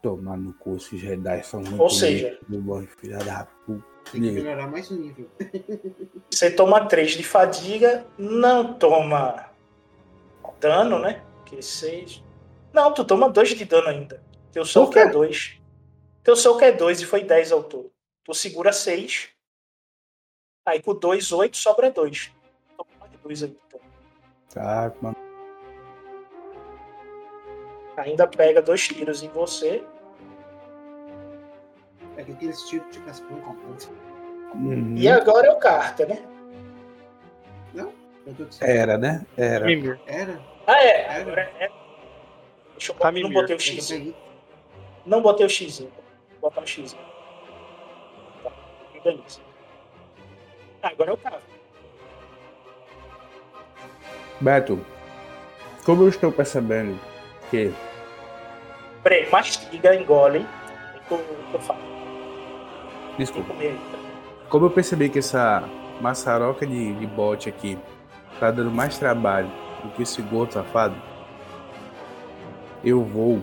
[0.00, 2.38] tomar no cu, esses Jedi são muito Ou seja-
[3.00, 3.84] filha da puta.
[4.12, 5.28] Tem que melhorar mais o nível.
[6.30, 9.50] Você toma 3 de fadiga, não toma
[10.60, 11.22] dano, né?
[11.44, 12.22] Que 6.
[12.72, 14.22] Não, tu toma 2 de dano ainda.
[14.52, 15.58] Teu soco é 2.
[16.22, 17.90] Teu soco é 2 e foi 10 ao todo.
[18.24, 19.28] Tu segura 6.
[20.66, 22.32] Aí com 2, 8, sobra 2.
[22.76, 23.56] Toma mais 2 aí.
[23.66, 23.80] Então.
[24.52, 25.16] Tá, mano.
[27.96, 29.84] Ainda pega dois tiros em você.
[32.18, 33.38] É que aqueles tipos de cascão.
[34.54, 34.94] Uhum.
[34.96, 36.18] E agora é o carta, né?
[37.72, 37.92] Não?
[38.26, 38.68] Eu tô dizendo.
[38.68, 39.24] Era, né?
[39.36, 39.64] Era.
[39.64, 40.00] Mimir.
[40.04, 40.40] Era?
[40.66, 41.20] Ah, é.
[41.20, 41.70] Agora é.
[42.72, 43.12] Deixa eu botar.
[43.12, 44.14] Não botei o Eu X.
[45.06, 45.78] Não botei o X.
[45.78, 45.90] Vou
[46.50, 46.96] botar o X.
[48.42, 48.52] Tá.
[49.04, 49.40] Beleza.
[50.82, 51.18] Ah, agora é o.
[54.40, 54.84] Beto,
[55.84, 56.98] como eu estou percebendo
[57.50, 57.72] que
[59.02, 60.46] Peraí, mastiga, engole.
[61.54, 61.80] E fala.
[61.82, 61.88] Desculpa.
[61.88, 61.97] Comer
[63.22, 63.78] aí.
[64.48, 65.62] Como eu percebi que essa
[66.00, 67.78] maçaroca de, de bote aqui
[68.38, 69.50] tá dando mais trabalho
[69.82, 70.94] do que esse gordo safado,
[72.84, 73.42] eu vou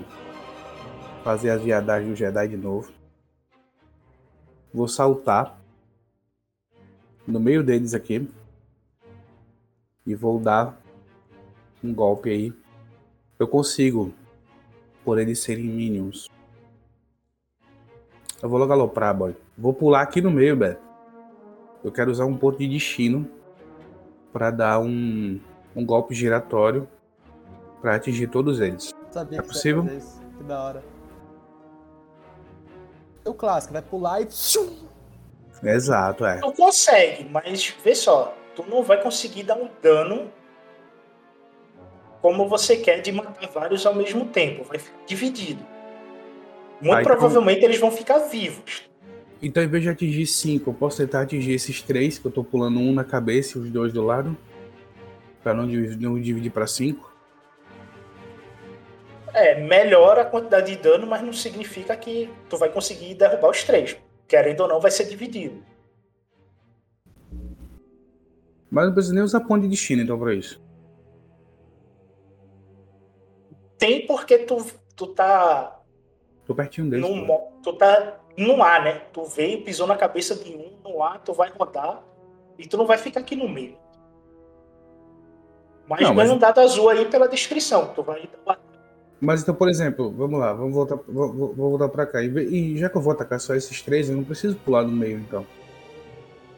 [1.24, 2.92] fazer as viadagens do Jedi de novo.
[4.74, 5.60] Vou saltar
[7.28, 8.30] no meio deles aqui
[10.06, 10.80] e vou dar
[11.84, 12.54] um golpe aí.
[13.38, 14.14] Eu consigo,
[15.04, 16.30] por eles serem minions.
[18.42, 19.36] Eu vou logo aloprar, boy.
[19.58, 20.82] Vou pular aqui no meio, Beto.
[21.84, 23.30] Eu quero usar um ponto de destino
[24.34, 25.40] para dar um,
[25.76, 26.88] um golpe giratório
[27.82, 28.94] para atingir todos eles.
[29.12, 29.84] Sabia É que possível?
[29.84, 30.22] você isso.
[30.38, 30.84] Que da hora.
[33.24, 34.28] É o clássico, vai pular e.
[35.64, 36.40] Exato, é.
[36.40, 40.30] Tu consegue, mas vê só, tu não vai conseguir dar um dano
[42.22, 44.64] como você quer de matar vários ao mesmo tempo.
[44.66, 45.64] Vai ficar dividido.
[46.82, 48.90] Muito então- provavelmente eles vão ficar vivos.
[49.46, 52.44] Então, em vez de atingir cinco, eu posso tentar atingir esses três, que eu tô
[52.44, 54.36] pulando um na cabeça e os dois do lado.
[55.44, 57.16] Pra não dividir, não dividir pra cinco.
[59.32, 63.64] É, melhora a quantidade de dano, mas não significa que tu vai conseguir derrubar os
[63.64, 63.96] três.
[64.28, 65.64] Querendo ou não, vai ser dividido.
[68.72, 70.60] Mas não precisa nem usar ponto de destino, então, pra isso.
[73.78, 74.66] Tem porque tu,
[74.96, 75.80] tu tá
[76.48, 77.06] Tô pertinho deles.
[77.62, 79.02] tu tá no ar, né?
[79.14, 82.04] Tu veio, pisou na cabeça de um no ar, tu vai rodar
[82.58, 83.78] e tu não vai ficar aqui no meio.
[85.88, 87.94] Mas Não, ganha mas- um dado azul aí pela descrição.
[87.94, 88.28] Tu vai
[89.22, 92.22] Mas então, por exemplo, vamos lá, vamos voltar, vou, vou- voltar pra cá.
[92.24, 94.92] E, e já que eu vou atacar só esses três, eu não preciso pular no
[94.92, 95.46] meio, então.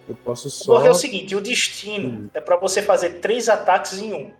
[0.08, 0.74] Eu posso só.
[0.76, 4.32] Porque é o seguinte, o destino é pra você fazer três ataques em um.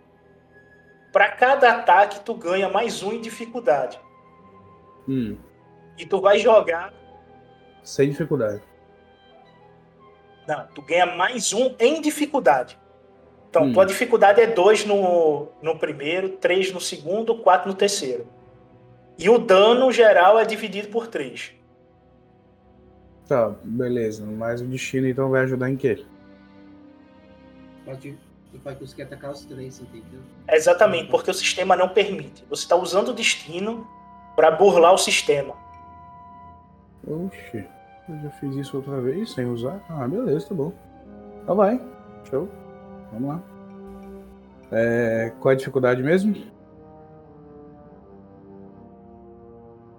[1.12, 3.98] Pra cada ataque, tu ganha mais um em dificuldade.
[5.06, 5.36] Hum,
[5.98, 6.94] E tu vai jogar.
[7.82, 8.62] Sem dificuldade.
[10.46, 12.78] Não, tu ganha mais um em dificuldade.
[13.50, 13.72] Então, Hum.
[13.72, 18.26] tua dificuldade é dois no, no primeiro, três no segundo, quatro no terceiro.
[19.18, 21.52] E o dano geral é dividido por três.
[23.26, 24.24] Tá, beleza.
[24.24, 26.04] Mas o destino então vai ajudar em quê?
[27.84, 28.18] Pode,
[28.52, 30.20] tu vai conseguir atacar os três, entendeu?
[30.50, 32.44] Exatamente, porque o sistema não permite.
[32.48, 33.86] Você está usando o destino
[34.36, 35.54] para burlar o sistema.
[37.08, 37.66] Oxi,
[38.08, 39.82] eu já fiz isso outra vez sem usar?
[39.88, 40.72] Ah, beleza, tá bom.
[41.42, 41.80] Então vai.
[42.24, 42.48] Show.
[43.12, 43.42] Vamos lá.
[44.70, 46.34] É, qual é a dificuldade mesmo?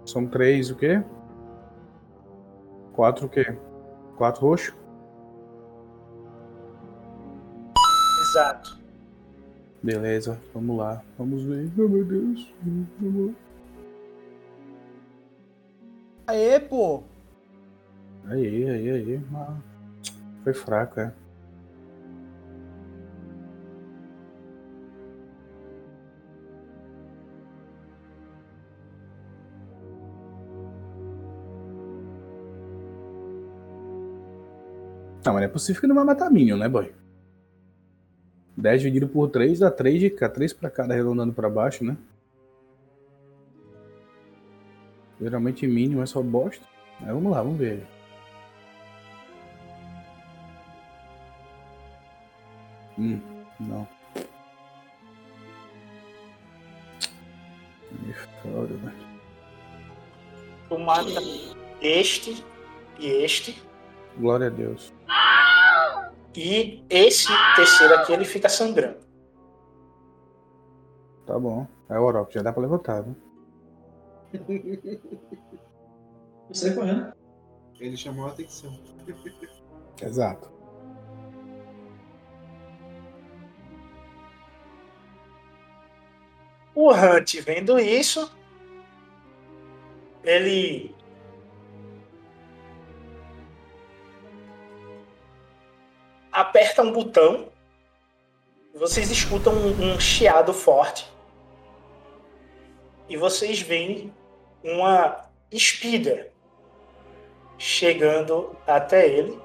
[0.06, 1.03] São três o quê?
[2.94, 3.57] Quatro o quê?
[4.18, 4.76] Quatro roxo?
[8.22, 8.80] Exato.
[9.81, 11.02] Beleza, vamos lá.
[11.18, 11.72] Vamos ver.
[11.77, 12.53] Oh meu Deus.
[12.99, 13.48] Vamos lá.
[16.30, 17.01] Aê, pô!
[18.26, 19.22] Aí, aí, aí.
[19.34, 19.57] Ah,
[20.43, 21.11] foi fraco, é.
[35.26, 36.93] Não, mas não é possível que não vai matar Minion, né, boy?
[38.56, 41.97] 10 dividido por 3 dá 3 de cá, 3 pra cada arredondando pra baixo, né?
[45.20, 46.66] Geralmente Minion é só bosta.
[47.00, 47.86] Mas vamos lá, vamos ver.
[52.98, 53.20] Hum,
[53.60, 53.88] não.
[57.91, 59.10] Me foda, velho.
[60.68, 61.10] Tu mata
[61.82, 62.46] este
[63.00, 63.62] e este.
[64.18, 64.94] Glória a Deus.
[66.36, 68.98] E esse terceiro aqui ele fica sangrando.
[71.26, 71.68] Tá bom.
[71.90, 73.16] É o Orochi, já dá pra levantar, né?
[76.49, 77.14] Você correndo.
[77.80, 78.77] Ele chamou a atenção.
[80.01, 80.51] Exato.
[86.76, 88.31] O Hunt vendo isso,
[90.23, 90.95] ele
[96.31, 97.49] aperta um botão.
[98.73, 101.11] Vocês escutam um, um chiado forte.
[103.10, 104.14] E vocês veem
[104.64, 106.31] uma espida
[107.57, 109.40] chegando até ele.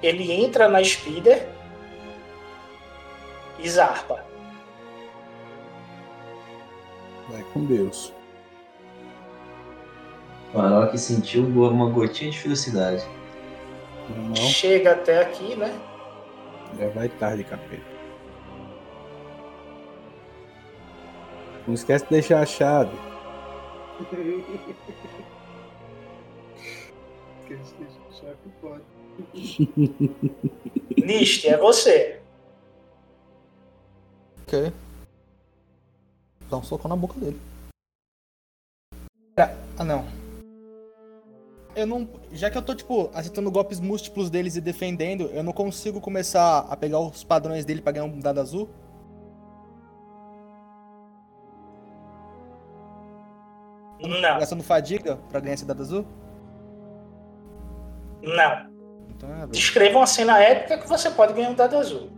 [0.00, 1.44] Ele entra na espiga
[3.58, 4.24] e zarpa.
[7.28, 8.12] Vai com Deus.
[10.54, 13.04] O Arok sentiu uma gotinha de felicidade.
[14.08, 15.78] Não, Chega até aqui, né?
[16.78, 17.82] já vai tarde, capeta.
[21.66, 22.96] Não esquece de deixar a chave.
[27.40, 28.82] Esquece de deixar que pode.
[30.96, 32.20] Nist, é você.
[34.42, 34.72] Ok.
[36.50, 37.40] Dá um soco na boca dele.
[39.78, 40.04] Ah, não.
[41.76, 42.08] Eu não.
[42.32, 46.66] Já que eu tô, tipo, acertando golpes múltiplos deles e defendendo, eu não consigo começar
[46.68, 48.68] a pegar os padrões dele pra ganhar um dado azul?
[54.00, 56.06] Não, Gastando fadiga pra ganhar esse dado azul?
[58.22, 58.68] não.
[59.10, 59.46] Então é.
[59.48, 62.10] Descreva uma cena épica que você pode ganhar um dado azul.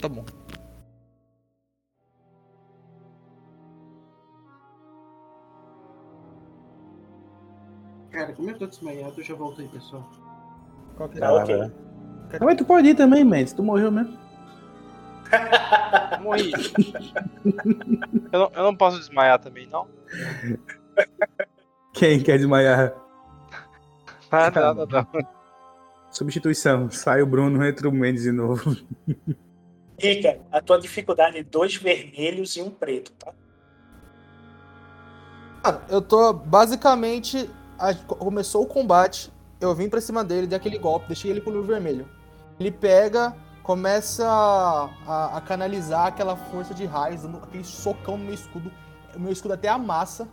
[0.00, 0.24] Tá bom.
[8.20, 10.06] Cara, como eu tô desmaiado, eu já voltei, pessoal.
[10.94, 11.20] Qual que é?
[11.20, 11.54] Tá ok.
[11.62, 13.54] Ah, Mas tu pode ir também, Mendes.
[13.54, 14.18] Tu morreu mesmo.
[16.20, 16.52] Morri.
[18.30, 19.88] eu, não, eu não posso desmaiar também, não?
[21.94, 22.92] Quem quer desmaiar?
[24.30, 25.06] Ah, nada, não.
[26.10, 26.90] Substituição.
[26.90, 28.76] Sai o Bruno, entra o Mendes de novo.
[29.98, 33.32] Rica, a tua dificuldade é dois vermelhos e um preto, tá?
[35.62, 37.48] Cara, eu tô basicamente.
[37.88, 41.50] A- começou o combate, eu vim pra cima dele, dei aquele golpe, deixei ele com
[41.50, 42.08] o vermelho.
[42.58, 48.24] Ele pega, começa a, a- a canalizar aquela força de raios, dando aquele socão no
[48.24, 48.70] meu escudo.
[49.14, 50.28] O meu escudo até amassa.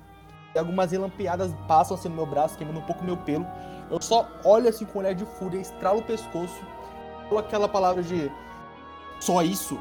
[0.55, 3.45] E algumas relampeadas passam assim no meu braço, queimando um pouco meu pelo.
[3.91, 6.55] Eu só olho assim com olhar de fúria, estralo o pescoço,
[7.27, 8.31] falo aquela palavra de.
[9.19, 9.77] Só isso?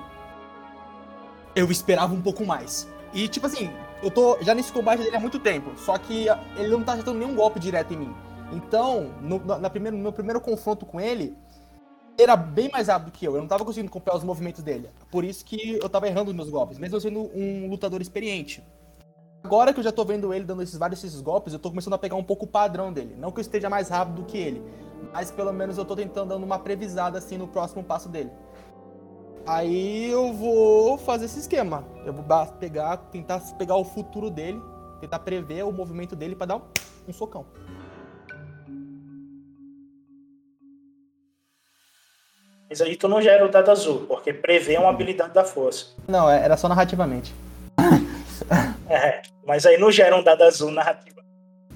[1.54, 2.86] Eu esperava um pouco mais.
[3.12, 3.70] E tipo assim,
[4.02, 7.18] eu tô já nesse combate dele há muito tempo, só que ele não tá acertando
[7.18, 8.14] nenhum golpe direto em mim.
[8.52, 11.36] Então, no, na, primeiro, no meu primeiro confronto com ele,
[12.18, 13.34] ele era bem mais rápido que eu.
[13.34, 14.90] Eu não tava conseguindo acompanhar os movimentos dele.
[15.10, 18.62] Por isso que eu tava errando os meus golpes, mesmo eu sendo um lutador experiente.
[19.44, 21.94] Agora que eu já tô vendo ele dando esses vários esses golpes, eu tô começando
[21.94, 23.14] a pegar um pouco o padrão dele.
[23.18, 24.62] Não que eu esteja mais rápido do que ele,
[25.12, 28.30] mas pelo menos eu tô tentando dando uma previsada assim no próximo passo dele.
[29.46, 31.84] Aí eu vou fazer esse esquema.
[32.04, 32.24] Eu vou
[32.58, 34.60] pegar, tentar pegar o futuro dele,
[35.00, 36.62] tentar prever o movimento dele pra dar um,
[37.08, 37.46] um socão.
[42.68, 45.94] Mas aí tu não gera o dado azul, porque prevê é uma habilidade da força.
[46.08, 47.34] Não, é- era só narrativamente.
[48.88, 51.16] É, mas aí não gera um dado azul narrativo,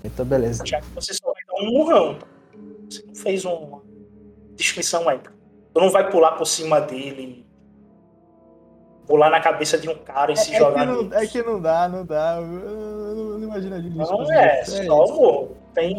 [0.05, 0.65] Então beleza.
[0.65, 2.19] já que você só vai dar um murrão.
[2.89, 3.83] Você não fez uma
[4.55, 5.35] descrição épica.
[5.75, 7.45] Tu não vai pular por cima dele,
[9.11, 11.09] pular na cabeça de um cara e se É, jogar que nele.
[11.09, 12.37] não, é que não dá, não dá.
[12.37, 15.57] Eu, não, não imagino a gente Não é, só o morro.
[15.75, 15.95] Tem,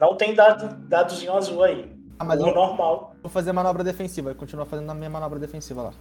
[0.00, 1.94] não tem dado, dadozinho azul aí.
[2.18, 3.14] Ah, mas eu normal.
[3.20, 4.30] vou fazer manobra defensiva.
[4.30, 5.92] Eu continuo fazendo a minha manobra defensiva lá.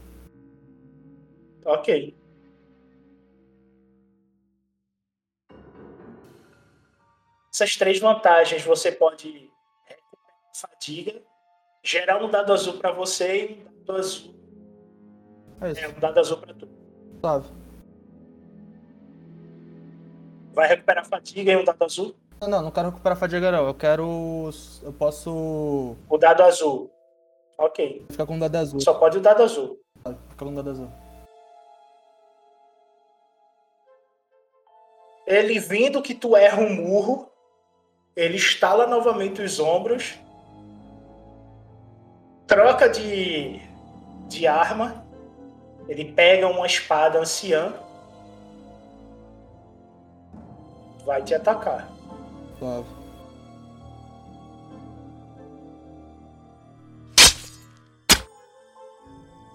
[1.66, 2.16] Ok.
[7.53, 9.28] Essas três vantagens você pode
[9.86, 11.22] recuperar fadiga,
[11.84, 14.40] gerar um dado azul para você e um dado azul.
[15.62, 15.82] É isso.
[15.82, 16.68] É, um dado azul para tu.
[17.20, 17.48] Suave.
[20.54, 22.16] Vai recuperar fadiga e um dado azul?
[22.42, 23.68] Não, não, quero recuperar a fadiga não.
[23.68, 24.50] Eu quero.
[24.84, 26.92] Eu posso O dado azul.
[27.58, 28.06] Ok.
[28.10, 28.82] ficar com um dado azul.
[28.82, 29.80] Só pode o dado azul.
[30.30, 30.90] Ficar com um dado azul.
[35.28, 37.30] Ele vindo que tu erra um murro,
[38.16, 40.20] ele estala novamente os ombros,
[42.48, 43.62] troca de,
[44.28, 45.06] de arma,
[45.91, 47.73] ele pega uma espada anciã,
[51.05, 51.89] vai te atacar.
[52.57, 52.88] Suave.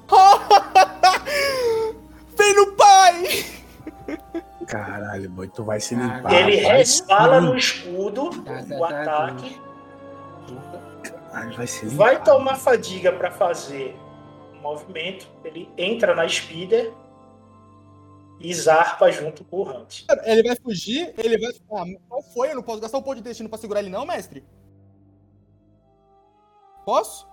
[2.37, 3.45] Vem no pai!
[4.67, 6.33] Caralho, boy, tu vai se limpar.
[6.33, 6.77] ele vai.
[6.79, 9.61] resvala no escudo, Tá, tá, o tá, ataque,
[11.31, 12.25] Caralho, vai se vai limpar.
[12.25, 13.97] tomar fadiga para fazer
[14.61, 16.93] movimento, ele entra na speeder
[18.41, 20.05] e zarpa junto com o Hunt.
[20.25, 21.51] Ele vai fugir, ele vai.
[21.73, 22.51] Ah, qual foi?
[22.51, 24.45] Eu não posso gastar o ponto de destino pra segurar ele, não, mestre?
[26.85, 27.27] Posso?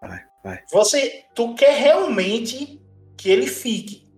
[0.00, 0.64] Vai, vai.
[0.70, 2.80] Você, tu quer realmente
[3.16, 4.12] que ele fique.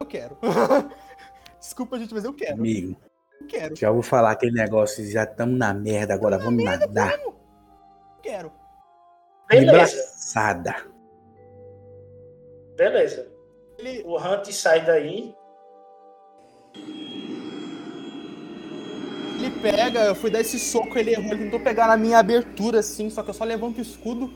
[0.00, 0.38] Eu quero.
[1.60, 2.54] Desculpa, gente, mas eu quero.
[2.54, 2.96] Amigo,
[3.40, 3.76] Eu quero.
[3.76, 7.18] já vou falar aquele negócio, já estamos na merda agora, vamos nadar.
[7.26, 7.34] O
[8.22, 8.52] quero.
[9.48, 10.74] Beleza, Engraçada.
[12.76, 13.28] beleza.
[13.78, 15.34] Ele, O Hunt sai daí.
[19.38, 22.80] ele pega, eu fui dar esse soco, ele errou, ele tentou pegar na minha abertura,
[22.80, 24.32] assim, só que eu só levanto o escudo.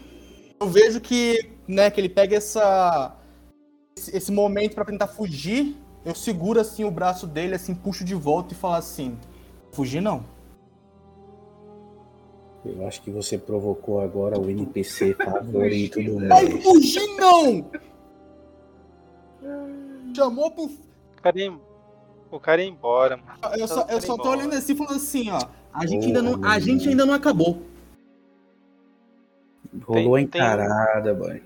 [0.61, 3.17] Eu vejo que, né, que ele pega essa.
[3.99, 5.77] Esse, esse momento pra tentar fugir.
[6.05, 9.19] Eu seguro assim o braço dele, assim, puxo de volta e falo assim.
[9.73, 10.25] Fugir não.
[12.65, 16.63] Eu acho que você provocou agora o NPC favorito do Mas mundo.
[16.63, 17.71] fugir não!
[20.15, 20.65] Chamou pro.
[20.65, 21.53] O cara ia,
[22.31, 23.39] o cara ia embora, mano.
[23.57, 24.39] Eu só, eu só tô embora.
[24.39, 25.41] olhando assim falando assim, ó.
[25.73, 27.63] A gente, Porra, ainda não, a gente ainda não acabou.
[29.85, 31.43] Rolou a Tem- tem- encarada, boy.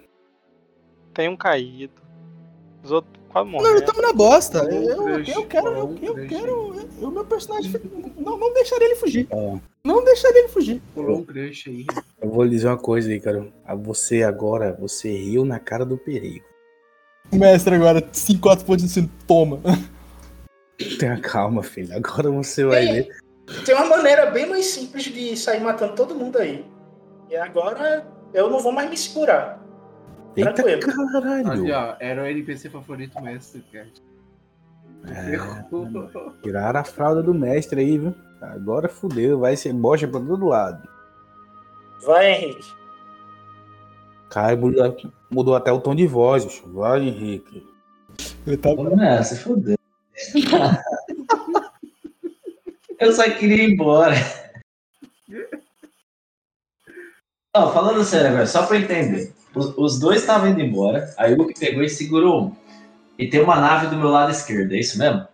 [1.15, 1.95] Tem um caído.
[2.83, 3.79] Os outros quase Não, morreram.
[3.79, 4.65] estamos na bosta.
[4.65, 6.87] Um Eu, eu quero, eu, eu quero.
[7.01, 7.73] O meu personagem.
[8.17, 9.29] Não, não deixaria ele fugir.
[9.85, 10.83] Não deixaria ele fugir.
[10.95, 11.87] Rolou um crush aí.
[12.21, 13.47] eu vou lhe dizer uma coisa aí, cara.
[13.65, 16.45] A Você agora, você riu na cara do perigo.
[17.33, 19.61] Mestre agora, 5, 4 pontos de ensino, toma.
[20.99, 21.95] Tenha calma, filho.
[21.95, 23.09] Agora você vai ver.
[23.65, 26.65] Tem uma maneira bem mais simples de sair matando todo mundo aí.
[27.29, 29.66] E agora eu não vou mais me segurar.
[30.37, 31.13] Eita Tranquilo.
[31.13, 31.51] caralho.
[31.51, 33.89] Ali, ó, era o NPC favorito mestre, cara.
[35.09, 35.39] É,
[36.43, 38.15] tiraram a fralda do mestre aí, viu?
[38.41, 40.87] Agora fudeu, vai ser bocha pra todo lado.
[42.05, 42.75] Vai, Henrique.
[44.31, 44.97] Cara, mudou,
[45.31, 46.45] mudou até o tom de voz.
[46.45, 46.71] bicho.
[46.73, 47.67] Vai, Henrique.
[48.47, 48.71] Ele tá...
[49.23, 49.77] Se fudeu.
[52.99, 54.15] Eu só queria ir embora.
[57.55, 59.33] Não, falando sério agora, só pra entender.
[59.57, 62.57] Os, os dois estavam indo embora, aí o que pegou e segurou um.
[63.19, 65.27] E tem uma nave do meu lado esquerdo, é isso mesmo?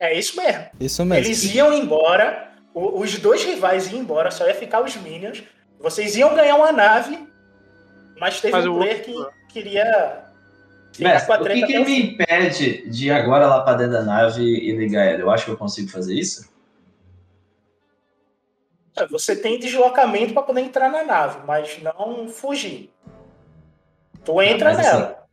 [0.00, 0.64] É isso mesmo.
[0.80, 1.24] Isso mesmo.
[1.24, 5.44] Eles iam embora, o- os dois rivais iam embora, só ia ficar os Minions.
[5.80, 7.16] Vocês iam ganhar uma nave,
[8.18, 9.14] mas teve Mas um o player que
[9.52, 10.24] queria
[10.92, 13.92] ficar Mestre, com a o que, que me impede de ir agora lá pra dentro
[13.92, 15.20] da nave e ligar ela?
[15.20, 16.52] Eu acho que eu consigo fazer isso?
[19.10, 22.90] Você tem deslocamento para poder entrar na nave, mas não fugir.
[24.24, 25.24] Tu entra Mas, assim, nela.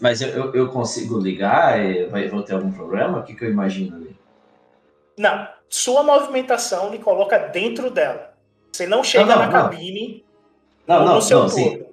[0.00, 1.80] Mas eu, eu, consigo ligar?
[1.80, 3.18] e Vai, vou ter algum problema?
[3.18, 4.16] O que, que eu imagino ali?
[5.16, 8.34] Não, sua movimentação lhe coloca dentro dela.
[8.72, 9.52] Você não chega Não, não, na não.
[9.52, 10.24] cabine
[10.86, 11.70] Não, não, não, sim.
[11.70, 11.86] turno.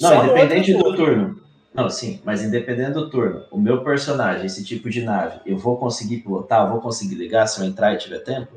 [0.00, 1.44] Não, Só independente do turno.
[1.72, 5.76] Não, sim, mas independente do turno, o meu personagem, esse tipo de nave, eu vou
[5.76, 8.52] conseguir pilotar, eu vou conseguir ligar se eu entrar e tiver tempo?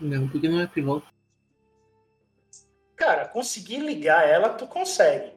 [0.00, 1.06] Não, porque não é piloto.
[2.96, 5.32] Cara, conseguir ligar ela, tu consegue.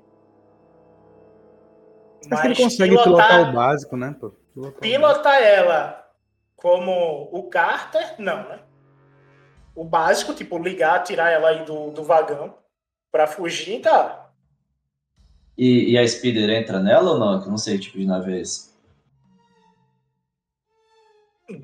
[2.32, 4.16] Acho que ele consegue pilotar, o básico, né?
[4.20, 4.30] Pô?
[4.54, 6.12] Pilotar pilotar ela
[6.56, 8.60] como o Carter, não, né?
[9.76, 12.58] O básico, tipo, ligar, tirar ela aí do, do vagão
[13.12, 14.32] pra fugir, tá.
[15.58, 17.40] E, e a Speeder entra nela ou não?
[17.40, 18.72] Que eu não sei que tipo de nave é esse.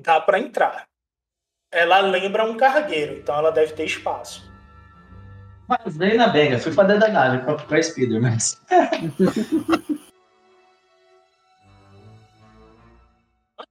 [0.02, 0.89] Dá pra entrar.
[1.72, 4.50] Ela lembra um cargueiro, então ela deve ter espaço.
[5.68, 8.60] Mas nem na bega, fui pra dentro da nave pra, pra Speeder, mas.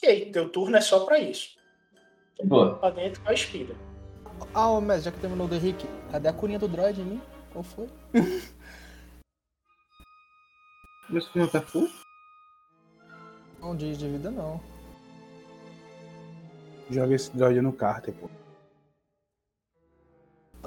[0.01, 1.57] Ok, teu turno é só pra isso.
[2.45, 2.77] Boa.
[2.77, 3.75] Pra dentro com a Speeder.
[4.53, 7.03] Ah, ô, mestre, já que terminou o do Henrique, cadê a curinha do droid em
[7.03, 7.21] mim?
[7.51, 7.89] Qual foi?
[11.09, 11.89] Mas tu não tá full?
[13.59, 14.61] Não, de, de vida não.
[16.89, 18.29] Joga esse droid no Carter, pô.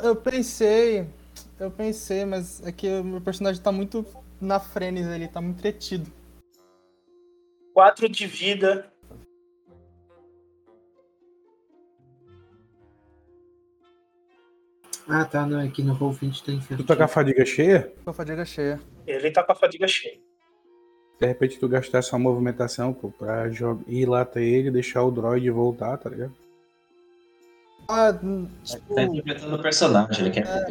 [0.02, 1.06] Eu pensei,
[1.58, 4.06] eu pensei, mas é que o meu personagem tá muito
[4.40, 6.10] na frenes ali, tá muito entretido.
[7.74, 8.92] 4 de vida.
[15.08, 17.92] Ah, tá, não, aqui no Roll20 tem Tu tá com a fadiga cheia?
[18.04, 18.80] Com a fadiga cheia.
[19.06, 20.20] Ele tá com a fadiga cheia.
[21.20, 23.44] De repente tu gastar essa movimentação, pô, pra
[23.86, 26.32] ir lá até ele, deixar o droid voltar, tá ligado?
[27.88, 30.68] Ah, hum, tipo, Tá interpretando o personagem, ele quer.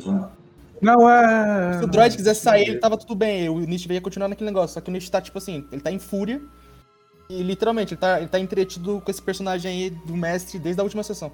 [0.81, 1.77] Não, é.
[1.77, 3.47] se o droid quiser sair, ele tava tudo bem.
[3.47, 4.73] O Nietzsche ia continuar naquele negócio.
[4.73, 6.41] Só que o Nietzsche tá, tipo assim, ele tá em fúria.
[7.29, 10.83] E literalmente, ele tá, ele tá entretido com esse personagem aí do mestre desde a
[10.83, 11.31] última sessão.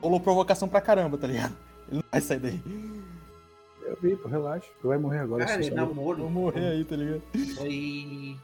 [0.00, 1.54] Rolou provocação pra caramba, tá ligado?
[1.88, 2.60] Ele não vai sair daí.
[3.86, 4.68] Eu vi, pô, relaxa.
[4.80, 5.46] Tu vai morrer agora.
[5.46, 6.18] Cara, é namoro.
[6.22, 7.22] Vou morrer aí, tá ligado?
[7.56, 8.36] Foi.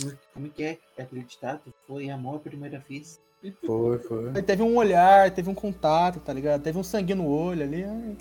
[0.00, 0.78] Como, como que é?
[0.96, 1.60] É acreditado?
[1.86, 3.20] Foi amor à primeira vista.
[3.66, 4.30] Foi, foi.
[4.34, 6.62] Aí teve um olhar, teve um contato, tá ligado?
[6.62, 7.84] Teve um sangue no olho ali.
[7.84, 8.16] ai.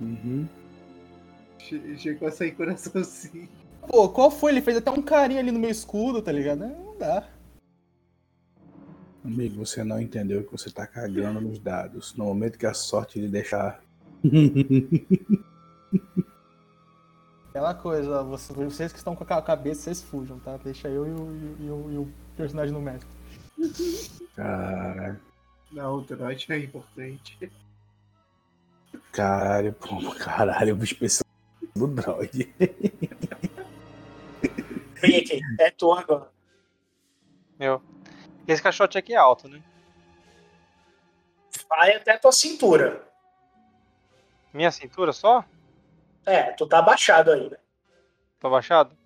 [0.00, 0.46] Uhum.
[1.58, 3.48] Che- Chegou a sair coraçãozinho.
[3.88, 4.52] Pô, qual foi?
[4.52, 6.64] Ele fez até um carinho ali no meu escudo, tá ligado?
[6.64, 7.26] É, Não dá.
[9.24, 12.14] Amigo, você não entendeu que você tá cagando nos dados.
[12.14, 13.82] No momento que a sorte lhe deixar.
[17.48, 20.56] Aquela coisa, vocês, vocês que estão com a cabeça, vocês fujam, tá?
[20.58, 23.10] Deixa eu e o, e o, e o personagem no médico.
[24.36, 25.20] Caralho.
[25.72, 27.50] Não, o droid é importante.
[29.12, 31.26] Caralho, pô, caralho, o bicho pensou
[31.74, 32.54] no droid.
[35.02, 36.30] Rick, é tu agora.
[37.58, 37.82] Meu.
[38.46, 39.62] Esse caixote aqui é alto, né?
[41.68, 43.07] Vai até tua cintura.
[44.52, 45.44] Minha cintura só?
[46.26, 47.56] É, tu tá abaixado né?
[48.40, 48.96] Tô abaixado?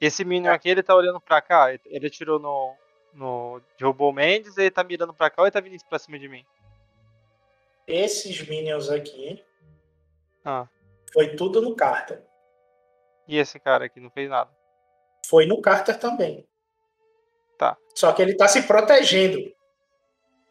[0.00, 1.68] Esse Minion aqui, ele tá olhando pra cá.
[1.86, 2.74] Ele atirou no.
[3.12, 6.18] no derrubou o Mendes, ele tá mirando pra cá ou ele tá vindo pra cima
[6.18, 6.44] de mim?
[7.86, 9.42] Esses minions aqui
[10.44, 10.66] Ah.
[11.12, 12.22] foi tudo no Carter.
[13.28, 14.50] E esse cara aqui não fez nada.
[15.26, 16.46] Foi no Carter também.
[17.56, 17.76] Tá.
[17.94, 19.38] Só que ele tá se protegendo.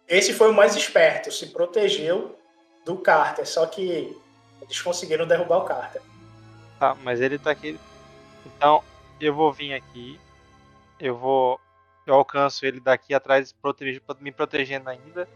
[0.08, 2.38] Esse foi o mais esperto, se protegeu
[2.86, 3.46] do Carter.
[3.48, 4.18] Só que
[4.62, 6.02] eles conseguiram derrubar o Carter.
[6.80, 7.80] Tá, mas ele tá aqui.
[8.46, 8.84] Então,
[9.20, 10.20] eu vou vir aqui.
[11.00, 11.60] Eu vou.
[12.06, 15.28] Eu alcanço ele daqui atrás, protege- me protegendo ainda.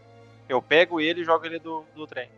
[0.48, 2.30] Eu pego ele e jogo ele do, do trem.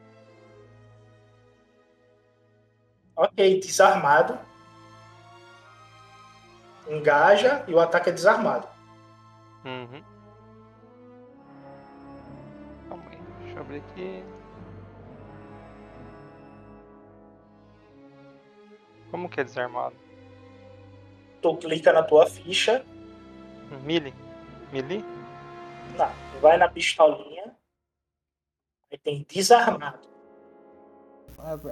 [3.16, 4.38] Ok, desarmado.
[6.88, 8.66] Engaja e o ataque é desarmado.
[9.64, 10.02] Uhum.
[12.88, 14.24] Calma aí, deixa eu abrir aqui.
[19.10, 19.96] Como que é desarmado?
[21.40, 22.84] Tu clica na tua ficha,
[23.82, 24.14] Mili?
[24.72, 25.04] Mili?
[25.96, 27.56] não, tu vai na pistolinha,
[28.90, 30.08] aí tem desarmado.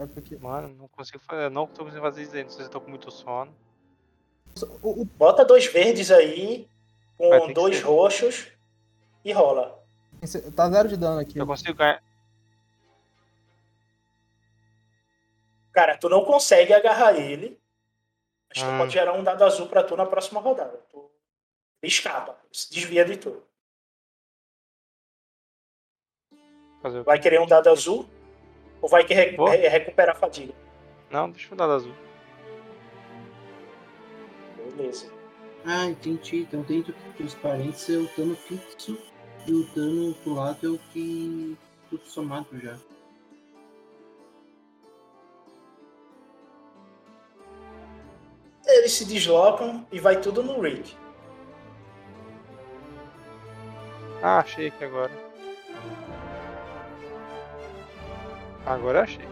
[0.01, 0.37] É porque.
[0.37, 1.51] Mano, não consigo fazer.
[1.51, 2.45] Não tô conseguindo fazer isso aí.
[2.45, 3.53] Não sei se eu tô com muito sono.
[5.17, 6.69] Bota dois verdes aí,
[7.17, 8.53] com dois roxos
[9.25, 9.85] e rola.
[10.55, 11.39] Tá zero de dano aqui.
[11.39, 12.03] Eu consigo ganhar.
[15.77, 17.61] Cara, tu não consegue agarrar ele,
[18.49, 18.79] mas tu Hum.
[18.79, 20.81] pode gerar um dado azul pra tu na próxima rodada.
[20.91, 21.11] Tu
[21.83, 23.43] escapa, se desvia de tu.
[27.05, 28.09] Vai querer um dado azul
[28.81, 29.49] ou vai querer Vou.
[29.51, 30.55] recuperar a fadiga?
[31.11, 31.93] Não, deixa eu dar azul.
[34.57, 35.13] Beleza.
[35.67, 36.39] Ah, entendi.
[36.39, 38.97] Então dentro dos parentes é o dano fixo
[39.47, 41.55] e o dano pro lado é o que.
[41.91, 42.79] tudo somado já.
[48.77, 50.95] Eles se deslocam e vai tudo no Rick.
[54.23, 55.11] Ah, achei aqui agora.
[58.67, 59.27] Agora achei.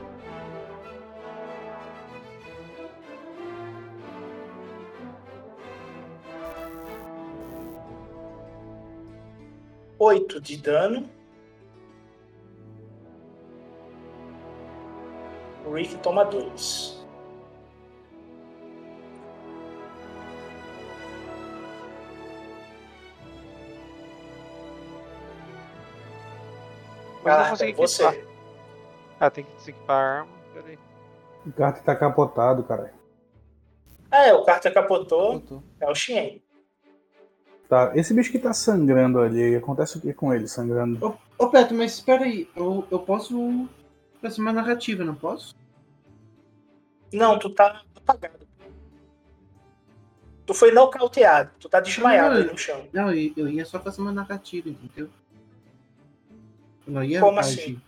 [9.99, 11.11] Oito de dano.
[15.67, 16.94] O Rick toma dois.
[27.25, 28.05] Mas eu Ah, não consegui você.
[28.07, 28.27] equipar.
[29.21, 30.33] Ah, tem que desequipar a arma.
[30.53, 30.79] Peraí.
[31.47, 32.93] O carro tá capotado, cara.
[34.11, 35.43] É, o Carter capotou.
[35.81, 36.41] É o Xien.
[37.69, 41.19] Tá, esse bicho que tá sangrando ali, acontece o que com ele sangrando?
[41.39, 42.49] Ô, Beto, mas espera aí.
[42.55, 43.69] Eu, eu posso
[44.23, 45.57] fazer uma narrativa, não posso?
[47.13, 48.47] Não, tu tá apagado.
[50.47, 51.51] Tu foi nocauteado.
[51.59, 52.87] Tu tá desmaiado aí no chão.
[52.93, 55.11] Não, eu, eu ia só fazer uma narrativa, entendeu?
[56.87, 57.61] Não ia Como agir.
[57.61, 57.81] assim?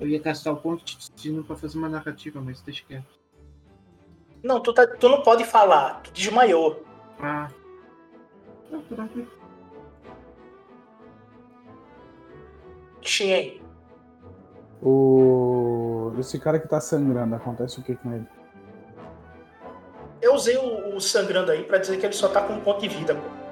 [0.00, 3.06] Eu ia gastar o ponto de destino pra fazer uma narrativa, mas deixa quieto.
[4.42, 6.00] Não, tu, tá, tu não pode falar.
[6.02, 6.84] Tu desmaiou.
[7.20, 7.48] Ah.
[8.70, 9.28] Não, tranquilo.
[13.00, 13.60] Xien.
[14.82, 16.12] O.
[16.18, 18.26] Esse cara que tá sangrando, acontece o que com ele?
[20.20, 22.80] Eu usei o, o sangrando aí pra dizer que ele só tá com um ponto
[22.80, 23.43] de vida, pô.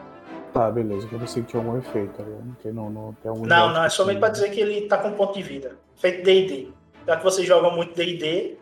[0.52, 2.44] Tá, beleza, que eu pensei que tinha algum efeito, tá ligado?
[2.54, 5.12] Porque não, não tem algum Não, não, é somente pra dizer que ele tá com
[5.12, 5.78] ponto de vida.
[5.96, 6.68] Feito DD.
[7.06, 8.58] Já que você joga muito DD,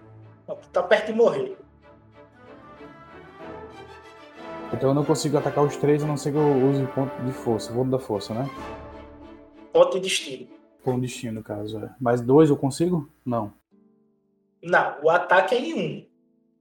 [0.72, 1.56] tá perto de morrer.
[4.72, 7.32] Então eu não consigo atacar os três a não ser que eu use ponto de
[7.32, 8.48] força, ponto da força, né?
[9.72, 10.46] Ponto de destino.
[10.84, 11.90] Ponto de destino, no caso, é.
[12.00, 13.10] Mais dois eu consigo?
[13.24, 13.52] Não.
[14.62, 16.06] Não, o ataque é em um.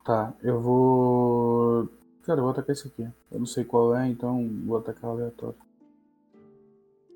[0.04, 1.88] Tá, eu vou.
[2.30, 3.02] Cara, eu vou atacar esse aqui.
[3.32, 5.58] Eu não sei qual é, então vou atacar aleatório.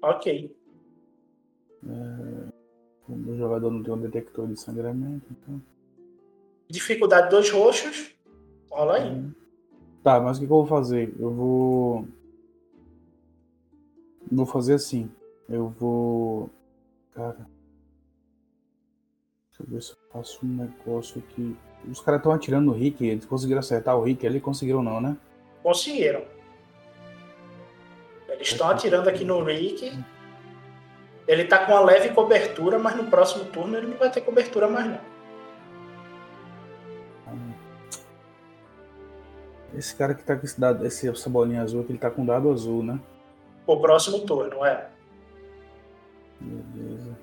[0.01, 0.57] Ok.
[1.87, 2.49] É...
[3.07, 5.61] O meu jogador não tem um detector de sangramento, então.
[6.67, 8.15] Dificuldade dois roxos.
[8.71, 9.31] Rola aí.
[10.01, 11.15] Tá, mas o que, que eu vou fazer?
[11.19, 12.07] Eu vou.
[14.31, 15.11] Vou fazer assim.
[15.47, 16.49] Eu vou.
[17.13, 17.47] Cara.
[19.51, 21.55] Deixa eu ver se eu faço um negócio aqui.
[21.89, 24.39] Os caras estão atirando no Rick, eles conseguiram acertar o Rick ali?
[24.39, 25.17] Conseguiram não, né?
[25.61, 26.23] Conseguiram.
[28.29, 29.91] Eles estão atirando aqui no Rick.
[31.27, 34.67] Ele tá com uma leve cobertura, mas no próximo turno ele não vai ter cobertura
[34.67, 35.13] mais não.
[39.75, 42.25] Esse cara que tá com esse dado, esse, essa bolinha azul aqui, ele tá com
[42.25, 42.99] dado azul, né?
[43.65, 44.87] O próximo turno, é.
[46.39, 47.17] Beleza.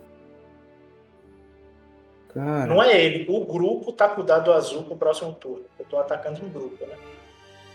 [2.34, 2.66] Cara.
[2.66, 5.64] Não é ele, o grupo tá com o dado azul pro próximo turno.
[5.78, 6.94] Eu tô atacando um grupo, né?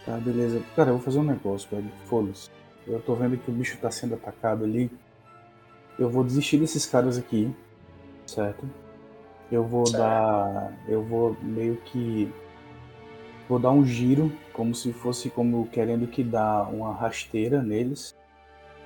[0.05, 0.61] Tá, beleza.
[0.75, 1.91] Cara, eu vou fazer um negócio, velho.
[2.05, 2.49] Foda-se.
[2.87, 4.91] Eu tô vendo que o bicho tá sendo atacado ali.
[5.97, 7.53] Eu vou desistir desses caras aqui,
[8.25, 8.69] certo?
[9.51, 10.01] Eu vou Certo.
[10.01, 10.73] dar.
[10.87, 12.31] Eu vou meio que.
[13.47, 18.15] Vou dar um giro, como se fosse como querendo que dar uma rasteira neles.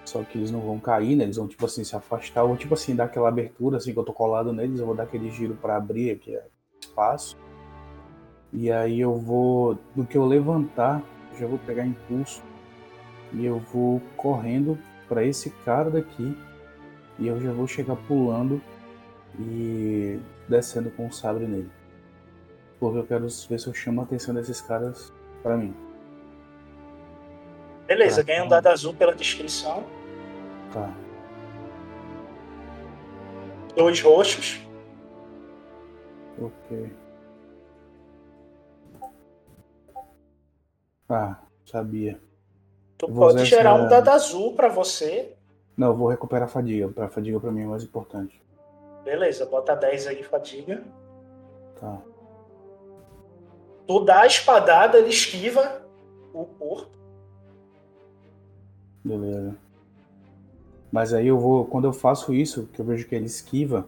[0.09, 1.23] Só que eles não vão cair, né?
[1.23, 2.43] Eles vão, tipo assim, se afastar.
[2.43, 4.79] Ou, tipo assim, dar aquela abertura, assim, que eu tô colado neles.
[4.79, 6.43] Eu vou dar aquele giro pra abrir aqui é,
[6.81, 7.37] espaço.
[8.51, 9.77] E aí eu vou.
[9.95, 11.03] Do que eu levantar,
[11.33, 12.41] eu já vou pegar impulso.
[13.33, 16.35] E eu vou correndo pra esse cara daqui.
[17.19, 18.59] E eu já vou chegar pulando
[19.39, 21.69] e descendo com o sabre nele.
[22.79, 25.13] Porque eu quero ver se eu chamo a atenção desses caras
[25.43, 25.75] pra mim.
[27.85, 29.98] Beleza, ganha um dado azul pela descrição.
[30.73, 30.93] Tá.
[33.75, 34.59] Dois roxos.
[36.41, 36.91] Ok.
[41.09, 42.19] Ah, sabia.
[42.97, 45.35] Tu pode gerar essa- um dado azul pra você.
[45.75, 47.03] Não, eu vou recuperar a fadiga.
[47.03, 48.41] A fadiga pra mim é mais importante.
[49.03, 50.83] Beleza, bota 10 aí, fadiga.
[51.79, 52.01] Tá.
[53.87, 55.81] Tu dá a espadada, ele esquiva
[56.33, 56.91] o corpo.
[59.03, 59.57] Beleza.
[60.91, 63.87] Mas aí eu vou, quando eu faço isso, que eu vejo que ele esquiva,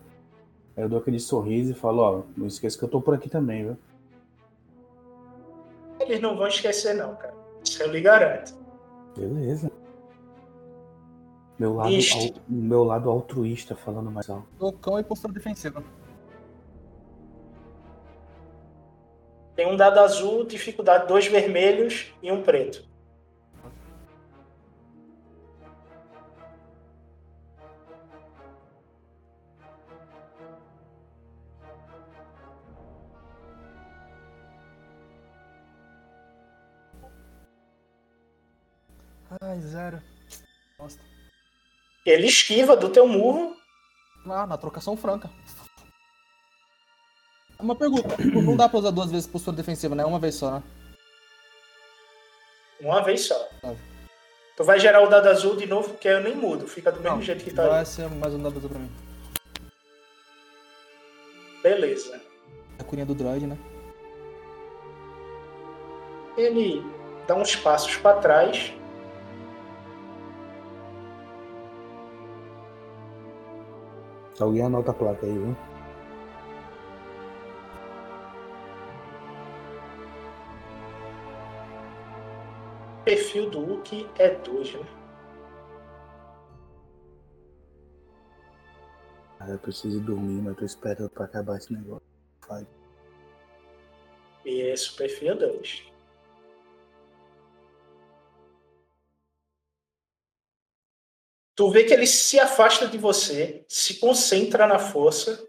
[0.78, 3.30] aí eu dou aquele sorriso e falo, ó, não esqueça que eu tô por aqui
[3.30, 3.78] também, viu?
[6.00, 7.34] Eles não vão esquecer, não, cara.
[7.64, 8.56] Isso eu lhe garanto.
[9.18, 9.72] Beleza.
[11.60, 14.48] Meu lado, al- meu lado altruísta falando mais alto.
[14.58, 15.84] Tocão e postura defensiva.
[19.56, 22.84] Tem um dado azul, dificuldade dois vermelhos e um preto.
[39.52, 40.02] Ai, zero.
[40.80, 40.98] Nossa.
[42.06, 43.54] Ele esquiva do teu murro.
[44.26, 45.30] Ah, na trocação franca.
[47.60, 48.16] Uma pergunta.
[48.34, 50.06] Não dá pra usar duas vezes postura defensiva, né?
[50.06, 50.64] Uma vez só, né?
[52.80, 53.50] Uma vez só.
[54.56, 56.66] Tu vai gerar o dado azul de novo, porque eu nem mudo.
[56.66, 57.86] Fica do mesmo jeito que tá Vai aí.
[57.86, 58.92] ser mais um dado azul pra mim.
[61.62, 62.22] Beleza.
[62.80, 63.58] A curinha do droid, né?
[66.38, 66.82] Ele
[67.28, 68.74] dá uns passos pra trás.
[74.40, 75.56] Alguém anota a placa aí, viu?
[83.00, 84.86] O perfil do Hulk é 2, né?
[89.38, 92.06] Cara, eu preciso ir dormir, mas tô esperando pra acabar esse negócio.
[92.48, 92.66] Vai.
[94.46, 95.91] E esse perfil é 2.
[101.62, 105.48] Tu vê que ele se afasta de você, se concentra na força.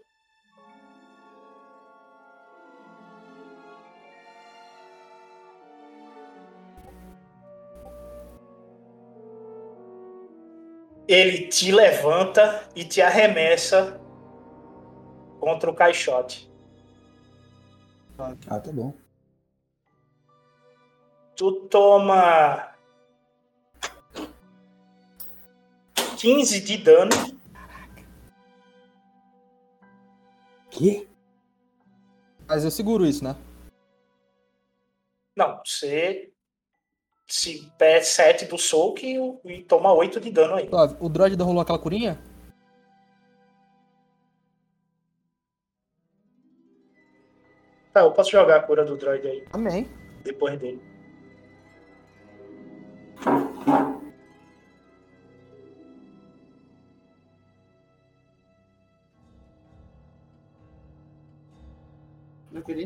[11.07, 13.99] Ele te levanta e te arremessa
[15.39, 16.47] contra o caixote.
[18.19, 18.93] Ah, tá bom.
[21.35, 22.72] Tu toma
[26.23, 27.11] 15 de dano.
[30.71, 31.05] Que?
[32.47, 33.35] Mas eu seguro isso, né?
[35.35, 36.31] Não, você
[37.27, 40.69] se pé 7 do soco e, e toma 8 de dano aí.
[41.01, 42.17] O droid rolou aquela curinha?
[47.91, 49.45] Tá, eu posso jogar a cura do droid aí.
[49.51, 49.89] Amém.
[50.23, 50.92] Depois dele.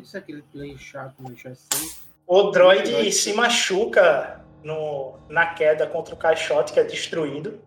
[0.03, 0.21] Se
[0.51, 1.89] play chato já sei.
[2.25, 7.59] O droid se machuca no, na queda contra o caixote, que é destruído.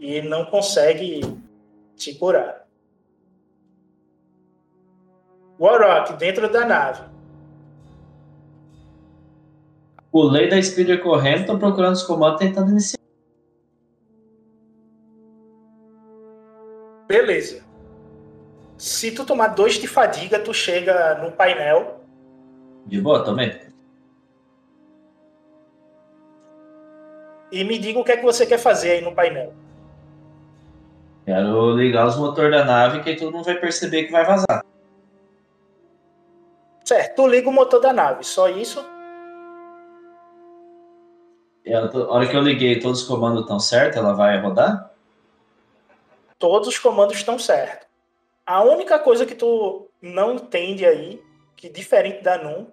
[0.00, 1.20] e não consegue
[1.94, 2.66] te curar.
[5.60, 7.04] Warrock, dentro da nave.
[10.10, 12.98] Pulei da Speeder correndo, tô procurando os comandos tentando iniciar.
[17.06, 17.64] Beleza.
[18.82, 22.00] Se tu tomar dois de fadiga, tu chega no painel.
[22.84, 23.56] De boa também?
[27.52, 29.54] E me diga o que é que você quer fazer aí no painel.
[31.24, 34.64] Quero ligar os motores da nave que aí todo mundo vai perceber que vai vazar.
[36.84, 38.84] Certo, tu liga o motor da nave, só isso?
[41.64, 44.90] E ela, a hora que eu liguei, todos os comandos estão certos, ela vai rodar?
[46.36, 47.91] Todos os comandos estão certos.
[48.44, 51.22] A única coisa que tu não entende aí,
[51.56, 52.66] que diferente da NUM,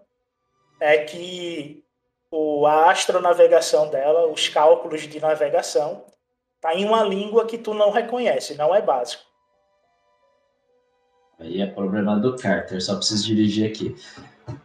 [0.80, 1.84] é que
[2.32, 6.06] o, a astronavegação dela, os cálculos de navegação,
[6.60, 9.24] tá em uma língua que tu não reconhece, não é básico.
[11.40, 13.96] Aí é problema do Carter, só preciso dirigir aqui.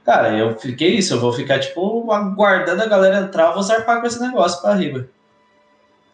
[0.05, 4.01] Cara, eu fiquei isso, eu vou ficar, tipo, aguardando a galera entrar, eu vou zarpar
[4.01, 5.09] com esse negócio pra riba.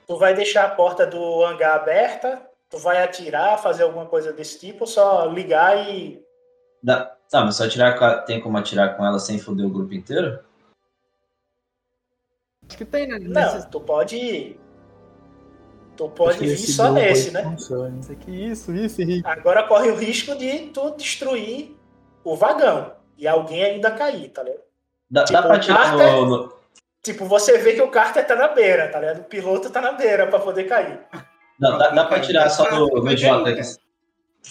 [0.07, 4.59] Tu vai deixar a porta do hangar aberta, tu vai atirar, fazer alguma coisa desse
[4.59, 6.25] tipo, ou só ligar e.
[6.83, 9.71] Dá, tá, mas só atirar com a- tem como atirar com ela sem foder o
[9.71, 10.39] grupo inteiro?
[12.69, 13.19] Acho que tem, né?
[13.19, 14.57] Não, tu pode.
[15.97, 17.55] Tu pode vir só nesse, né?
[18.01, 19.29] Isso aqui, isso, isso, Henrique.
[19.29, 21.77] Agora corre o risco de tu destruir
[22.25, 24.63] o vagão e alguém ainda cair, tá ligado?
[25.11, 26.61] Dá, Tipo, dá pra o atirar Carter- no, no-
[27.03, 29.21] Tipo, você vê que o Carter tá na beira, tá ligado?
[29.21, 31.01] O piloto tá na beira pra poder cair.
[31.61, 33.61] Dá, dá, dá pra atirar só no, no idiota que.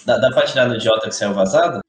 [0.06, 1.80] Dá, dá pra atirar no idiota que saiu vazado?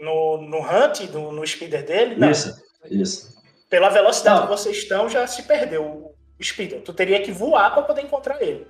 [0.00, 2.30] No, no Hunt, no, no speeder dele, não.
[2.30, 2.60] Isso,
[2.90, 3.40] isso.
[3.68, 6.82] Pela velocidade que vocês estão, já se perdeu o speeder.
[6.82, 8.66] Tu teria que voar pra poder encontrar ele.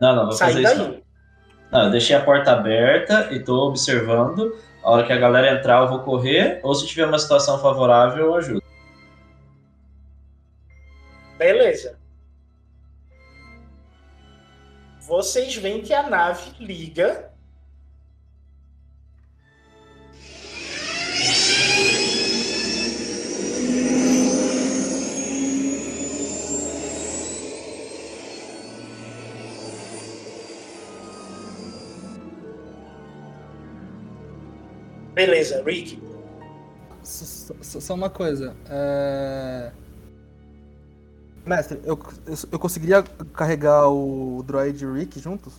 [0.00, 0.76] Não, não, vou Sair fazer isso.
[0.76, 0.88] daí.
[0.88, 1.02] Não.
[1.72, 4.56] não, eu deixei a porta aberta e tô observando.
[4.84, 6.60] A hora que a galera entrar, eu vou correr.
[6.62, 8.62] Ou se tiver uma situação favorável, eu ajudo.
[11.38, 12.03] Beleza.
[15.06, 17.30] Vocês veem que a nave liga.
[35.14, 36.02] Beleza, Rick.
[37.02, 38.56] Só, só- só uma coisa.
[38.68, 39.70] É...
[41.46, 43.02] Mestre, eu, eu, eu conseguiria
[43.34, 45.52] carregar o droid e o Rick juntos?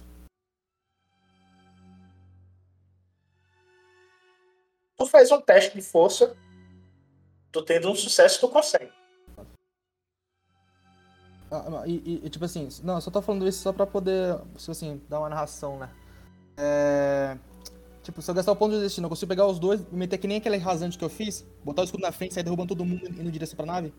[4.97, 6.35] Tu faz um teste de força.
[7.51, 8.91] Tu tendo um sucesso, tu consegue.
[11.51, 14.71] Ah, e, e- tipo assim, não, eu só tô falando isso só pra poder, tipo
[14.71, 15.89] assim, dar uma narração, né?
[16.57, 17.37] É...
[18.01, 20.17] Tipo, se eu gastar o ponto de destino, eu consigo pegar os dois e meter
[20.17, 22.85] que nem aquele rasante que eu fiz, botar o escudo na frente, sair derrubando todo
[22.85, 23.93] mundo e indo em direção pra nave?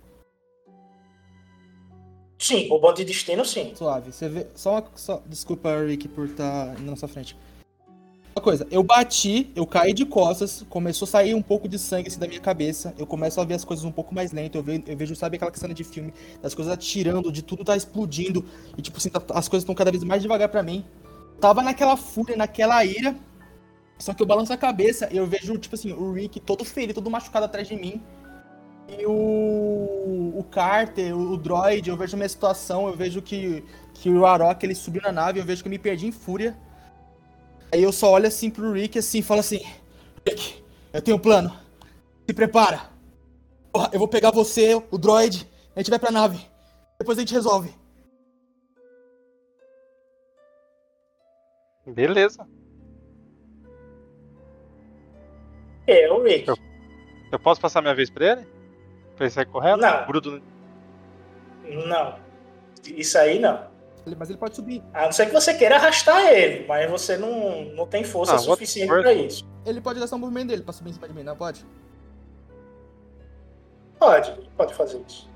[2.46, 3.72] Sim, o bonde de destino, sim.
[3.74, 4.12] Suave.
[4.12, 4.46] Você vê.
[4.54, 4.84] Só uma.
[4.94, 7.36] Só, desculpa, Rick, por estar indo na sua frente.
[8.36, 12.06] Uma coisa, eu bati, eu caí de costas, começou a sair um pouco de sangue
[12.08, 12.94] assim da minha cabeça.
[12.96, 14.56] Eu começo a ver as coisas um pouco mais lento.
[14.58, 17.74] Eu vejo, eu vejo sabe aquela cena de filme, das coisas atirando, de tudo tá
[17.76, 18.44] explodindo.
[18.78, 20.84] E tipo assim, tá- as coisas estão cada vez mais devagar pra mim.
[21.40, 23.16] Tava naquela fúria, naquela ira.
[23.98, 26.94] Só que eu balanço a cabeça e eu vejo, tipo assim, o Rick todo ferido,
[26.94, 28.00] todo machucado atrás de mim.
[28.88, 33.64] E o, o Carter, o, o Droid, eu vejo a minha situação, eu vejo que,
[33.94, 36.56] que o Arok ele subiu na nave, eu vejo que eu me perdi em fúria.
[37.72, 39.60] Aí eu só olho assim pro Rick assim e falo assim:
[40.26, 41.52] Rick, eu tenho um plano.
[42.26, 42.88] Se prepara.
[43.72, 46.38] Porra, eu vou pegar você, o Droid, a gente vai pra nave.
[46.98, 47.70] Depois a gente resolve.
[51.86, 52.46] Beleza.
[55.86, 56.48] É, o Rick.
[56.48, 56.56] Eu,
[57.32, 58.55] eu posso passar minha vez pra ele?
[59.16, 59.80] Pra ele sair correndo?
[59.80, 60.06] Não.
[60.06, 60.42] Bruto.
[61.86, 62.18] Não.
[62.84, 63.74] Isso aí não.
[64.16, 64.84] Mas ele pode subir.
[64.94, 68.38] A não ser que você queira arrastar ele, mas você não, não tem força Ah,
[68.38, 69.44] suficiente pra isso.
[69.64, 71.66] Ele pode gastar o movimento dele pra subir em cima de mim, não pode?
[73.98, 75.28] Pode, pode fazer isso.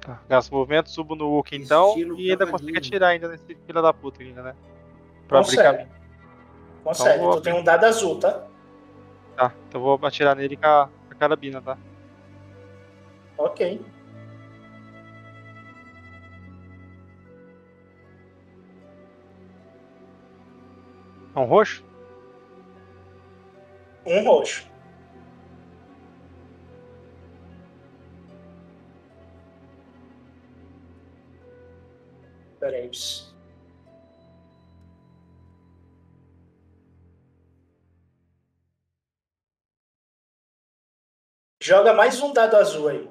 [0.00, 0.20] Tá.
[0.28, 4.22] Gasto movimento, subo no Wookie então e ainda consigo atirar ainda nesse filho da puta
[4.22, 4.54] ainda, né?
[5.28, 5.76] Pra abrir Consegue.
[5.78, 5.94] caminho.
[6.84, 7.18] Consegue.
[7.18, 8.44] Então, tu tem um dado azul, tá?
[9.36, 11.76] Tá, então vou atirar nele com a, com a carabina, tá?
[13.36, 13.80] Ok.
[21.34, 21.84] É um roxo?
[24.06, 24.70] Um roxo.
[32.60, 32.90] Pera aí.
[41.64, 43.10] Joga mais um dado azul aí.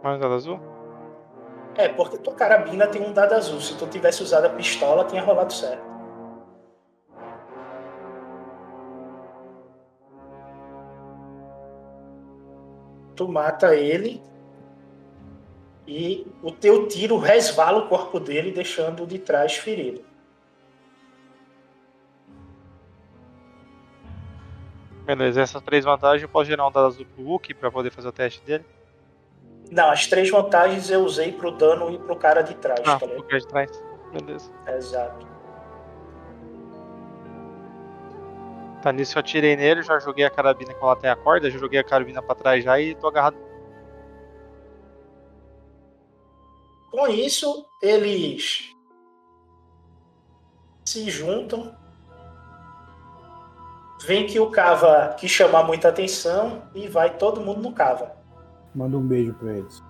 [0.00, 0.60] Mais um dado azul?
[1.74, 3.60] É, porque tua carabina tem um dado azul.
[3.60, 5.84] Se tu tivesse usado a pistola, tinha rolado certo.
[13.16, 14.22] Tu mata ele
[15.84, 20.04] e o teu tiro resvala o corpo dele, deixando o de trás ferido.
[25.06, 28.12] Beleza, essas três vantagens eu posso gerar um dado pro Hulk pra poder fazer o
[28.12, 28.64] teste dele.
[29.70, 33.06] Não, as três vantagens eu usei pro dano e pro cara de trás, Ah, tá
[33.06, 33.18] ligado?
[33.20, 33.84] pro cara de trás.
[34.12, 34.50] Beleza.
[34.66, 35.26] Exato.
[38.82, 41.58] Tá, nisso eu atirei nele, já joguei a carabina com ela tem a corda, já
[41.58, 43.36] joguei a carabina pra trás já e tô agarrado.
[46.90, 48.70] Com isso, eles
[50.84, 51.76] se juntam.
[54.06, 58.14] Vem que o cava quis chamar muita atenção e vai todo mundo no cava.
[58.72, 59.82] Manda um beijo pra eles.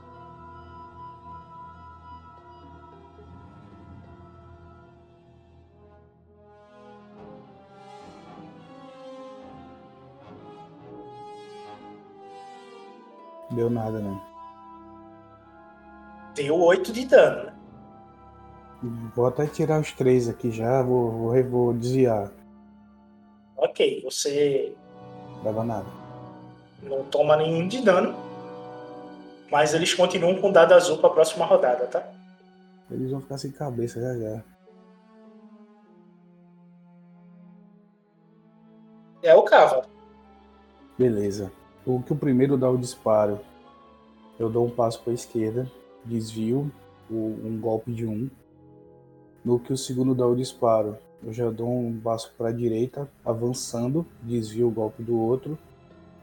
[13.51, 14.19] Deu nada, né?
[16.35, 17.53] Deu 8 de dano.
[19.15, 22.31] Vou até tirar os três aqui já, vou, vou, vou desviar.
[23.57, 24.75] Ok, você
[25.43, 25.87] Dava nada.
[26.83, 28.15] não toma nenhum de dano.
[29.51, 32.07] Mas eles continuam com dado azul pra próxima rodada, tá?
[32.91, 34.43] Eles vão ficar sem cabeça já já.
[39.23, 39.87] É o cava.
[40.99, 41.51] Beleza.
[41.85, 43.41] O que o primeiro dá o disparo,
[44.39, 45.71] eu dou um passo para a esquerda,
[46.05, 46.71] desvio
[47.11, 48.29] um golpe de um.
[49.45, 53.09] No que o segundo dá o disparo, eu já dou um passo para a direita,
[53.25, 55.59] avançando, desvio o golpe do outro.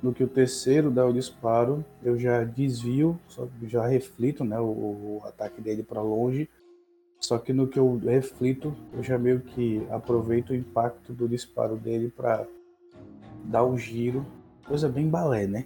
[0.02, 3.18] No que o terceiro dá o disparo, eu já desvio,
[3.64, 6.50] já reflito né, o, o ataque dele para longe.
[7.20, 11.78] Só que no que eu reflito, eu já meio que aproveito o impacto do disparo
[11.78, 12.46] dele para
[13.46, 14.26] dar o giro
[14.66, 15.66] coisa bem balé, né?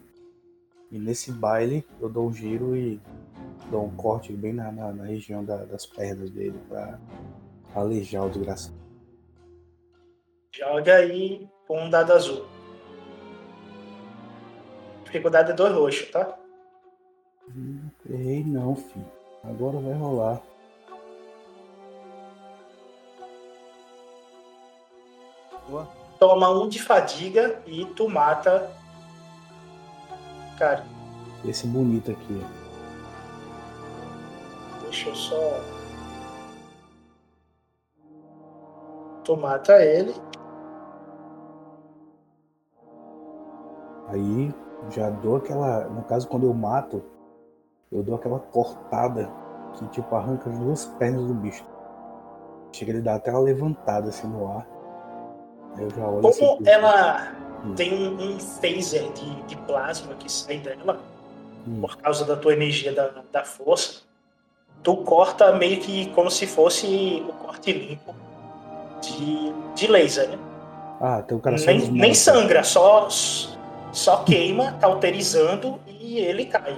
[0.92, 3.00] E nesse baile eu dou um giro e
[3.70, 7.00] dou um corte bem na, na, na região da- das pernas dele pra
[7.76, 8.87] alejar o desgraçado.
[10.58, 12.48] Joga aí com um dado azul.
[15.04, 16.36] Dificuldade é dois roxo, tá?
[18.10, 19.06] Errei não, filho.
[19.44, 20.42] Agora vai rolar.
[26.18, 28.72] Toma um de fadiga e tu mata.
[30.58, 30.84] Cara,
[31.46, 32.42] Esse bonito aqui,
[34.82, 35.62] deixa eu só.
[39.24, 40.27] Tu mata ele.
[44.08, 44.54] Aí
[44.90, 45.86] já dou aquela.
[45.86, 47.04] No caso, quando eu mato,
[47.92, 49.30] eu dou aquela cortada
[49.74, 51.66] que tipo arranca as duas pernas do bicho.
[52.72, 54.68] Chega ele dar até uma levantada assim no ar.
[55.76, 56.46] Aí eu já olho assim.
[56.46, 57.32] Como pro- ela
[57.66, 57.74] Hum.
[57.76, 61.00] tem um, um phaser de, de plasma que sai dela,
[61.68, 61.82] Hum.
[61.82, 64.02] por causa da tua energia da, da força,
[64.84, 68.14] tu corta meio que como se fosse o corte limpo
[69.02, 70.38] de, de laser, né?
[71.02, 73.08] Ah, tem o cara só Nem, nem sangra, só,
[73.92, 76.76] só queima, cauterizando e ele cai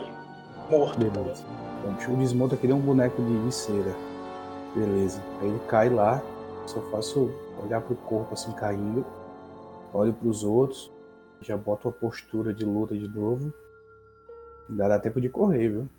[0.69, 0.99] morto.
[0.99, 1.43] Beleza.
[1.83, 3.95] Então, o desmonta que nem um boneco de, de cera.
[4.75, 5.21] Beleza.
[5.41, 6.21] Aí ele cai lá,
[6.65, 7.31] só faço
[7.63, 9.05] olhar pro corpo assim caindo,
[9.93, 10.91] olho pros outros,
[11.41, 13.53] já boto a postura de luta de novo.
[14.69, 15.89] Ainda dá tempo de correr, viu?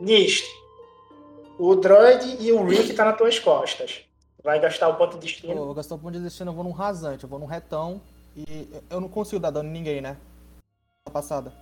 [0.00, 0.46] Nisto,
[1.58, 4.02] o droid e o Rick tá nas tuas costas.
[4.44, 5.52] Vai gastar o ponto de destino.
[5.54, 8.00] Eu vou gastar o ponto de destino, eu vou num rasante, eu vou num retão
[8.36, 10.16] e eu não consigo dar dano em ninguém, né?
[11.10, 11.52] Passada.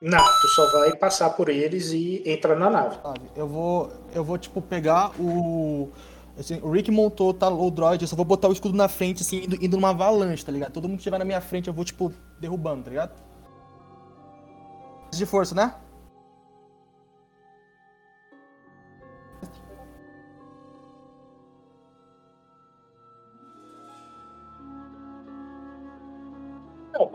[0.00, 2.98] Não, tu só vai passar por eles e entra na nave.
[3.34, 5.90] Eu vou, eu vou tipo pegar o
[6.38, 9.22] assim, o Rick montou tá, o droid, eu só vou botar o escudo na frente
[9.22, 10.72] assim, indo, indo numa avalanche, tá ligado?
[10.72, 13.12] Todo mundo que estiver na minha frente, eu vou tipo derrubando, tá ligado?
[15.10, 15.74] De força, né?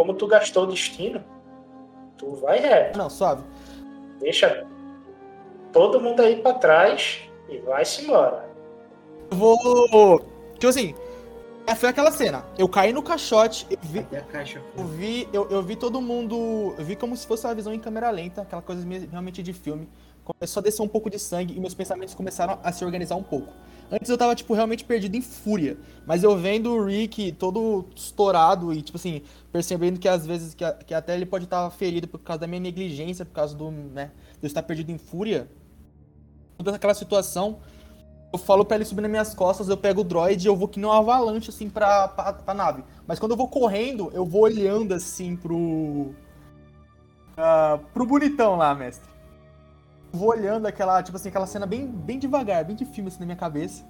[0.01, 1.23] Como tu gastou o destino,
[2.17, 2.97] tu vai reto.
[2.97, 3.43] Não, suave.
[4.19, 4.65] Deixa
[5.71, 8.49] todo mundo aí pra trás e vai-se embora.
[9.29, 10.19] Eu vou.
[10.53, 10.95] Tipo assim,
[11.67, 12.43] É, foi aquela cena.
[12.57, 13.99] Eu caí no caixote, eu vi.
[13.99, 16.73] Até a caixa Eu vi, eu, eu vi todo mundo.
[16.79, 19.53] Eu vi como se fosse uma visão em câmera lenta, aquela coisa me- realmente de
[19.53, 19.87] filme.
[20.25, 23.21] Começou a descer um pouco de sangue e meus pensamentos começaram a se organizar um
[23.23, 23.53] pouco.
[23.91, 25.77] Antes eu tava, tipo, realmente perdido em fúria.
[26.05, 30.63] Mas eu vendo o Rick todo estourado e, tipo assim, percebendo que às vezes que,
[30.85, 34.11] que até ele pode estar ferido por causa da minha negligência, por causa do, né,
[34.39, 35.49] de eu estar perdido em fúria.
[36.57, 37.59] Toda aquela situação,
[38.31, 40.69] eu falo pra ele subir nas minhas costas, eu pego o droid e eu vou
[40.69, 42.83] que nem uma avalanche, assim, pra, pra, pra nave.
[43.05, 46.13] Mas quando eu vou correndo, eu vou olhando, assim, pro...
[47.35, 49.10] ah, pro bonitão lá, mestre.
[50.11, 53.25] Vou olhando aquela, tipo assim, aquela cena bem, bem devagar, bem de filme, assim, na
[53.25, 53.83] minha cabeça.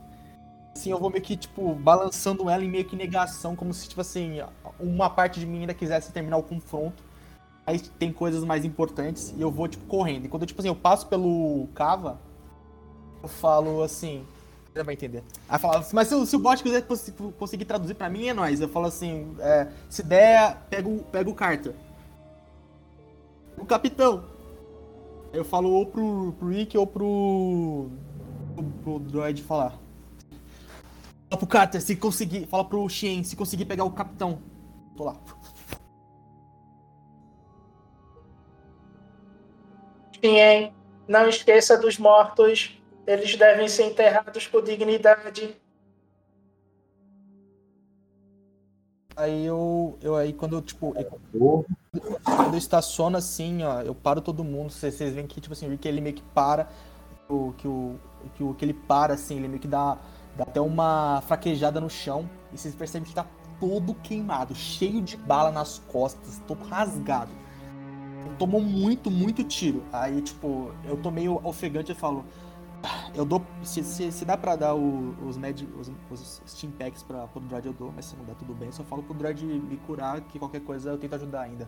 [0.76, 4.02] Assim, eu vou meio que, tipo, balançando ela em meio que negação, como se, tipo
[4.02, 4.39] assim,
[4.80, 7.03] uma parte de mim ainda quisesse terminar o confronto.
[7.65, 10.26] Aí tem coisas mais importantes e eu vou, tipo, correndo.
[10.26, 12.19] E quando, tipo assim, eu passo pelo Cava,
[13.22, 14.26] eu falo assim.
[14.73, 15.23] Você vai entender.
[15.49, 18.34] Aí fala, mas se, o- se o bot quiser cons- conseguir traduzir pra mim, é
[18.34, 18.61] nóis.
[18.61, 21.73] Eu falo assim, é, se der, pega o, pega o Carter.
[23.57, 24.23] O capitão.
[25.34, 27.90] Eu falo ou pro, pro Rick ou pro,
[28.56, 29.80] pro, pro droid falar.
[31.30, 32.45] Fala pro Carter, se conseguir.
[32.48, 34.41] Fala pro Shen, se conseguir pegar o capitão.
[34.98, 35.16] Tô lá.
[40.22, 40.74] Sim, hein?
[41.08, 42.78] Não esqueça dos mortos.
[43.08, 45.56] Eles devem ser enterrados com dignidade.
[49.16, 51.66] Aí eu, eu aí quando eu, tipo, eu-
[52.24, 55.68] quando eu estaciono assim, ó, eu paro todo mundo, vocês, vocês veem que, tipo assim,
[55.68, 56.70] o Rick, ele meio que para,
[57.30, 57.96] o, que, o,
[58.36, 59.98] que o que ele para, assim, ele meio que dá,
[60.36, 63.26] dá até uma fraquejada no chão, e vocês percebem que tá
[63.60, 67.32] todo queimado, cheio de bala nas costas, todo rasgado.
[68.38, 69.84] Tomou muito, muito tiro.
[69.92, 72.51] Aí, tipo, eu tô meio ofegante e falo, "Ah,
[73.14, 73.41] eu dou.
[73.64, 77.40] Se, se, se dá pra dar o- os, med, os, os Steam Packs pra, pro
[77.41, 79.78] Droid, eu dou, mas se não der tudo bem, eu só falo pro Droid me
[79.86, 81.68] curar, que qualquer coisa eu tento ajudar ainda.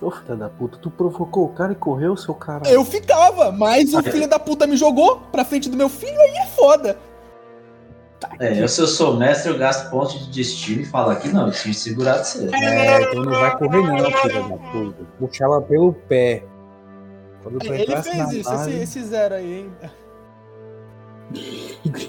[0.00, 2.68] Ô filho da puta, tu provocou o cara e correu, seu cara.
[2.68, 6.36] Eu ficava, mas o filho da puta me jogou pra frente do meu filho, aí
[6.38, 6.98] é foda.
[8.40, 11.46] É, eu, se eu sou mestre, eu gasto ponto de destino e falo aqui, não,
[11.46, 12.48] eu tinha segurado você.
[12.52, 15.04] É, então não vai correr não, filho da puta.
[15.18, 16.44] Puxa ela pelo pé.
[17.42, 19.72] Quando tu Ele fez isso, esse, nave- esse zero aí, hein?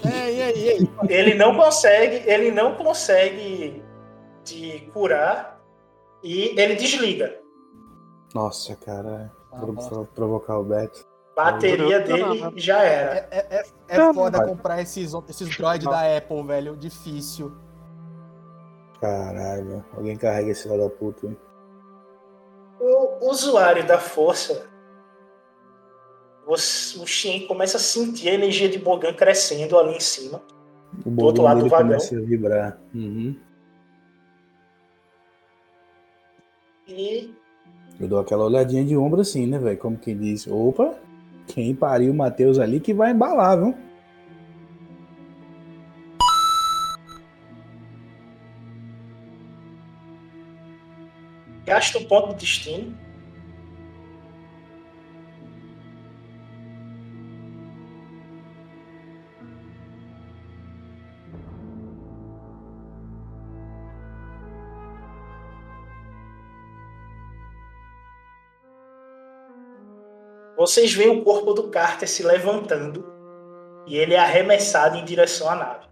[0.04, 0.90] É, e aí, e aí?
[1.08, 3.82] Ele não consegue, ele não consegue
[4.44, 5.60] te curar
[6.22, 7.34] e ele desliga.
[8.34, 9.32] Nossa, cara.
[9.58, 11.06] Pro- pro- provocar o Beto.
[11.34, 13.26] Bateria dele já era.
[13.30, 16.76] É, é, é foda comprar esses, esses droids da Apple, velho.
[16.76, 17.52] Difícil.
[19.00, 19.84] Caralho.
[19.96, 21.36] Alguém carrega esse filho da puta, hein?
[22.78, 24.66] O usuário da força,
[26.46, 30.42] você- o Shen começa a sentir a energia de Bogan crescendo ali em cima.
[31.04, 31.86] O Do outro lado do vagão.
[31.88, 32.78] começa a vibrar.
[32.94, 33.34] Uhum.
[36.86, 37.30] E
[37.98, 39.78] Eu dou aquela olhadinha de ombro assim, né, velho?
[39.78, 40.94] Como quem diz, opa,
[41.46, 43.74] quem pariu o Matheus ali que vai embalar, viu?
[51.64, 52.96] gasta um ponto de destino.
[70.64, 73.04] Vocês veem o corpo do Carter se levantando
[73.86, 75.86] e ele é arremessado em direção à nave.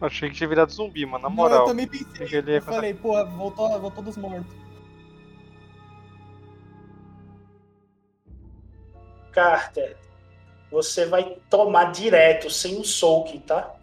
[0.00, 1.60] Achei que tinha virado zumbi, mano, na Não, moral.
[1.60, 2.06] eu também pensei.
[2.12, 4.52] Achei que ele ia Eu falei, pô, voltou, voltou dos mortos.
[9.30, 9.96] Carter,
[10.72, 13.77] você vai tomar direto, sem o soak, tá?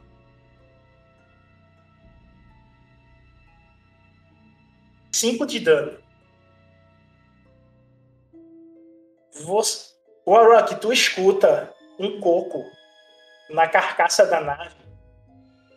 [5.15, 5.97] Cinco de dano.
[9.45, 9.95] Você...
[10.27, 12.65] Warrock, tu escuta um coco
[13.49, 14.75] na carcaça da nave.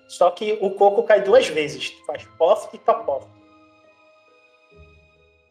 [0.09, 1.89] Só que o coco cai duas vezes.
[2.05, 3.29] Faz pof e top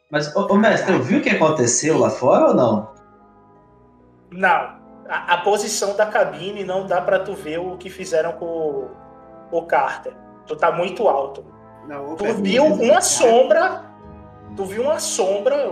[0.10, 2.94] Mas, ô, ô, mestre, eu vi o que aconteceu lá fora ou não?
[4.32, 4.82] Não.
[5.08, 8.92] A, a posição da cabine não dá pra tu ver o que fizeram com o,
[9.50, 10.14] o Carter.
[10.46, 11.57] Tu tá muito alto.
[11.88, 13.86] Não, Tu viu uma sombra.
[14.56, 15.72] Tu viu uma sombra.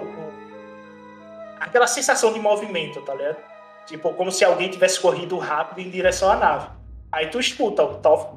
[1.59, 3.37] Aquela sensação de movimento, tá ligado?
[3.85, 6.67] Tipo, como se alguém tivesse corrido rápido em direção à nave.
[7.11, 8.35] Aí tu escuta o tof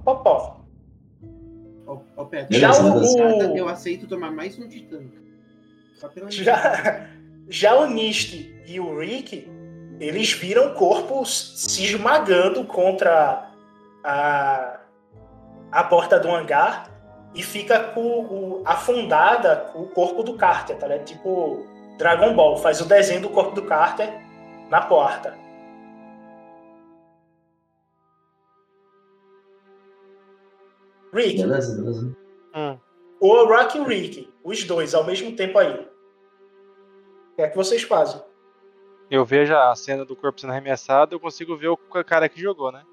[2.17, 4.69] ô, Pedro, Já o- eu aceito tomar mais um
[6.09, 7.07] pela Já,
[7.49, 8.35] Já o Nist
[8.67, 9.51] e o Rick,
[9.99, 13.51] eles viram corpos se esmagando contra
[14.05, 14.81] a,
[15.73, 16.91] a porta do hangar
[17.35, 21.05] e fica com o, afundada o corpo do Carter, tá ligado?
[21.07, 21.67] Tipo
[21.99, 24.09] Dragon Ball, faz o desenho do corpo do Carter
[24.71, 25.37] na porta.
[31.13, 32.17] Rick, Beleza, beleza.
[33.21, 35.89] o Rock e o Rick, os dois ao mesmo tempo aí.
[37.33, 38.21] O que é que vocês fazem?
[39.11, 42.71] Eu vejo a cena do corpo sendo arremessado, eu consigo ver o cara que jogou,
[42.71, 42.85] né?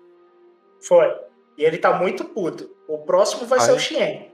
[0.82, 1.14] Foi.
[1.58, 2.70] E ele tá muito puto.
[2.88, 4.32] O próximo vai ser o Xien.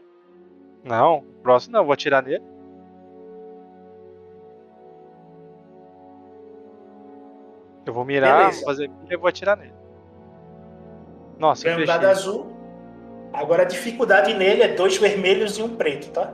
[0.83, 2.43] Não, o próximo não, vou atirar nele.
[7.85, 8.65] Eu vou mirar, Beleza.
[8.65, 9.73] fazer e vou atirar nele.
[11.37, 12.51] Nossa, Ganha um que dado azul.
[13.33, 16.33] Agora a dificuldade nele é dois vermelhos e um preto, tá?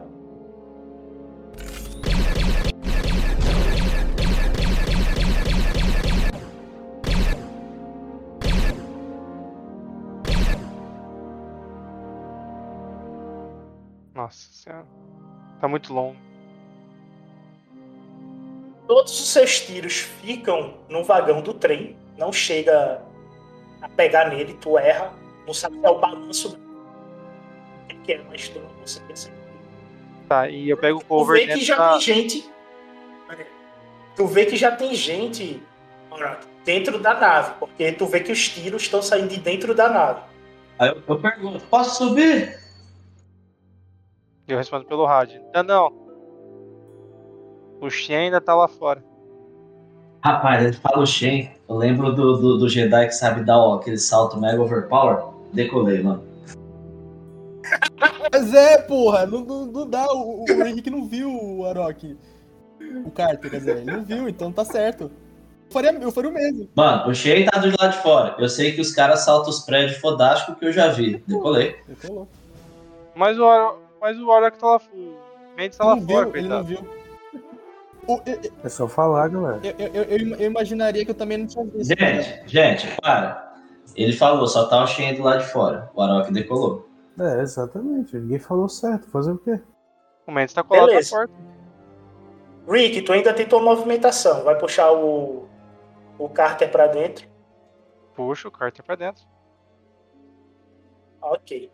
[14.27, 14.85] Nossa senhora.
[15.61, 16.17] Tá muito longo.
[18.85, 21.95] Todos os seus tiros ficam no vagão do trem.
[22.17, 23.01] Não chega
[23.81, 25.13] a pegar nele, tu erra.
[25.45, 26.59] Não sabe qual é o balanço
[28.03, 29.39] que é, mas tu não consegue acertar.
[30.27, 31.91] Tá, e eu pego o Tu cover vê que já da...
[31.91, 32.49] tem gente.
[34.15, 35.61] Tu vê que já tem gente
[36.65, 40.21] dentro da nave, porque tu vê que os tiros estão saindo de dentro da nave.
[40.79, 42.66] Aí eu, eu pergunto, posso subir?
[44.47, 45.41] Eu respondo pelo rádio.
[45.53, 45.93] Não, não.
[47.81, 49.03] O Shen ainda tá lá fora.
[50.23, 51.51] Rapaz, ele fala o Shen.
[51.67, 55.23] Eu lembro do, do, do Jedi que sabe dar ó, aquele salto mega overpower.
[55.53, 56.23] Decolei, mano.
[58.31, 60.05] Mas é, porra, não, não, não dá.
[60.13, 62.17] O, o Henrique não viu o Arok.
[63.05, 65.03] O Carter, quer dizer, ele não viu, então tá certo.
[65.03, 66.69] Eu faria, eu faria o mesmo.
[66.73, 68.35] Mano, o Shen tá do lado de fora.
[68.39, 71.21] Eu sei que os caras saltam os prédios fodásticos que eu já vi.
[71.27, 71.75] Decolei.
[71.87, 72.27] Decolou.
[73.13, 73.86] Mas o Aro...
[73.99, 74.77] Mas o Arok tá lá.
[74.93, 76.79] O Mendes tá lá Não fora, viu, ele não viu.
[78.07, 79.59] O- eu, eu- É só falar, galera.
[79.63, 81.89] eu, eu, eu- eu imaginaria que eu também não tinha visto.
[81.99, 82.21] né?
[82.21, 83.55] Gente, gente, para.
[83.95, 85.89] Ele falou, só tá o Shen do lado de fora.
[85.93, 86.87] O Arok decolou.
[87.19, 88.15] É, exatamente.
[88.15, 89.09] Ninguém falou certo.
[89.09, 89.59] Fazer o quê?
[90.27, 91.15] O Mendes tá colado Beleza.
[91.17, 91.33] na porta.
[92.69, 94.43] Rick, tu ainda tem tua movimentação.
[94.43, 95.47] Vai puxar o,
[96.19, 97.27] o Carter pra dentro.
[98.13, 99.23] Puxa o Carter pra dentro.
[101.21, 101.71] Ok.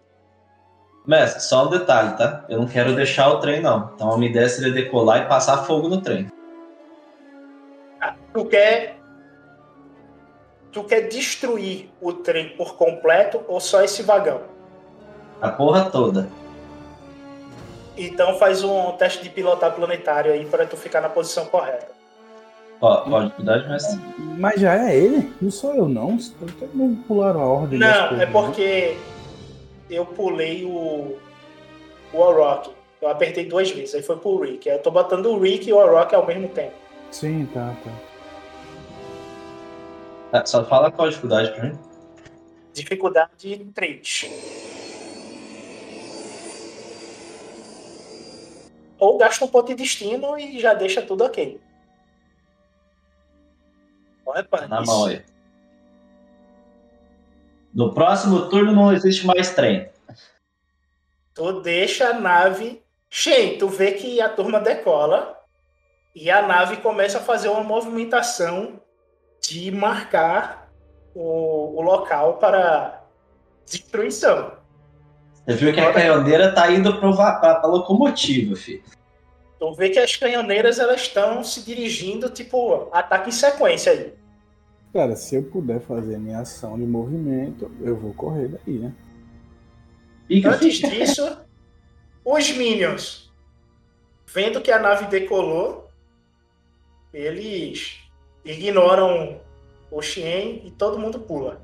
[1.06, 2.45] Mestre, só um detalhe, tá?
[2.48, 3.91] Eu não quero deixar o trem, não.
[3.93, 6.27] Então a minha ideia seria decolar e passar fogo no trem.
[8.33, 8.99] Tu quer.
[10.72, 14.41] Tu quer destruir o trem por completo ou só esse vagão?
[15.41, 16.27] A porra toda.
[17.95, 21.88] Então faz um teste de pilotar planetário aí para tu ficar na posição correta.
[22.82, 23.99] Ó, pode cuidar de mestre.
[24.17, 25.32] Mas já é ele?
[25.40, 26.17] Não sou eu, não.
[26.17, 27.80] Todo mundo pularam a ordem.
[27.80, 28.25] Não, é né?
[28.25, 28.98] porque
[29.89, 31.17] eu pulei o.
[32.13, 32.71] o Orok.
[33.01, 34.69] Eu apertei duas vezes, aí foi pro Rick.
[34.69, 36.73] Aí eu tô botando o Rick e o Orok ao mesmo tempo.
[37.11, 37.91] Sim, tá, tá.
[40.39, 41.77] Ah, Só fala qual a dificuldade pra mim.
[42.73, 44.29] Dificuldade 3.
[48.97, 51.59] Ou gasta um ponto de destino e já deixa tudo ok.
[54.25, 55.21] Olha, pá, Na isso- mão aí.
[57.73, 59.89] No próximo turno não existe mais trem.
[61.33, 62.83] Tu deixa a nave.
[63.09, 65.37] Shen, tu vê que a turma decola
[66.15, 68.79] e a nave começa a fazer uma movimentação
[69.41, 70.71] de marcar
[71.15, 73.03] o, o local para
[73.65, 74.53] destruição.
[75.45, 78.83] Você viu que a canhoneira tá indo pra, pra locomotiva, filho.
[79.59, 84.13] Tu vê que as canhoneiras elas estão se dirigindo, tipo, ataque em sequência aí.
[84.93, 88.93] Cara, se eu puder fazer minha ação de movimento, eu vou correr daí, né?
[90.45, 91.38] Antes disso,
[92.23, 93.33] os Minions,
[94.27, 95.89] vendo que a nave decolou,
[97.11, 97.99] eles
[98.45, 99.41] ignoram
[99.89, 101.61] o Xien e todo mundo pula.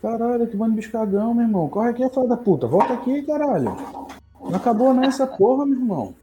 [0.00, 1.68] Caralho, que bando de bicho cagão, meu irmão.
[1.68, 2.66] Corre aqui, filha da puta.
[2.66, 3.76] Volta aqui, caralho.
[4.40, 6.14] Não acabou nessa porra, meu irmão.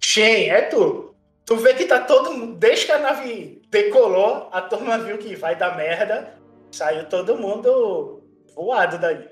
[0.00, 1.07] Shen, é tu.
[1.48, 2.56] Tu vê que tá todo mundo.
[2.56, 6.34] Desde que a nave decolou, a turma viu que vai dar merda.
[6.70, 8.22] Saiu todo mundo
[8.54, 9.30] voado daí.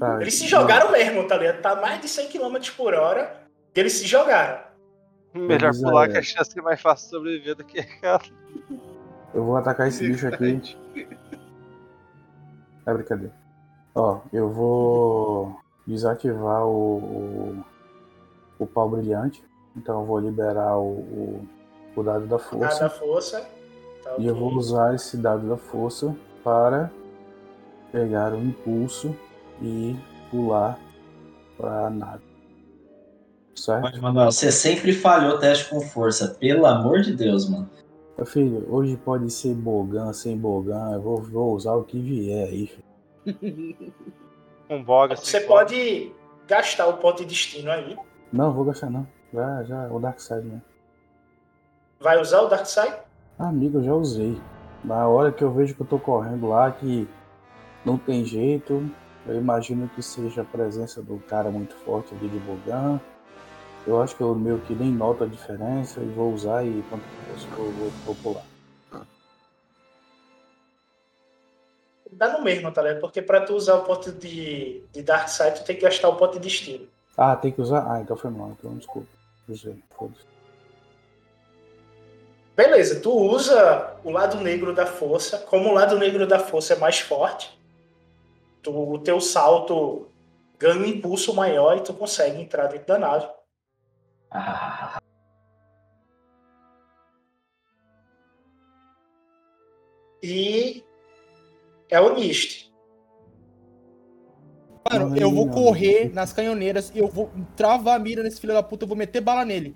[0.00, 1.62] Tá, Eles se jogaram mesmo, tá ligado?
[1.62, 3.40] Tá mais de 100 km por hora
[3.72, 4.64] e eles se jogaram.
[5.32, 8.20] Melhor Mas, pular é, que a chance é mais fácil de sobreviver do que aquela.
[9.32, 10.76] Eu vou atacar esse bicho aqui.
[12.84, 13.32] É brincadeira.
[13.94, 17.64] Ó, eu vou desativar o, o,
[18.58, 19.40] o pau brilhante.
[19.76, 21.48] Então eu vou liberar o, o,
[21.96, 22.80] o dado da força.
[22.84, 23.48] da força.
[24.02, 24.48] Tá, E eu ok.
[24.48, 26.90] vou usar esse dado da força para
[27.90, 29.14] pegar o impulso
[29.62, 29.96] e
[30.30, 30.78] pular
[31.56, 32.22] para a nave.
[33.54, 33.82] Certo?
[33.82, 36.34] Pode, Manuel, você sempre falhou o teste com força.
[36.40, 37.70] Pelo amor de Deus, mano.
[38.16, 42.48] Meu filho, hoje pode ser Bogan, sem Bogan, eu vou, vou usar o que vier
[42.48, 42.66] aí.
[43.26, 43.92] filho.
[44.68, 45.16] Com boga.
[45.16, 46.12] Você pode
[46.46, 47.96] gastar o ponto de destino aí.
[48.32, 49.06] Não, vou gastar não.
[49.34, 50.62] Já, já, o Dark Side, né?
[51.98, 52.94] Vai usar o Dark Side?
[53.36, 54.40] Amigo, eu já usei.
[54.84, 57.08] Na hora que eu vejo que eu tô correndo lá, que
[57.84, 58.88] não tem jeito,
[59.26, 63.00] eu imagino que seja a presença do cara muito forte ali de Bogan.
[63.84, 67.02] Eu acho que eu meio que nem noto a diferença e vou usar e quando
[67.58, 68.44] eu vou, vou, pular.
[72.12, 73.00] Dá no mesmo, tá ligado?
[73.00, 76.16] Porque pra tu usar o ponto de, de Dark Side, tu tem que gastar o
[76.16, 76.86] ponto de destino.
[77.16, 77.90] Ah, tem que usar?
[77.90, 79.13] Ah, então foi mal, então desculpa.
[79.48, 80.24] Usei, foda-se.
[82.56, 85.38] Beleza, tu usa o lado negro da força.
[85.38, 87.58] Como o lado negro da força é mais forte,
[88.62, 90.08] tu, o teu salto
[90.58, 93.28] ganha um impulso maior e tu consegue entrar dentro da nave.
[100.22, 100.82] E
[101.90, 102.72] é o Nist.
[104.90, 108.62] Mano, eu vou correr nas canhoneiras e eu vou travar a mira nesse filho da
[108.62, 109.74] puta, eu vou meter bala nele.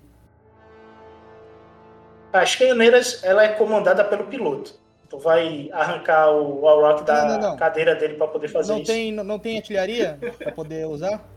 [2.31, 4.75] As canhoneiras, ela é comandada pelo piloto.
[5.09, 7.57] Tu vai arrancar o Warrock da Não, não, não.
[7.57, 8.91] cadeira dele pra poder fazer Não isso.
[8.91, 11.27] tem, não, não tem artilharia pra poder usar?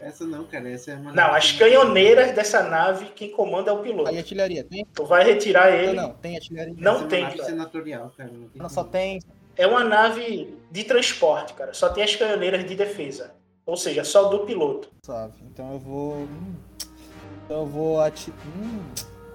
[0.00, 0.70] Essa não, cara.
[0.70, 1.12] Essa é uma.
[1.12, 4.08] Não, as canhoneiras dessa nave, quem comanda é o piloto.
[4.10, 4.86] Aí artilharia, tem?
[4.94, 5.94] Tu vai retirar ele.
[5.94, 6.74] Não, não, tem artilharia.
[6.78, 7.44] Não é tem, cara.
[7.44, 8.30] senatorial, cara.
[8.30, 9.20] Não tem Não, só tem.
[9.58, 11.74] É uma nave de transporte, cara.
[11.74, 13.34] Só tem as canhoneiras de defesa.
[13.66, 14.88] Ou seja, só do piloto.
[15.04, 15.34] Suave.
[15.42, 16.12] Então eu vou.
[16.14, 16.54] hum,
[17.44, 18.38] Então eu vou atirar.
[18.56, 18.80] Hum,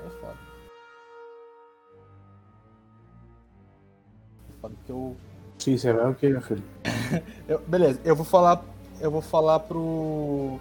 [0.05, 0.37] é foda.
[4.49, 5.15] É foda porque eu.
[5.59, 6.63] Sim, você vai o que, meu filho?
[7.47, 8.63] eu- Beleza, eu vou falar.
[9.01, 10.57] Eu vou falar pro.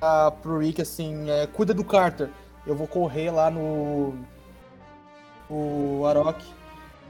[0.00, 2.30] ah, pro Rick assim, é, cuida do Carter.
[2.66, 4.14] Eu vou correr lá no.
[5.50, 6.42] O Arok.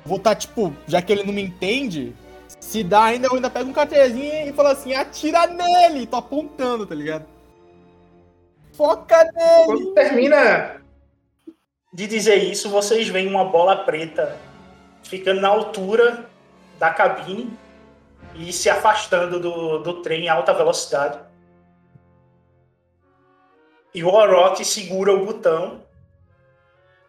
[0.04, 2.14] Vou tá, tipo, já que ele não me entende,
[2.60, 6.06] se dá ainda, eu ainda pego um cartezinho e falo assim, atira nele!
[6.06, 7.26] Tô apontando, tá ligado?
[8.72, 9.66] Foca nele!
[9.66, 10.82] Quando termina
[11.92, 14.36] de dizer isso, vocês veem uma bola preta
[15.02, 16.28] ficando na altura
[16.78, 17.56] da cabine
[18.34, 21.18] e se afastando do, do trem em alta velocidade.
[23.94, 25.84] E o Orochi segura o botão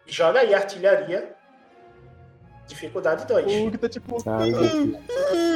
[0.05, 1.34] e joga aí a artilharia.
[2.67, 3.73] Dificuldade 2.
[3.73, 4.15] O tá tipo.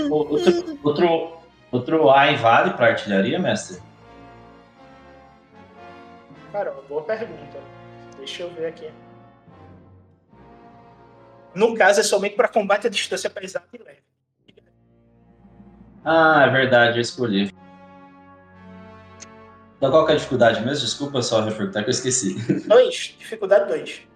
[0.10, 1.38] Outro, outro,
[1.72, 3.82] outro A invade pra artilharia, mestre?
[6.52, 7.60] Cara, uma boa pergunta.
[8.18, 8.90] Deixa eu ver aqui.
[11.54, 14.04] No caso, é somente para combate à distância pesada e leve.
[16.04, 17.52] Ah, é verdade, eu escolhi.
[19.80, 20.86] Da qual que é a dificuldade mesmo?
[20.86, 22.36] Desculpa só reforçar que eu esqueci.
[22.68, 24.08] 2, dificuldade 2.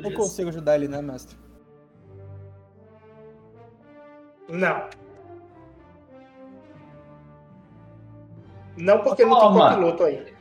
[0.00, 1.36] Não consigo ajudar ele, né, mestre?
[4.50, 4.90] Não.
[8.76, 10.34] Não, porque não tem copiloto aí.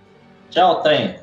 [0.50, 1.20] Tchau, trem.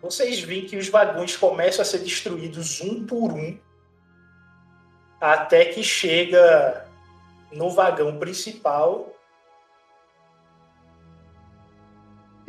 [0.00, 3.58] Vocês veem que os vagões começam a ser destruídos um por um,
[5.20, 6.86] até que chega
[7.52, 9.12] no vagão principal.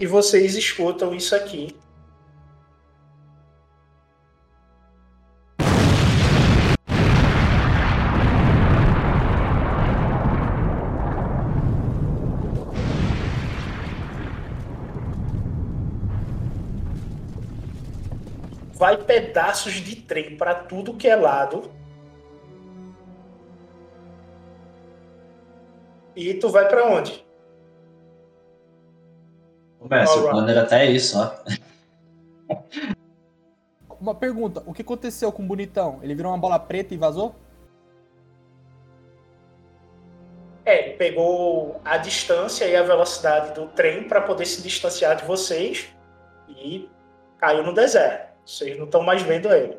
[0.01, 1.75] E vocês escutam isso aqui.
[18.73, 21.71] Vai pedaços de trem para tudo que é lado.
[26.15, 27.23] E tu vai para onde?
[29.81, 29.87] O
[30.29, 31.31] plano era até isso, ó.
[33.99, 35.99] Uma pergunta, o que aconteceu com o bonitão?
[36.01, 37.35] Ele virou uma bola preta e vazou?
[40.65, 45.25] É, ele pegou a distância e a velocidade do trem para poder se distanciar de
[45.25, 45.87] vocês
[46.49, 46.89] e
[47.37, 48.31] caiu no deserto.
[48.45, 49.77] Vocês não estão mais vendo ele.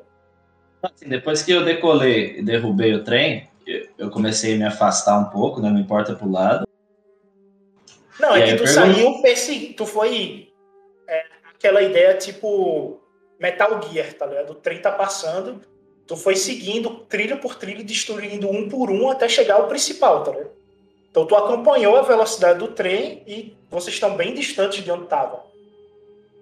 [0.82, 5.18] Assim, depois que eu decolei e derrubei o trem, eu- eu comecei a me afastar
[5.18, 5.70] um pouco, né?
[5.70, 6.66] Me importa pro lado.
[8.20, 9.74] Não, E é que tu pergunto- saiu, perse...
[9.76, 10.52] tu foi
[11.08, 11.24] é,
[11.54, 13.00] aquela ideia tipo
[13.38, 14.50] Metal Gear, tá ligado?
[14.50, 15.60] O trem tá passando
[16.04, 20.32] Tu foi seguindo trilho por trilho, destruindo um por um até chegar ao principal, tá
[20.32, 20.50] ligado?
[21.10, 25.40] Então tu acompanhou a velocidade do trem e vocês estão bem distantes de onde estavam.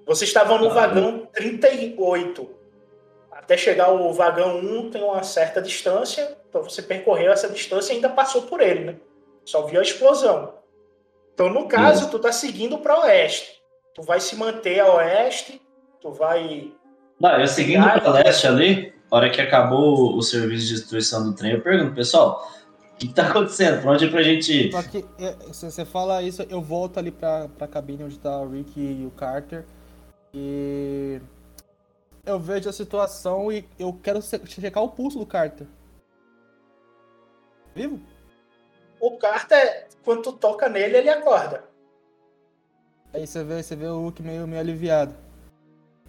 [0.07, 2.51] Vocês estavam no vagão 38.
[3.31, 7.97] Até chegar o vagão 1 tem uma certa distância, então você percorreu essa distância e
[7.97, 8.97] ainda passou por ele, né?
[9.45, 10.55] Só viu a explosão.
[11.41, 13.63] Então, no caso, tu tá seguindo para oeste.
[13.95, 15.59] Tu vai se manter a oeste,
[15.99, 16.71] tu vai.
[17.19, 21.35] Não, eu seguindo para leste ali, a hora que acabou o serviço de destruição do
[21.35, 22.47] trem, eu pergunto, pessoal,
[22.93, 23.81] o que tá acontecendo?
[23.81, 24.71] Pra onde é pra gente ir?
[24.71, 28.39] Só que é, se você fala isso, eu volto ali pra, pra cabine onde tá
[28.39, 29.65] o Rick e o Carter.
[30.35, 31.23] E
[32.27, 35.67] eu vejo a situação e eu quero checar o pulso do Carter.
[37.75, 37.99] Vivo?
[39.01, 41.65] O Carter, quando tu toca nele, ele acorda.
[43.13, 45.15] Aí você vê, você vê o Hulk meio, meio aliviado.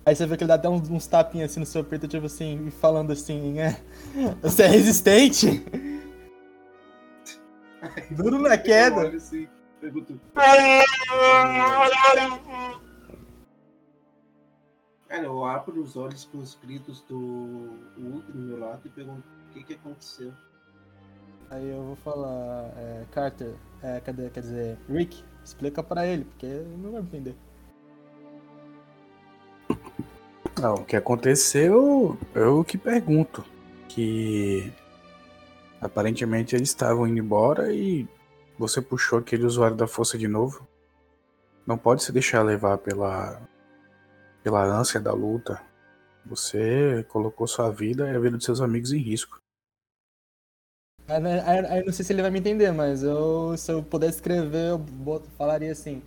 [0.06, 2.26] Aí você vê que ele dá até uns, uns tapinhas assim no seu peito, tipo
[2.26, 3.80] assim, e falando assim, é.
[4.42, 5.64] Você é resistente?
[8.12, 9.08] Duro na queda.
[9.08, 9.48] Olho assim.
[15.08, 17.18] Cara, eu abro os olhos com os gritos do
[17.98, 20.34] Hulk do meu lado e pergunto o que que aconteceu.
[21.52, 26.46] Aí eu vou falar, é, Carter, é, cadê, quer dizer, Rick, explica pra ele, porque
[26.46, 27.36] ele não vai entender.
[30.62, 33.44] Não, o que aconteceu, eu que pergunto.
[33.90, 34.72] Que
[35.82, 38.08] aparentemente eles estavam indo embora e
[38.58, 40.66] você puxou aquele usuário da força de novo.
[41.68, 43.42] Não pode se deixar levar pela,
[44.42, 45.62] pela ânsia da luta.
[46.26, 49.42] Você colocou sua vida e a vida de seus amigos em risco.
[51.16, 54.78] Aí, não sei se ele vai me entender, mas eu, se eu pudesse escrever, eu
[54.78, 56.02] boto- falaria assim.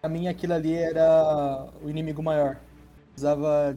[0.00, 2.56] Pra mim aquilo ali era o inimigo maior.
[3.12, 3.74] Precisava.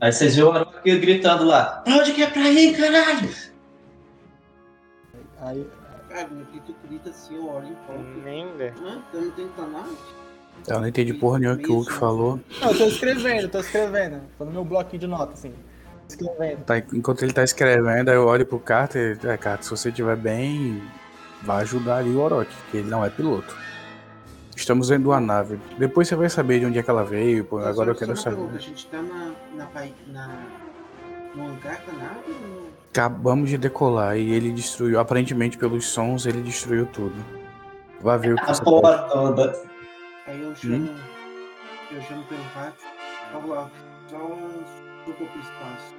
[0.00, 3.28] Aí vocês viram o Aroque gritando lá, pra onde que é pra ir, caralho?
[5.40, 5.66] Aí,
[6.08, 7.98] Cara, no que tu grita assim, eu olho e falo.
[8.86, 9.84] Ah, não tem canal?
[10.66, 12.40] Eu não entendi porra nenhuma que o Hulk falou.
[12.60, 14.22] Não, eu tô escrevendo, eu tô escrevendo.
[14.38, 15.52] Tô no meu bloquinho de nota, assim.
[16.08, 16.64] Escrevendo.
[16.64, 19.18] Tá, enquanto ele tá escrevendo, aí eu olho pro Carter.
[19.24, 20.82] É, Carter, se você estiver bem,
[21.42, 23.56] vai ajudar ali o Orochi, que ele não é piloto.
[24.54, 25.58] Estamos de uma nave.
[25.78, 27.44] Depois você vai saber de onde é que ela veio.
[27.44, 28.36] Pô, Mas agora eu quero saber.
[28.36, 29.68] pergunta, A gente tá na, na,
[30.06, 30.28] na,
[31.34, 34.98] no hangar da nave ou Acabamos de decolar e ele destruiu.
[34.98, 37.14] Aparentemente, pelos sons, ele destruiu tudo.
[38.00, 39.12] Vai ver o que A você porra pode.
[39.12, 39.62] toda.
[40.26, 40.88] Aí eu chamo,
[41.90, 42.78] eu chamo pelo rádio.
[43.34, 43.70] Vamos lá,
[44.08, 44.16] só
[45.24, 45.94] pro espaço.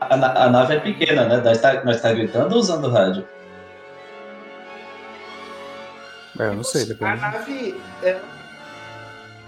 [0.00, 1.36] A, na- a nave é pequena, né?
[1.38, 3.26] Nós tá, nós tá gritando ou usando o rádio?
[6.38, 7.20] É, eu não sei, A depende.
[7.20, 8.18] nave é-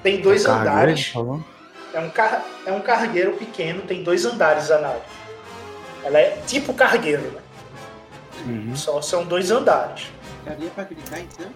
[0.02, 1.06] tem dois Cargueiro, andares.
[1.08, 1.44] falou?
[1.94, 2.44] É um, car...
[2.66, 5.00] é um cargueiro pequeno, tem dois andares a nave.
[6.04, 7.40] Ela é tipo cargueiro, né?
[8.46, 8.76] Uhum.
[8.76, 10.08] Só são dois andares.
[10.44, 11.46] Daria pra gritar então?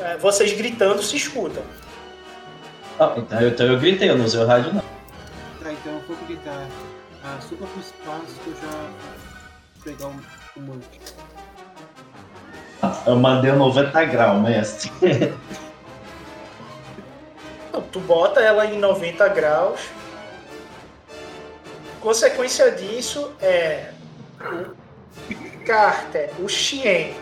[0.00, 1.62] É, vocês gritando se escutam.
[2.98, 4.91] Não, então, eu, então eu gritei, eu não usei o rádio não.
[5.82, 6.68] Então eu vou gritar.
[7.24, 10.20] Ah, suba pro espaço que eu já vou pegar um,
[10.56, 11.00] um manche.
[13.04, 14.92] Eu mandei um 90 graus, mestre.
[17.68, 19.80] Então, tu bota ela em 90 graus.
[22.00, 23.92] Consequência disso é
[25.30, 27.14] o Carter, o Xien,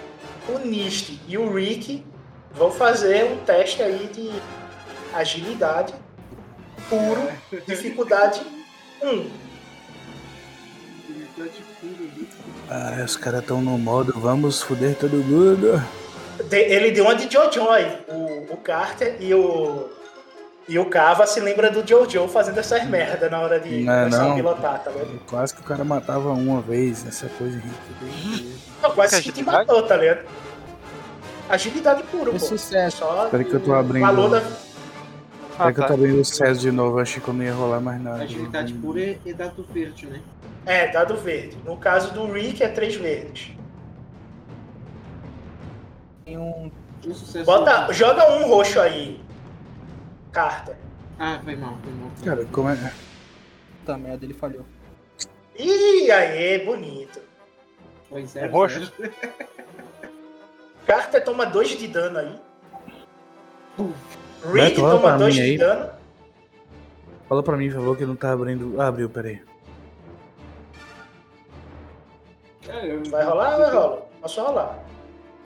[0.49, 2.05] o Nist e o Rick
[2.53, 4.31] vão fazer um teste aí de
[5.15, 5.95] agilidade
[6.91, 7.29] puro,
[7.67, 8.43] dificuldade
[9.03, 9.31] 1.
[12.69, 15.83] Ah, os caras estão no modo vamos foder todo mundo.
[16.51, 17.99] Ele deu uma de Jojo aí.
[18.09, 19.89] O, o Carter e o.
[20.69, 23.99] E o Kava se lembra do Jojo fazendo essas merda na hora de Não é
[24.05, 24.33] começar não.
[24.33, 25.21] a pilotar, tá vendo?
[25.29, 28.61] Quase que o cara matava uma vez, essa coisa ridícula.
[28.83, 30.21] Não, quase que te matou, tá ligado?
[31.49, 32.39] Agilidade pura, pô.
[32.39, 32.99] sucesso.
[32.99, 34.03] Só Espera que eu tô abrindo.
[34.07, 34.43] valor da.
[35.61, 35.89] Espera que eu tá.
[35.89, 38.23] tô abrindo o César de novo, achei que eu não ia rolar mais nada.
[38.23, 40.23] Agilidade pura é, é dado verde, né?
[40.65, 41.59] É, dado verde.
[41.65, 43.53] No caso do Rick é três verdes.
[46.25, 46.71] Tem um.
[47.07, 47.45] Um sucesso.
[47.45, 49.21] Bota, joga um roxo aí.
[50.33, 50.77] Carter.
[51.19, 52.11] Ah, foi mal, foi mal.
[52.25, 52.93] Cara, como é.
[53.81, 54.65] Puta merda, ele falhou.
[55.59, 57.21] Ih, aí, bonito.
[58.09, 58.53] Foi É zero.
[58.53, 58.93] roxo?
[60.87, 62.41] Carter toma dois de dano aí.
[64.45, 65.59] Rick Beto, toma pra dois mim de aí.
[65.59, 65.91] dano.
[67.29, 68.81] Fala pra mim, por favor, que não tá abrindo.
[68.81, 69.41] Ah, abriu, peraí.
[73.11, 73.99] Vai rolar ou vai rolar?
[74.21, 74.79] Posso rolar.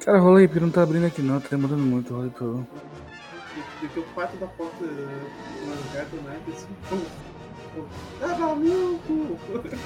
[0.05, 2.39] Cara, rola aí, porque não tá abrindo aqui não, tá demorando muito, rola aí, por
[2.39, 2.67] favor.
[3.81, 7.05] Porque o quatro da porta do nada assim.
[8.23, 9.01] Ah, Valmil!
[9.07, 9.37] cu.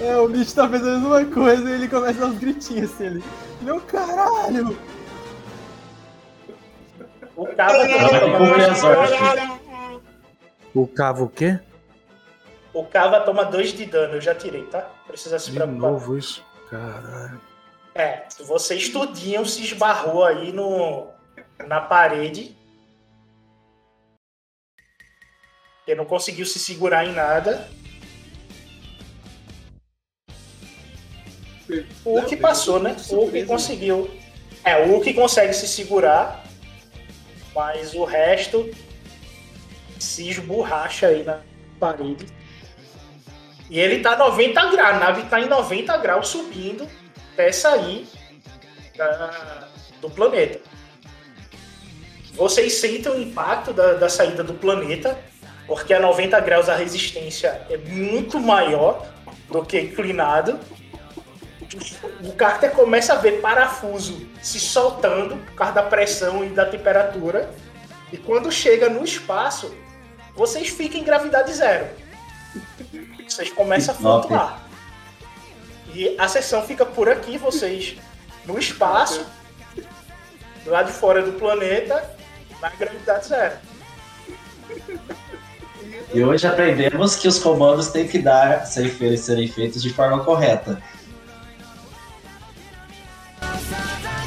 [0.03, 2.93] É, o bicho tá fazendo a mesma coisa e ele começa a dar uns gritinhos
[2.93, 3.25] assim ali.
[3.63, 4.77] Meu caralho!
[7.39, 7.87] O vai
[9.15, 9.61] toma.
[10.75, 11.61] O cavo o quê?
[12.75, 14.83] o Cava toma 2 de dano, eu já tirei, tá?
[15.07, 15.91] Precisa se De preocupar.
[15.91, 16.45] novo isso?
[16.69, 17.41] Caralho.
[17.95, 21.07] É, vocês tudinho se esbarrou aí no,
[21.67, 22.57] na parede.
[25.87, 27.69] Ele não conseguiu se segurar em nada.
[32.05, 32.97] O que passou, né?
[33.11, 34.11] O que conseguiu.
[34.65, 36.45] É, o que consegue se segurar,
[37.59, 38.71] mas o resto
[39.99, 41.41] se esborracha aí na
[41.81, 42.25] parede.
[43.69, 46.89] E ele tá 90 graus, a nave tá em 90 graus subindo
[47.33, 48.07] até sair
[48.97, 49.67] da-
[50.01, 50.61] do planeta.
[52.35, 55.19] Vocês sentem o impacto da, da saída do planeta,
[55.67, 59.05] porque a 90 graus a resistência é muito maior
[59.51, 60.61] do que inclinado.
[62.25, 67.51] O Carter começa a ver parafuso se soltando por causa da pressão e da temperatura.
[68.13, 69.75] E quando chega no espaço,
[70.35, 71.87] vocês ficam em gravidade zero.
[73.29, 74.63] Vocês começam a flutuar.
[75.93, 77.97] E a sessão fica por aqui, vocês
[78.47, 79.27] no espaço,
[80.65, 82.03] lá de fora do planeta,
[82.63, 83.57] na gravidade zero.
[86.15, 90.83] E hoje aprendemos que os comandos têm que dar, ser- serem feitos de forma correta.
[93.69, 94.18] さだ